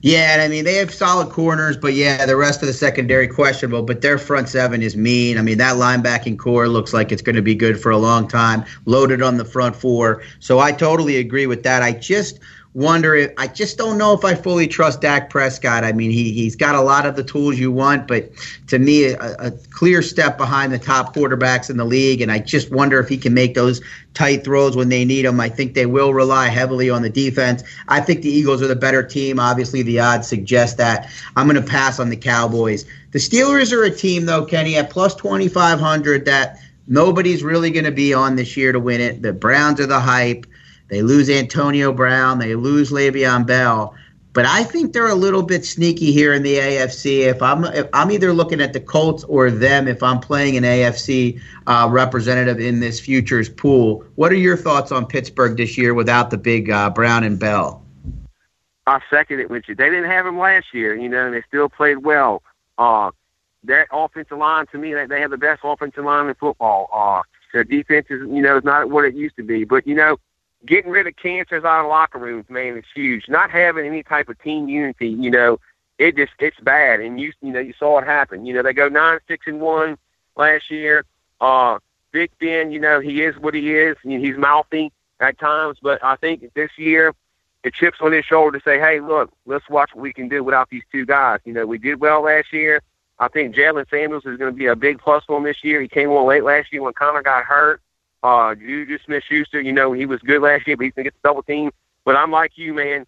Yeah, 0.01 0.33
and 0.33 0.41
I 0.41 0.47
mean 0.47 0.65
they 0.65 0.75
have 0.75 0.93
solid 0.93 1.29
corners, 1.29 1.77
but 1.77 1.93
yeah, 1.93 2.25
the 2.27 2.35
rest 2.35 2.61
of 2.61 2.67
the 2.67 2.73
secondary 2.73 3.27
questionable. 3.27 3.81
But 3.81 4.01
their 4.01 4.17
front 4.17 4.49
seven 4.49 4.83
is 4.83 4.95
mean. 4.95 5.37
I 5.37 5.41
mean 5.41 5.57
that 5.57 5.77
linebacking 5.77 6.37
corps 6.37 6.67
looks 6.67 6.93
like 6.93 7.11
it's 7.11 7.23
going 7.23 7.35
to 7.35 7.41
be 7.41 7.55
good 7.55 7.81
for 7.81 7.89
a 7.91 7.97
long 7.97 8.27
time. 8.27 8.65
Loaded 8.85 9.21
on 9.21 9.37
the 9.37 9.45
front 9.45 9.75
four, 9.75 10.21
so 10.39 10.59
I 10.59 10.71
totally 10.73 11.17
agree 11.17 11.47
with 11.47 11.63
that. 11.63 11.81
I 11.81 11.91
just 11.93 12.39
wonder 12.75 13.15
if 13.15 13.31
I 13.37 13.47
just 13.47 13.77
don't 13.77 13.97
know 13.97 14.13
if 14.13 14.25
I 14.25 14.35
fully 14.35 14.67
trust 14.67 14.99
Dak 14.99 15.29
Prescott. 15.29 15.85
I 15.85 15.93
mean, 15.93 16.11
he 16.11 16.33
he's 16.33 16.57
got 16.57 16.75
a 16.75 16.81
lot 16.81 17.05
of 17.05 17.15
the 17.15 17.23
tools 17.23 17.57
you 17.57 17.71
want, 17.71 18.05
but 18.05 18.29
to 18.67 18.77
me, 18.77 19.05
a, 19.05 19.35
a, 19.39 19.51
clear 19.71 20.01
step 20.01 20.37
behind 20.37 20.73
the 20.73 20.77
top 20.77 21.15
quarterbacks 21.15 21.69
in 21.69 21.77
the 21.77 21.85
league. 21.85 22.21
And 22.21 22.31
I 22.31 22.39
just 22.39 22.71
wonder 22.71 22.99
if 22.99 23.07
he 23.07 23.17
can 23.17 23.33
make 23.33 23.53
those 23.53 23.81
tight 24.13 24.43
throws 24.43 24.75
when 24.75 24.89
they 24.89 25.05
need 25.05 25.25
them. 25.25 25.39
I 25.39 25.47
think 25.47 25.73
they 25.73 25.85
will 25.85 26.13
rely 26.13 26.49
heavily 26.49 26.89
on 26.89 27.01
the 27.01 27.09
defense. 27.09 27.63
I 27.87 28.01
think 28.01 28.21
the 28.21 28.29
Eagles 28.29 28.61
are 28.61 28.67
the 28.67 28.75
better 28.75 29.01
team. 29.01 29.39
Obviously, 29.39 29.81
the 29.81 30.01
odds 30.01 30.27
suggest 30.27 30.77
that. 30.77 31.09
I'm 31.37 31.47
going 31.47 31.61
to 31.61 31.67
pass 31.67 31.99
on 31.99 32.09
the 32.09 32.17
Cowboys. 32.17 32.85
The 33.11 33.19
Steelers 33.19 33.71
are 33.71 33.83
a 33.83 33.91
team, 33.91 34.25
though, 34.25 34.43
Kenny, 34.43 34.75
at 34.75 34.89
plus 34.89 35.15
2,500 35.15 36.25
that 36.25 36.59
nobody's 36.87 37.41
really 37.41 37.71
going 37.71 37.85
to 37.85 37.91
be 37.91 38.13
on 38.13 38.35
this 38.35 38.57
year 38.57 38.73
to 38.73 38.79
win 38.81 38.99
it. 38.99 39.21
The 39.21 39.31
Browns 39.31 39.79
are 39.79 39.87
the 39.87 40.01
hype. 40.01 40.45
They 40.87 41.01
lose 41.01 41.29
Antonio 41.29 41.91
Brown. 41.91 42.39
They 42.39 42.55
lose 42.55 42.91
Le'Veon 42.91 43.45
Bell. 43.45 43.95
But 44.33 44.45
I 44.45 44.63
think 44.65 44.91
they're 44.91 45.07
a 45.07 45.15
little 45.15 45.43
bit 45.43 45.63
sneaky 45.65 46.11
here 46.11 46.33
in 46.33 46.43
the 46.43 46.57
AFC. 46.57 47.21
If 47.21 47.41
I'm 47.41 47.63
if 47.63 47.87
I'm 47.93 48.11
either 48.11 48.33
looking 48.33 48.59
at 48.59 48.73
the 48.73 48.81
Colts 48.81 49.23
or 49.23 49.49
them, 49.49 49.87
if 49.87 50.03
I'm 50.03 50.19
playing 50.19 50.57
an 50.57 50.63
AFC 50.63 51.39
uh, 51.67 51.87
representative 51.89 52.59
in 52.59 52.81
this 52.81 52.99
futures 52.99 53.47
pool, 53.47 54.03
what 54.15 54.33
are 54.33 54.35
your 54.35 54.57
thoughts 54.57 54.91
on 54.91 55.05
Pittsburgh 55.05 55.55
this 55.55 55.77
year 55.77 55.93
without 55.93 56.31
the 56.31 56.37
big 56.37 56.69
uh, 56.69 56.89
Brown 56.89 57.23
and 57.23 57.39
Bell? 57.39 57.81
I 58.87 58.99
second 59.09 59.39
it 59.39 59.49
with 59.49 59.69
you. 59.69 59.75
They 59.75 59.89
didn't 59.89 60.11
have 60.11 60.25
him 60.25 60.37
last 60.37 60.73
year, 60.73 60.95
you 60.95 61.07
know, 61.07 61.27
and 61.27 61.33
they 61.33 61.41
still 61.47 61.69
played 61.69 61.99
well. 61.99 62.43
Uh, 62.77 63.11
their 63.63 63.87
offensive 63.91 64.37
line, 64.37 64.67
to 64.73 64.77
me, 64.77 64.93
they, 64.93 65.05
they 65.05 65.21
have 65.21 65.31
the 65.31 65.37
best 65.37 65.61
offensive 65.63 66.03
line 66.03 66.27
in 66.27 66.35
football. 66.35 66.89
Uh, 66.93 67.21
their 67.53 67.63
defense 67.63 68.07
is, 68.09 68.19
you 68.21 68.41
know, 68.41 68.57
is 68.57 68.65
not 68.65 68.89
what 68.89 69.05
it 69.05 69.15
used 69.15 69.37
to 69.37 69.43
be. 69.43 69.63
But 69.63 69.87
you 69.87 69.95
know, 69.95 70.17
getting 70.65 70.91
rid 70.91 71.07
of 71.07 71.15
cancers 71.15 71.63
out 71.63 71.85
of 71.85 71.89
locker 71.89 72.19
rooms, 72.19 72.49
man, 72.49 72.77
is 72.77 72.85
huge. 72.93 73.27
Not 73.29 73.51
having 73.51 73.85
any 73.85 74.03
type 74.03 74.29
of 74.29 74.41
team 74.41 74.67
unity, 74.67 75.09
you 75.09 75.29
know, 75.29 75.59
it 75.97 76.15
just 76.15 76.33
it's 76.39 76.59
bad. 76.59 76.99
And 76.99 77.19
you 77.19 77.31
you 77.41 77.51
know 77.51 77.59
you 77.59 77.73
saw 77.77 77.99
it 77.99 78.05
happen. 78.05 78.45
You 78.45 78.53
know 78.53 78.63
they 78.63 78.73
go 78.73 78.89
nine 78.89 79.19
six 79.27 79.47
and 79.47 79.61
one 79.61 79.97
last 80.35 80.69
year. 80.69 81.05
Uh, 81.39 81.79
Big 82.11 82.31
Ben, 82.39 82.71
you 82.71 82.79
know 82.79 82.99
he 82.99 83.21
is 83.21 83.37
what 83.37 83.53
he 83.53 83.73
is. 83.73 83.97
He's 84.03 84.37
mouthy 84.37 84.91
at 85.19 85.39
times, 85.39 85.77
but 85.81 86.03
I 86.03 86.15
think 86.15 86.53
this 86.53 86.71
year 86.77 87.13
it 87.63 87.73
chips 87.73 87.97
on 88.01 88.11
his 88.11 88.25
shoulder 88.25 88.59
to 88.59 88.63
say, 88.63 88.77
hey, 88.77 88.99
look, 88.99 89.31
let's 89.45 89.67
watch 89.69 89.91
what 89.93 90.01
we 90.01 90.13
can 90.13 90.27
do 90.27 90.43
without 90.43 90.69
these 90.69 90.83
two 90.91 91.05
guys. 91.05 91.39
You 91.45 91.53
know 91.53 91.65
we 91.65 91.77
did 91.77 91.99
well 91.99 92.21
last 92.21 92.51
year. 92.51 92.81
I 93.17 93.29
think 93.29 93.55
Jaylen 93.55 93.89
Samuels 93.89 94.25
is 94.25 94.37
going 94.37 94.51
to 94.51 94.57
be 94.57 94.65
a 94.65 94.75
big 94.75 94.99
plus 94.99 95.23
him 95.29 95.43
this 95.43 95.63
year. 95.63 95.81
He 95.81 95.87
came 95.87 96.09
on 96.09 96.27
late 96.27 96.43
last 96.43 96.73
year 96.73 96.81
when 96.81 96.93
Conner 96.93 97.21
got 97.21 97.45
hurt. 97.45 97.81
Uh, 98.23 98.55
Juju 98.55 98.97
Smith-Schuster, 99.05 99.61
you 99.61 99.71
know, 99.71 99.91
he 99.91 100.05
was 100.05 100.19
good 100.21 100.41
last 100.41 100.65
year, 100.65 100.75
but 100.77 100.85
he's 100.85 100.93
gonna 100.93 101.03
get 101.03 101.13
the 101.21 101.29
double 101.29 101.43
team. 101.43 101.71
But 102.05 102.15
I'm 102.15 102.31
like 102.31 102.57
you, 102.57 102.73
man. 102.73 103.05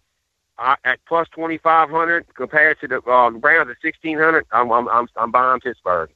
I, 0.58 0.76
at 0.84 0.98
plus 1.06 1.28
2,500 1.34 2.34
compared 2.34 2.80
to 2.80 2.88
the 2.88 2.96
uh, 3.02 3.30
Browns 3.30 3.70
at 3.70 3.76
1,600, 3.82 4.46
I'm 4.50 4.70
I'm 4.72 4.88
I'm, 4.88 5.08
I'm 5.16 5.30
buying 5.30 5.60
Pittsburgh. 5.60 6.10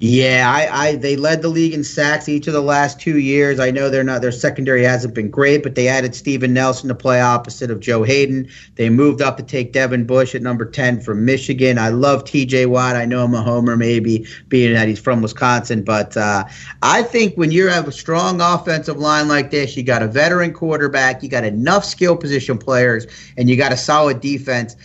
Yeah, 0.00 0.48
I, 0.48 0.90
I 0.90 0.94
they 0.94 1.16
led 1.16 1.42
the 1.42 1.48
league 1.48 1.74
in 1.74 1.82
sacks 1.82 2.28
each 2.28 2.46
of 2.46 2.52
the 2.52 2.60
last 2.60 3.00
two 3.00 3.18
years. 3.18 3.58
I 3.58 3.72
know 3.72 3.90
they're 3.90 4.04
not 4.04 4.22
their 4.22 4.30
secondary 4.30 4.84
hasn't 4.84 5.12
been 5.12 5.28
great, 5.28 5.64
but 5.64 5.74
they 5.74 5.88
added 5.88 6.14
Steven 6.14 6.54
Nelson 6.54 6.86
to 6.86 6.94
play 6.94 7.20
opposite 7.20 7.68
of 7.68 7.80
Joe 7.80 8.04
Haden. 8.04 8.48
They 8.76 8.90
moved 8.90 9.20
up 9.20 9.36
to 9.38 9.42
take 9.42 9.72
Devin 9.72 10.04
Bush 10.06 10.36
at 10.36 10.42
number 10.42 10.64
ten 10.64 11.00
from 11.00 11.24
Michigan. 11.24 11.78
I 11.78 11.88
love 11.88 12.22
T.J. 12.22 12.66
Watt. 12.66 12.94
I 12.94 13.06
know 13.06 13.24
I'm 13.24 13.34
a 13.34 13.42
homer, 13.42 13.76
maybe 13.76 14.24
being 14.46 14.72
that 14.74 14.86
he's 14.86 15.00
from 15.00 15.20
Wisconsin, 15.20 15.82
but 15.82 16.16
uh, 16.16 16.44
I 16.80 17.02
think 17.02 17.34
when 17.34 17.50
you 17.50 17.66
have 17.66 17.88
a 17.88 17.92
strong 17.92 18.40
offensive 18.40 18.98
line 18.98 19.26
like 19.26 19.50
this, 19.50 19.76
you 19.76 19.82
got 19.82 20.04
a 20.04 20.06
veteran 20.06 20.52
quarterback, 20.52 21.24
you 21.24 21.28
got 21.28 21.42
enough 21.42 21.84
skill 21.84 22.16
position 22.16 22.56
players, 22.56 23.08
and 23.36 23.50
you 23.50 23.56
got 23.56 23.72
a 23.72 23.76
solid 23.76 24.20
defense. 24.20 24.76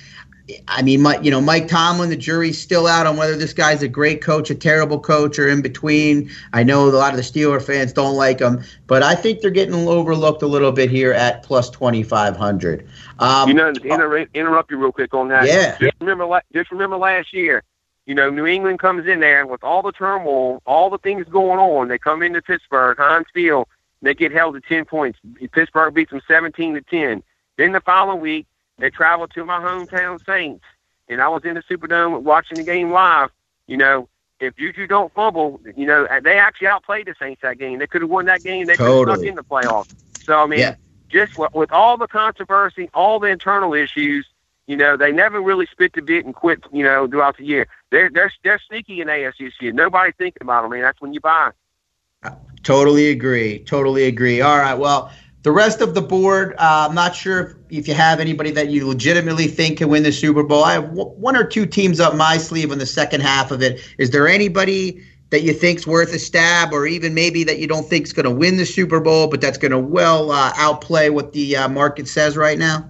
I 0.68 0.82
mean, 0.82 1.02
Mike, 1.02 1.24
you 1.24 1.32
know, 1.32 1.40
Mike 1.40 1.70
Tomlin, 1.70 2.10
the 2.10 2.18
jury's 2.18 2.60
still 2.60 2.86
out 2.86 3.08
on 3.08 3.16
whether 3.16 3.38
this 3.38 3.54
guy's 3.54 3.82
a 3.82 3.88
great 3.88 4.22
coach, 4.22 4.50
a 4.50 4.56
terrible 4.56 5.00
coach, 5.00 5.40
or 5.40 5.48
in 5.48 5.62
between. 5.62 6.30
I 6.52 6.64
know 6.64 6.88
a 6.88 6.92
lot 6.92 7.12
of 7.12 7.18
the 7.18 7.24
Steeler 7.24 7.62
fans 7.62 7.94
don't 7.94 8.16
like 8.16 8.40
him, 8.40 8.62
but 8.88 9.04
I 9.04 9.16
think 9.16 9.40
they're 9.40 9.52
getting 9.52 9.74
overlooked 9.74 10.42
a 10.42 10.48
little 10.48 10.74
bit 10.74 10.90
here 10.90 11.14
at 11.14 11.44
plus 11.44 11.70
2,500. 11.70 12.88
Um, 13.20 13.48
you 13.48 13.54
know, 13.54 13.70
inter- 13.70 14.28
interrupt 14.34 14.70
you 14.70 14.78
real 14.78 14.92
quick 14.92 15.14
on 15.14 15.30
that. 15.30 15.48
Yeah. 15.48 15.78
Just 15.78 15.94
remember, 16.02 16.42
just 16.52 16.72
remember 16.72 16.98
last 16.98 17.32
year, 17.32 17.64
you 18.06 18.14
know, 18.14 18.30
New 18.30 18.46
England 18.46 18.80
comes 18.80 19.08
in 19.08 19.22
there 19.22 19.40
and 19.40 19.50
with 19.50 19.64
all 19.64 19.82
the 19.82 19.94
turmoil, 19.94 20.62
all 20.66 20.90
the 20.90 20.98
things 20.98 21.26
going 21.30 21.60
on. 21.60 21.88
They 21.88 21.98
come 21.98 22.22
into 22.22 22.42
Pittsburgh, 22.42 22.98
Heinz 22.98 23.28
Field, 23.34 23.68
they 24.02 24.14
get 24.14 24.34
held 24.34 24.56
to 24.56 24.62
10 24.62 24.84
points. 24.84 25.20
Pittsburgh 25.54 25.94
beats 25.94 26.12
them 26.12 26.22
17 26.28 26.74
to 26.74 26.82
10. 26.82 27.24
Then 27.58 27.72
the 27.72 27.80
following 27.80 28.20
week, 28.20 28.48
they 28.80 28.90
traveled 28.90 29.32
to 29.36 29.46
my 29.46 29.60
hometown 29.60 30.24
Saints, 30.26 30.64
and 31.08 31.22
I 31.22 31.28
was 31.28 31.44
in 31.46 31.56
the 31.56 31.62
Superdome 31.62 32.22
watching 32.22 32.58
the 32.58 32.64
game 32.64 32.92
live. 32.92 33.30
You 33.68 33.78
know, 33.78 34.10
if 34.40 34.56
Juju 34.56 34.88
don't 34.88 35.14
fumble, 35.14 35.62
you 35.76 35.86
know, 35.86 36.08
they 36.24 36.38
actually 36.38 36.68
outplayed 36.68 37.08
the 37.08 37.16
Saints 37.20 37.42
that 37.42 37.58
game. 37.58 37.80
They 37.80 37.88
could 37.88 38.02
have 38.02 38.10
won 38.10 38.26
that 38.26 38.44
game. 38.44 38.66
They 38.66 38.76
totally. 38.76 39.06
could 39.06 39.10
have 39.10 39.20
stuck 39.20 39.28
in 39.28 39.36
the 39.36 39.44
playoffs. 39.44 39.94
So 40.24 40.38
I 40.38 40.46
mean, 40.46 40.60
yeah. 40.60 40.76
just 41.10 41.38
with 41.54 41.72
all 41.72 41.98
the 41.98 42.08
controversy, 42.08 42.90
all 42.94 43.20
the 43.20 43.28
internal 43.28 43.74
issues, 43.74 44.28
you 44.68 44.78
know, 44.78 44.96
they 44.98 45.12
never 45.12 45.42
really 45.42 45.66
spit 45.66 45.94
the 45.94 46.02
bit 46.02 46.26
and 46.26 46.34
quit. 46.34 46.64
You 46.72 46.84
know, 46.84 47.08
throughout 47.08 47.38
the 47.38 47.46
year, 47.46 47.68
they're 47.92 48.10
they're 48.10 48.32
they're 48.44 48.60
sneaky 48.68 49.02
in 49.02 49.08
year. 49.62 49.72
Nobody 49.74 50.12
thinking 50.12 50.42
about 50.42 50.64
them. 50.64 50.72
I 50.72 50.76
mean, 50.76 50.84
that's 50.84 51.02
when 51.02 51.14
you 51.14 51.20
buy. 51.20 51.52
Totally 52.64 53.10
agree. 53.10 53.60
Totally 53.60 54.06
agree. 54.06 54.42
All 54.42 54.58
right. 54.58 54.76
Well, 54.76 55.12
the 55.44 55.52
rest 55.52 55.82
of 55.82 55.94
the 55.94 56.02
board, 56.02 56.54
uh, 56.54 56.88
I'm 56.90 56.96
not 56.96 57.16
sure 57.16 57.40
if, 57.42 57.80
if, 57.80 57.88
you 57.88 57.94
have 57.94 58.22
anybody 58.22 58.50
that 58.52 58.70
you 58.70 58.88
legitimately 58.88 59.48
think 59.48 59.80
can 59.80 59.90
win 59.90 60.04
the 60.04 60.12
Super 60.12 60.42
Bowl. 60.42 60.64
I 60.64 60.74
have 60.74 60.96
w- 60.96 61.10
one 61.10 61.36
or 61.36 61.44
two 61.44 61.66
teams 61.66 62.00
up 62.00 62.16
my 62.16 62.38
sleeve 62.38 62.72
in 62.72 62.80
the 62.80 62.86
second 62.86 63.22
half 63.22 63.52
of 63.52 63.62
it. 63.62 63.82
Is 63.98 64.12
there 64.12 64.28
anybody 64.28 65.04
that 65.32 65.42
you 65.42 65.52
think's 65.52 65.86
worth 65.86 66.14
a 66.14 66.20
stab, 66.20 66.72
or 66.72 66.86
even 66.86 67.14
maybe 67.14 67.44
that 67.44 67.60
you 67.60 67.68
don't 67.68 67.90
think's 67.90 68.14
going 68.14 68.26
to 68.26 68.32
win 68.32 68.56
the 68.56 68.66
Super 68.66 69.02
Bowl, 69.02 69.28
but 69.28 69.42
that's 69.42 69.58
going 69.58 69.72
to 69.72 69.80
well 69.80 70.32
uh, 70.32 70.54
outplay 70.56 71.10
what 71.10 71.34
the 71.34 71.58
uh, 71.58 71.68
market 71.68 72.08
says 72.08 72.38
right 72.38 72.58
now? 72.58 72.90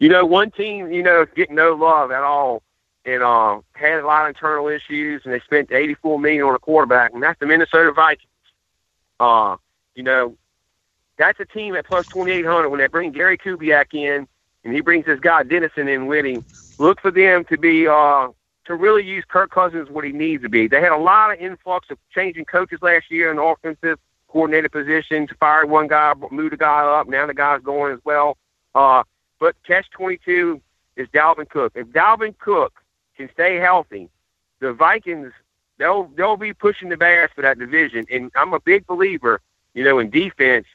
You 0.00 0.08
know, 0.08 0.24
one 0.24 0.50
team, 0.50 0.90
you 0.90 1.02
know, 1.02 1.26
getting 1.36 1.54
no 1.54 1.74
love 1.74 2.10
at 2.10 2.22
all, 2.22 2.62
and 3.04 3.22
uh, 3.22 3.60
had 3.74 4.00
a 4.00 4.06
lot 4.06 4.22
of 4.22 4.30
internal 4.30 4.66
issues, 4.66 5.22
and 5.24 5.32
they 5.32 5.40
spent 5.40 5.70
84 5.70 6.18
million 6.18 6.42
on 6.42 6.54
a 6.54 6.58
quarterback, 6.58 7.12
and 7.12 7.22
that's 7.22 7.38
the 7.38 7.46
Minnesota 7.46 7.92
Vikings. 7.92 8.26
Uh, 9.20 9.58
you 9.94 10.02
know, 10.02 10.36
that's 11.20 11.38
a 11.38 11.44
team 11.44 11.76
at 11.76 11.84
plus 11.84 12.06
2,800 12.08 12.70
when 12.70 12.80
they 12.80 12.86
bring 12.86 13.12
Gary 13.12 13.36
Kubiak 13.36 13.92
in 13.92 14.26
and 14.64 14.74
he 14.74 14.80
brings 14.80 15.04
this 15.04 15.20
guy 15.20 15.42
Dennison 15.42 15.86
in 15.86 16.06
with 16.06 16.24
him. 16.24 16.42
Look 16.78 16.98
for 16.98 17.10
them 17.10 17.44
to 17.44 17.58
be 17.58 17.86
uh, 17.86 18.28
to 18.64 18.74
really 18.74 19.04
use 19.04 19.24
Kirk 19.28 19.50
Cousins 19.50 19.90
what 19.90 20.04
he 20.04 20.12
needs 20.12 20.42
to 20.44 20.48
be. 20.48 20.66
They 20.66 20.80
had 20.80 20.92
a 20.92 20.96
lot 20.96 21.30
of 21.30 21.38
influx 21.38 21.90
of 21.90 21.98
changing 22.14 22.46
coaches 22.46 22.78
last 22.80 23.10
year 23.10 23.30
in 23.30 23.36
the 23.36 23.42
offensive 23.42 23.98
coordinator 24.28 24.70
position. 24.70 25.28
Fired 25.38 25.68
one 25.68 25.88
guy, 25.88 26.14
moved 26.30 26.54
a 26.54 26.56
guy 26.56 26.80
up. 26.80 27.06
Now 27.06 27.26
the 27.26 27.34
guy's 27.34 27.60
going 27.60 27.92
as 27.92 28.00
well. 28.02 28.38
Uh, 28.74 29.02
but 29.38 29.56
catch 29.66 29.90
22 29.90 30.58
is 30.96 31.06
Dalvin 31.08 31.50
Cook. 31.50 31.72
If 31.74 31.88
Dalvin 31.88 32.36
Cook 32.38 32.82
can 33.18 33.28
stay 33.34 33.56
healthy, 33.56 34.08
the 34.60 34.72
Vikings 34.72 35.32
they'll 35.76 36.04
they'll 36.16 36.38
be 36.38 36.54
pushing 36.54 36.88
the 36.88 36.96
Bears 36.96 37.30
for 37.34 37.42
that 37.42 37.58
division. 37.58 38.06
And 38.10 38.32
I'm 38.36 38.54
a 38.54 38.60
big 38.60 38.86
believer, 38.86 39.42
you 39.74 39.84
know, 39.84 39.98
in 39.98 40.08
defense 40.08 40.66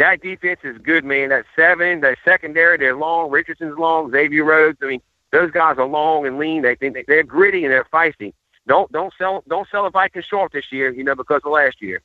that 0.00 0.22
defense 0.22 0.60
is 0.64 0.78
good, 0.78 1.04
man. 1.04 1.28
That 1.28 1.44
seven, 1.54 2.00
that 2.00 2.16
secondary, 2.24 2.78
they're 2.78 2.96
long. 2.96 3.30
Richardson's 3.30 3.78
long. 3.78 4.10
Xavier 4.10 4.44
Rhodes. 4.44 4.78
I 4.82 4.86
mean, 4.86 5.02
those 5.30 5.50
guys 5.50 5.76
are 5.76 5.86
long 5.86 6.26
and 6.26 6.38
lean. 6.38 6.62
They 6.62 6.74
think 6.74 6.96
they're 7.06 7.22
gritty 7.22 7.64
and 7.64 7.72
they're 7.72 7.84
feisty. 7.92 8.32
Don't 8.66 8.90
don't 8.92 9.12
sell 9.18 9.44
don't 9.46 9.68
sell 9.70 9.84
a 9.84 9.90
Vikings 9.90 10.24
short 10.24 10.52
this 10.52 10.72
year, 10.72 10.90
you 10.90 11.04
know, 11.04 11.14
because 11.14 11.42
of 11.44 11.52
last 11.52 11.82
year. 11.82 12.00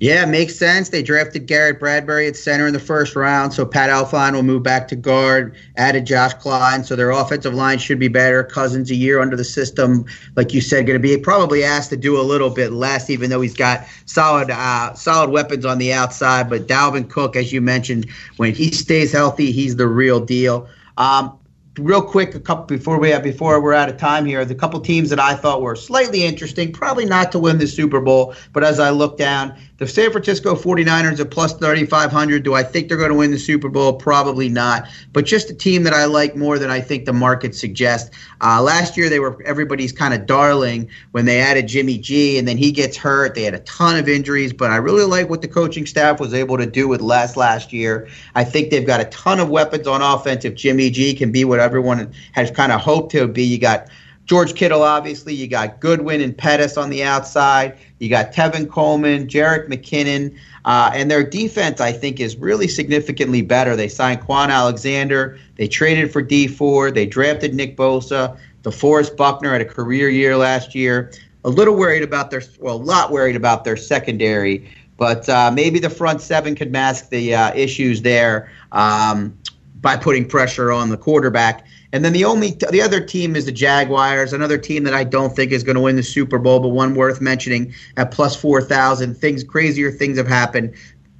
Yeah, 0.00 0.24
makes 0.26 0.54
sense. 0.54 0.90
They 0.90 1.02
drafted 1.02 1.46
Garrett 1.46 1.80
Bradbury 1.80 2.28
at 2.28 2.36
center 2.36 2.68
in 2.68 2.72
the 2.72 2.78
first 2.78 3.16
round, 3.16 3.52
so 3.52 3.66
Pat 3.66 3.90
Elflein 3.90 4.32
will 4.32 4.44
move 4.44 4.62
back 4.62 4.86
to 4.88 4.96
guard. 4.96 5.56
Added 5.76 6.06
Josh 6.06 6.34
Kline, 6.34 6.84
so 6.84 6.94
their 6.94 7.10
offensive 7.10 7.52
line 7.52 7.78
should 7.78 7.98
be 7.98 8.06
better. 8.06 8.44
Cousins 8.44 8.92
a 8.92 8.94
year 8.94 9.18
under 9.18 9.34
the 9.34 9.42
system, 9.42 10.04
like 10.36 10.54
you 10.54 10.60
said, 10.60 10.86
going 10.86 11.00
to 11.00 11.02
be 11.02 11.16
probably 11.18 11.64
asked 11.64 11.90
to 11.90 11.96
do 11.96 12.20
a 12.20 12.22
little 12.22 12.50
bit 12.50 12.70
less, 12.70 13.10
even 13.10 13.28
though 13.28 13.40
he's 13.40 13.56
got 13.56 13.86
solid 14.06 14.50
uh, 14.50 14.94
solid 14.94 15.30
weapons 15.30 15.64
on 15.64 15.78
the 15.78 15.92
outside. 15.92 16.48
But 16.48 16.68
Dalvin 16.68 17.10
Cook, 17.10 17.34
as 17.34 17.52
you 17.52 17.60
mentioned, 17.60 18.06
when 18.36 18.54
he 18.54 18.70
stays 18.70 19.10
healthy, 19.10 19.50
he's 19.50 19.74
the 19.74 19.88
real 19.88 20.20
deal. 20.20 20.68
Um, 20.96 21.36
real 21.78 22.02
quick, 22.02 22.34
a 22.34 22.40
couple 22.40 22.64
before 22.66 22.98
we 22.98 23.10
have, 23.10 23.22
before 23.22 23.60
we're 23.60 23.74
out 23.74 23.88
of 23.88 23.96
time 23.96 24.26
here, 24.26 24.44
the 24.44 24.54
couple 24.54 24.80
teams 24.80 25.10
that 25.10 25.20
I 25.20 25.34
thought 25.34 25.62
were 25.62 25.76
slightly 25.76 26.24
interesting, 26.24 26.72
probably 26.72 27.04
not 27.04 27.32
to 27.32 27.38
win 27.38 27.58
the 27.58 27.66
Super 27.66 28.00
Bowl, 28.00 28.34
but 28.52 28.64
as 28.64 28.80
I 28.80 28.90
look 28.90 29.16
down, 29.16 29.56
the 29.78 29.86
San 29.86 30.10
Francisco 30.10 30.56
49ers 30.56 31.20
are 31.20 31.24
plus 31.24 31.52
3,500. 31.54 32.42
Do 32.42 32.54
I 32.54 32.64
think 32.64 32.88
they're 32.88 32.96
going 32.96 33.10
to 33.10 33.16
win 33.16 33.30
the 33.30 33.38
Super 33.38 33.68
Bowl? 33.68 33.92
Probably 33.92 34.48
not. 34.48 34.88
But 35.12 35.24
just 35.24 35.50
a 35.50 35.54
team 35.54 35.84
that 35.84 35.92
I 35.92 36.04
like 36.04 36.34
more 36.34 36.58
than 36.58 36.68
I 36.68 36.80
think 36.80 37.04
the 37.04 37.12
market 37.12 37.54
suggests. 37.54 38.10
Uh, 38.40 38.60
last 38.60 38.96
year, 38.96 39.08
they 39.08 39.20
were 39.20 39.40
everybody's 39.44 39.92
kind 39.92 40.14
of 40.14 40.26
darling 40.26 40.88
when 41.12 41.26
they 41.26 41.40
added 41.40 41.68
Jimmy 41.68 41.96
G, 41.96 42.38
and 42.38 42.48
then 42.48 42.58
he 42.58 42.72
gets 42.72 42.96
hurt. 42.96 43.36
They 43.36 43.44
had 43.44 43.54
a 43.54 43.60
ton 43.60 43.96
of 43.96 44.08
injuries, 44.08 44.52
but 44.52 44.72
I 44.72 44.76
really 44.76 45.04
like 45.04 45.30
what 45.30 45.42
the 45.42 45.48
coaching 45.48 45.86
staff 45.86 46.18
was 46.18 46.34
able 46.34 46.58
to 46.58 46.66
do 46.66 46.88
with 46.88 47.00
Les 47.00 47.36
last 47.36 47.72
year. 47.72 48.08
I 48.34 48.42
think 48.42 48.70
they've 48.70 48.86
got 48.86 49.00
a 49.00 49.04
ton 49.06 49.38
of 49.38 49.48
weapons 49.48 49.86
on 49.86 50.02
offense. 50.02 50.44
If 50.44 50.56
Jimmy 50.56 50.90
G 50.90 51.14
can 51.14 51.30
be 51.30 51.44
what 51.44 51.60
everyone 51.60 52.12
has 52.32 52.50
kind 52.50 52.72
of 52.72 52.80
hoped 52.80 53.12
he'll 53.12 53.28
be, 53.28 53.44
you 53.44 53.58
got 53.58 53.86
George 54.28 54.54
Kittle, 54.54 54.82
obviously. 54.82 55.34
You 55.34 55.48
got 55.48 55.80
Goodwin 55.80 56.20
and 56.20 56.36
Pettis 56.36 56.76
on 56.76 56.90
the 56.90 57.02
outside. 57.02 57.78
You 57.98 58.10
got 58.10 58.32
Tevin 58.32 58.68
Coleman, 58.68 59.26
Jerick 59.26 59.68
McKinnon. 59.68 60.36
Uh, 60.66 60.90
and 60.92 61.10
their 61.10 61.24
defense, 61.24 61.80
I 61.80 61.92
think, 61.92 62.20
is 62.20 62.36
really 62.36 62.68
significantly 62.68 63.40
better. 63.40 63.74
They 63.74 63.88
signed 63.88 64.20
Kwon 64.20 64.50
Alexander. 64.50 65.38
They 65.56 65.66
traded 65.66 66.12
for 66.12 66.20
Dee 66.20 66.46
Ford. 66.46 66.94
They 66.94 67.06
drafted 67.06 67.54
Nick 67.54 67.74
Bosa. 67.74 68.38
DeForest 68.64 69.16
Buckner 69.16 69.52
had 69.52 69.62
a 69.62 69.64
career 69.64 70.10
year 70.10 70.36
last 70.36 70.74
year. 70.74 71.10
A 71.44 71.48
little 71.48 71.74
worried 71.74 72.02
about 72.02 72.30
their, 72.30 72.42
well, 72.60 72.76
a 72.76 72.76
lot 72.76 73.10
worried 73.10 73.36
about 73.36 73.64
their 73.64 73.78
secondary. 73.78 74.70
But 74.98 75.26
uh, 75.30 75.50
maybe 75.54 75.78
the 75.78 75.88
front 75.88 76.20
seven 76.20 76.54
could 76.54 76.70
mask 76.70 77.08
the 77.08 77.34
uh, 77.34 77.54
issues 77.54 78.02
there 78.02 78.52
um, 78.72 79.38
by 79.80 79.96
putting 79.96 80.28
pressure 80.28 80.70
on 80.70 80.90
the 80.90 80.98
quarterback. 80.98 81.64
And 81.92 82.04
then 82.04 82.12
the 82.12 82.24
only 82.24 82.50
the 82.50 82.82
other 82.82 83.00
team 83.00 83.34
is 83.34 83.46
the 83.46 83.52
Jaguars, 83.52 84.32
another 84.32 84.58
team 84.58 84.84
that 84.84 84.94
I 84.94 85.04
don't 85.04 85.34
think 85.34 85.52
is 85.52 85.62
going 85.62 85.76
to 85.76 85.80
win 85.80 85.96
the 85.96 86.02
Super 86.02 86.38
Bowl, 86.38 86.60
but 86.60 86.68
one 86.68 86.94
worth 86.94 87.20
mentioning 87.20 87.72
at 87.96 88.10
plus 88.10 88.36
four 88.36 88.60
thousand. 88.60 89.16
Things 89.16 89.42
crazier 89.42 89.90
things 89.90 90.18
have 90.18 90.28
happened. 90.28 90.74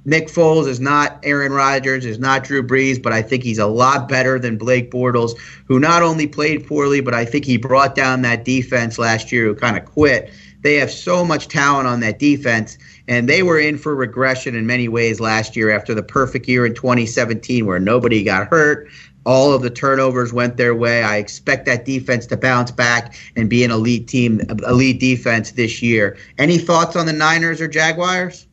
Nick 0.05 0.27
Foles 0.27 0.67
is 0.67 0.79
not 0.79 1.19
Aaron 1.23 1.51
Rodgers, 1.51 2.05
is 2.05 2.19
not 2.19 2.43
Drew 2.43 2.63
Brees, 2.63 3.01
but 3.01 3.11
I 3.11 3.21
think 3.21 3.43
he's 3.43 3.59
a 3.59 3.67
lot 3.67 4.07
better 4.07 4.39
than 4.39 4.57
Blake 4.57 4.91
Bortles, 4.91 5.37
who 5.65 5.79
not 5.79 6.01
only 6.01 6.25
played 6.25 6.65
poorly, 6.65 7.01
but 7.01 7.13
I 7.13 7.25
think 7.25 7.45
he 7.45 7.57
brought 7.57 7.95
down 7.95 8.21
that 8.21 8.45
defense 8.45 8.97
last 8.97 9.31
year, 9.31 9.45
who 9.45 9.55
kind 9.55 9.77
of 9.77 9.85
quit. 9.85 10.31
They 10.61 10.75
have 10.75 10.91
so 10.91 11.23
much 11.23 11.47
talent 11.47 11.87
on 11.87 12.01
that 12.01 12.19
defense, 12.19 12.77
and 13.07 13.29
they 13.29 13.43
were 13.43 13.59
in 13.59 13.77
for 13.77 13.95
regression 13.95 14.55
in 14.55 14.67
many 14.67 14.87
ways 14.87 15.19
last 15.19 15.55
year 15.55 15.71
after 15.71 15.93
the 15.93 16.03
perfect 16.03 16.47
year 16.47 16.65
in 16.65 16.73
2017 16.73 17.65
where 17.65 17.79
nobody 17.79 18.23
got 18.23 18.47
hurt. 18.47 18.89
All 19.25 19.53
of 19.53 19.61
the 19.61 19.69
turnovers 19.69 20.33
went 20.33 20.57
their 20.57 20.75
way. 20.75 21.03
I 21.03 21.17
expect 21.17 21.65
that 21.65 21.85
defense 21.85 22.25
to 22.27 22.37
bounce 22.37 22.71
back 22.71 23.15
and 23.35 23.49
be 23.49 23.63
an 23.63 23.71
elite 23.71 24.07
team, 24.07 24.41
elite 24.67 24.99
defense 24.99 25.51
this 25.51 25.81
year. 25.81 26.17
Any 26.37 26.57
thoughts 26.57 26.95
on 26.95 27.05
the 27.05 27.13
Niners 27.13 27.61
or 27.61 27.67
Jaguars? 27.67 28.47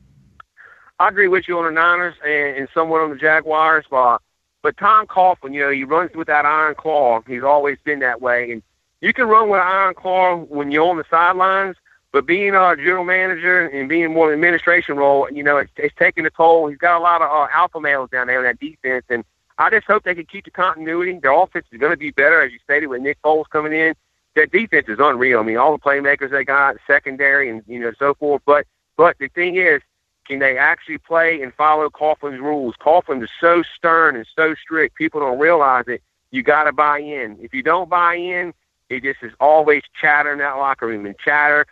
I 0.99 1.09
agree 1.09 1.29
with 1.29 1.47
you 1.47 1.59
on 1.59 1.65
the 1.67 1.71
Niners 1.71 2.15
and, 2.25 2.57
and 2.57 2.69
somewhat 2.73 3.01
on 3.01 3.11
the 3.11 3.17
Jaguars, 3.17 3.85
but 3.91 4.21
but 4.63 4.77
Tom 4.79 5.07
Coughlin, 5.07 5.55
you 5.55 5.61
know, 5.61 5.71
he 5.71 5.85
runs 5.85 6.11
with 6.15 6.27
that 6.27 6.45
iron 6.45 6.75
claw. 6.75 7.21
He's 7.27 7.45
always 7.45 7.79
been 7.85 8.01
that 8.01 8.21
way, 8.21 8.51
and 8.51 8.63
you 9.01 9.13
can 9.13 9.29
run 9.29 9.49
with 9.49 9.61
an 9.61 9.67
iron 9.67 9.95
claw 9.95 10.37
when 10.37 10.71
you're 10.73 10.89
on 10.89 10.97
the 10.97 11.05
sidelines. 11.09 11.77
But 12.13 12.27
being 12.27 12.55
a 12.55 12.77
general 12.77 13.05
manager 13.05 13.67
and 13.67 13.89
being 13.89 14.15
more 14.15 14.33
in 14.33 14.39
administration 14.39 14.97
role, 14.97 15.29
you 15.31 15.43
know, 15.43 15.59
it's, 15.59 15.73
it's 15.77 15.95
taking 15.99 16.25
a 16.25 16.31
toll. 16.31 16.69
He's 16.69 16.79
got 16.79 16.99
a 16.99 17.03
lot 17.03 17.21
of 17.21 17.31
uh, 17.31 17.49
alpha 17.53 17.81
males 17.81 18.11
down 18.11 18.27
there 18.29 18.39
in 18.39 18.45
that 18.45 18.61
defense, 18.61 19.05
and 19.11 19.25
I 19.59 19.71
just 19.71 19.87
hope 19.87 20.05
they 20.05 20.15
can 20.15 20.27
keep 20.27 20.45
the 20.45 20.51
continuity. 20.51 21.19
Their 21.19 21.33
offense 21.33 21.67
is 21.73 21.79
going 21.81 21.93
to 21.93 21.97
be 21.97 22.11
better, 22.11 22.43
as 22.43 22.53
you 22.53 22.59
stated, 22.63 22.89
with 22.89 23.03
Nick 23.03 23.21
Foles 23.23 23.49
coming 23.51 23.73
in. 23.73 23.95
Their 24.35 24.47
defense 24.47 24.87
is 24.89 24.99
unreal. 25.01 25.41
I 25.41 25.43
mean, 25.43 25.57
all 25.57 25.73
the 25.73 25.83
playmakers 25.83 26.31
they 26.31 26.45
got, 26.45 26.77
secondary, 26.87 27.49
and 27.49 27.63
you 27.67 27.81
know 27.81 27.93
so 27.99 28.15
forth. 28.15 28.43
But 28.45 28.67
but 28.97 29.17
the 29.19 29.29
thing 29.29 29.57
is, 29.57 29.81
can 30.27 30.41
they 30.41 30.59
actually 30.59 30.99
play 30.99 31.41
and 31.43 31.55
follow 31.55 31.89
Coughlin's 31.89 32.41
rules? 32.41 32.75
Coughlin 32.81 33.23
is 33.23 33.31
so 33.41 33.63
stern 33.77 34.15
and 34.17 34.27
so 34.37 34.55
strict. 34.55 34.97
People 34.97 35.21
don't 35.21 35.39
realize 35.39 35.85
it. 35.87 36.03
You 36.33 36.43
got 36.43 36.65
to 36.65 36.73
buy 36.73 36.99
in. 36.99 37.39
If 37.41 37.55
you 37.55 37.63
don't 37.63 37.89
buy 37.89 38.17
in, 38.17 38.53
it 38.91 39.03
just 39.03 39.23
is 39.23 39.33
always 39.41 39.83
chatter 39.99 40.33
in 40.33 40.39
that 40.41 40.57
locker 40.59 40.87
room, 40.87 41.07
and 41.07 41.17
chatter 41.19 41.67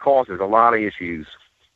causes 0.00 0.40
a 0.40 0.46
lot 0.46 0.74
of 0.74 0.80
issues. 0.80 1.26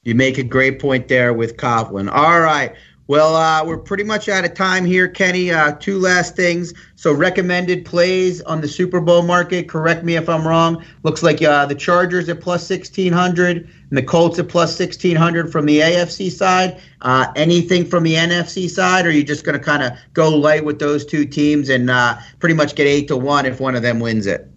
You 0.03 0.14
make 0.14 0.39
a 0.39 0.43
great 0.43 0.81
point 0.81 1.09
there 1.09 1.33
with 1.33 1.57
Coughlin. 1.57 2.11
All 2.11 2.41
right. 2.41 2.75
Well, 3.07 3.37
uh, 3.37 3.62
we're 3.66 3.79
pretty 3.79 4.05
much 4.05 4.31
out 4.31 4.47
of 4.47 4.55
time 4.55 4.87
here, 4.87 5.09
Kenny. 5.09 5.51
Uh, 5.51 5.72
two 5.72 5.99
last 5.99 6.37
things. 6.37 6.72
So, 6.97 7.12
recommended 7.12 7.85
plays 7.85 8.41
on 8.43 8.62
the 8.62 8.68
Super 8.68 8.99
Bowl 8.99 9.20
market. 9.20 9.68
Correct 9.68 10.05
me 10.05 10.16
if 10.16 10.27
I'm 10.27 10.49
wrong. 10.49 10.83
Looks 11.03 11.22
like 11.22 11.43
uh, 11.43 11.66
the 11.66 11.75
Chargers 11.75 12.31
at 12.31 12.41
plus 12.41 12.68
1600 12.70 13.68
and 13.91 13.99
the 13.99 14.03
Colts 14.03 14.39
at 14.39 14.49
plus 14.49 14.79
1600 14.79 15.53
from 15.53 15.66
the 15.66 15.81
AFC 15.81 16.31
side. 16.31 16.81
Uh, 17.03 17.27
anything 17.37 17.85
from 17.85 18.05
the 18.05 18.14
NFC 18.14 18.70
side, 18.70 19.05
or 19.05 19.11
are 19.11 19.12
you 19.12 19.22
just 19.22 19.45
going 19.45 19.59
to 19.59 19.62
kind 19.62 19.83
of 19.83 19.93
go 20.14 20.31
light 20.31 20.64
with 20.64 20.79
those 20.79 21.05
two 21.05 21.27
teams 21.27 21.68
and 21.68 21.91
uh, 21.91 22.16
pretty 22.39 22.55
much 22.55 22.75
get 22.75 22.87
eight 22.87 23.09
to 23.09 23.18
one 23.18 23.45
if 23.45 23.61
one 23.61 23.75
of 23.75 23.83
them 23.83 24.01
wins 24.01 24.27
it? 24.27 24.51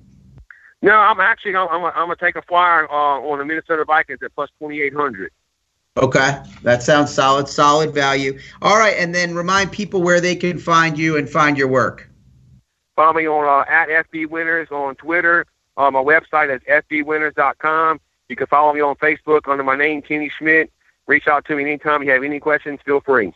No, 0.81 0.93
I'm 0.93 1.19
actually 1.19 1.55
I'm, 1.55 1.67
I'm 1.69 2.05
going 2.07 2.17
to 2.17 2.25
take 2.25 2.35
a 2.35 2.41
flyer 2.41 2.89
uh, 2.89 3.19
on 3.21 3.39
the 3.39 3.45
Minnesota 3.45 3.83
Vikings 3.85 4.19
at 4.23 4.33
plus 4.35 4.49
2800. 4.59 5.31
Okay, 5.97 6.39
that 6.61 6.83
sounds 6.83 7.11
solid. 7.11 7.47
Solid 7.47 7.93
value. 7.93 8.37
All 8.61 8.77
right, 8.77 8.95
and 8.97 9.15
then 9.15 9.33
remind 9.33 9.71
people 9.71 10.03
where 10.03 10.21
they 10.21 10.35
can 10.35 10.59
find 10.59 10.97
you 10.97 11.17
and 11.17 11.27
find 11.27 11.57
your 11.57 11.67
work. 11.67 12.07
Follow 12.95 13.13
me 13.13 13.27
on 13.27 13.45
uh, 13.45 13.65
at 13.67 13.89
FB 13.89 14.29
Winners 14.29 14.69
on 14.69 14.95
Twitter. 14.95 15.47
Uh, 15.75 15.89
my 15.89 16.01
website 16.01 16.55
is 16.55 16.61
fbwinners.com. 16.63 17.99
You 18.29 18.35
can 18.35 18.47
follow 18.47 18.73
me 18.73 18.81
on 18.81 18.95
Facebook 18.95 19.47
under 19.47 19.63
my 19.63 19.75
name, 19.75 20.01
Kenny 20.01 20.29
Schmitt. 20.37 20.71
Reach 21.07 21.27
out 21.27 21.45
to 21.45 21.55
me 21.55 21.63
anytime 21.63 22.03
you 22.03 22.11
have 22.11 22.23
any 22.23 22.39
questions. 22.39 22.79
Feel 22.85 23.01
free. 23.01 23.33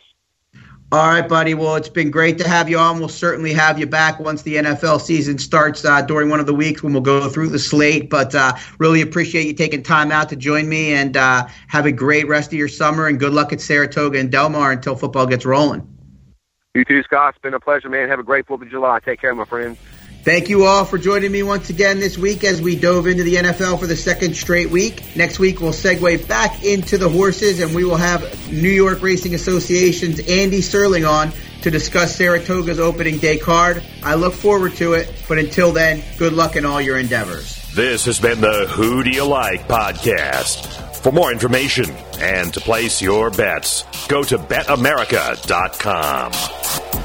All 0.92 1.08
right, 1.08 1.26
buddy. 1.26 1.54
Well, 1.54 1.76
it's 1.76 1.88
been 1.88 2.10
great 2.10 2.36
to 2.36 2.46
have 2.46 2.68
you 2.68 2.76
on. 2.76 2.98
We'll 2.98 3.08
certainly 3.08 3.54
have 3.54 3.78
you 3.78 3.86
back 3.86 4.20
once 4.20 4.42
the 4.42 4.56
NFL 4.56 5.00
season 5.00 5.38
starts 5.38 5.86
uh, 5.86 6.02
during 6.02 6.28
one 6.28 6.38
of 6.38 6.44
the 6.44 6.52
weeks 6.52 6.82
when 6.82 6.92
we'll 6.92 7.00
go 7.00 7.30
through 7.30 7.48
the 7.48 7.58
slate. 7.58 8.10
But 8.10 8.34
uh, 8.34 8.52
really 8.78 9.00
appreciate 9.00 9.46
you 9.46 9.54
taking 9.54 9.82
time 9.82 10.12
out 10.12 10.28
to 10.28 10.36
join 10.36 10.68
me 10.68 10.92
and 10.92 11.16
uh, 11.16 11.48
have 11.68 11.86
a 11.86 11.92
great 11.92 12.28
rest 12.28 12.52
of 12.52 12.58
your 12.58 12.68
summer 12.68 13.06
and 13.06 13.18
good 13.18 13.32
luck 13.32 13.54
at 13.54 13.62
Saratoga 13.62 14.18
and 14.18 14.30
Del 14.30 14.50
Mar 14.50 14.70
until 14.70 14.94
football 14.94 15.26
gets 15.26 15.46
rolling. 15.46 15.88
You 16.74 16.84
too, 16.84 17.02
Scott. 17.04 17.30
It's 17.30 17.42
been 17.42 17.54
a 17.54 17.60
pleasure, 17.60 17.88
man. 17.88 18.10
Have 18.10 18.18
a 18.18 18.22
great 18.22 18.44
4th 18.44 18.60
of 18.60 18.68
July. 18.68 19.00
Take 19.02 19.18
care, 19.18 19.34
my 19.34 19.46
friends. 19.46 19.78
Thank 20.24 20.48
you 20.48 20.66
all 20.66 20.84
for 20.84 20.98
joining 20.98 21.32
me 21.32 21.42
once 21.42 21.68
again 21.68 21.98
this 21.98 22.16
week 22.16 22.44
as 22.44 22.62
we 22.62 22.76
dove 22.76 23.08
into 23.08 23.24
the 23.24 23.34
NFL 23.34 23.80
for 23.80 23.88
the 23.88 23.96
second 23.96 24.36
straight 24.36 24.70
week. 24.70 25.16
Next 25.16 25.40
week, 25.40 25.60
we'll 25.60 25.72
segue 25.72 26.28
back 26.28 26.62
into 26.62 26.96
the 26.96 27.08
horses 27.08 27.58
and 27.58 27.74
we 27.74 27.84
will 27.84 27.96
have 27.96 28.52
New 28.52 28.70
York 28.70 29.02
Racing 29.02 29.34
Association's 29.34 30.20
Andy 30.20 30.60
Serling 30.60 31.10
on 31.10 31.32
to 31.62 31.72
discuss 31.72 32.14
Saratoga's 32.14 32.78
opening 32.78 33.18
day 33.18 33.36
card. 33.36 33.82
I 34.04 34.14
look 34.14 34.34
forward 34.34 34.74
to 34.74 34.92
it, 34.92 35.12
but 35.26 35.38
until 35.38 35.72
then, 35.72 36.04
good 36.18 36.34
luck 36.34 36.54
in 36.54 36.64
all 36.64 36.80
your 36.80 36.98
endeavors. 36.98 37.56
This 37.72 38.04
has 38.04 38.20
been 38.20 38.40
the 38.40 38.68
Who 38.68 39.02
Do 39.02 39.10
You 39.10 39.24
Like 39.24 39.66
podcast. 39.66 40.68
For 41.02 41.10
more 41.10 41.32
information 41.32 41.86
and 42.20 42.54
to 42.54 42.60
place 42.60 43.02
your 43.02 43.30
bets, 43.30 43.82
go 44.06 44.22
to 44.22 44.38
betamerica.com. 44.38 47.01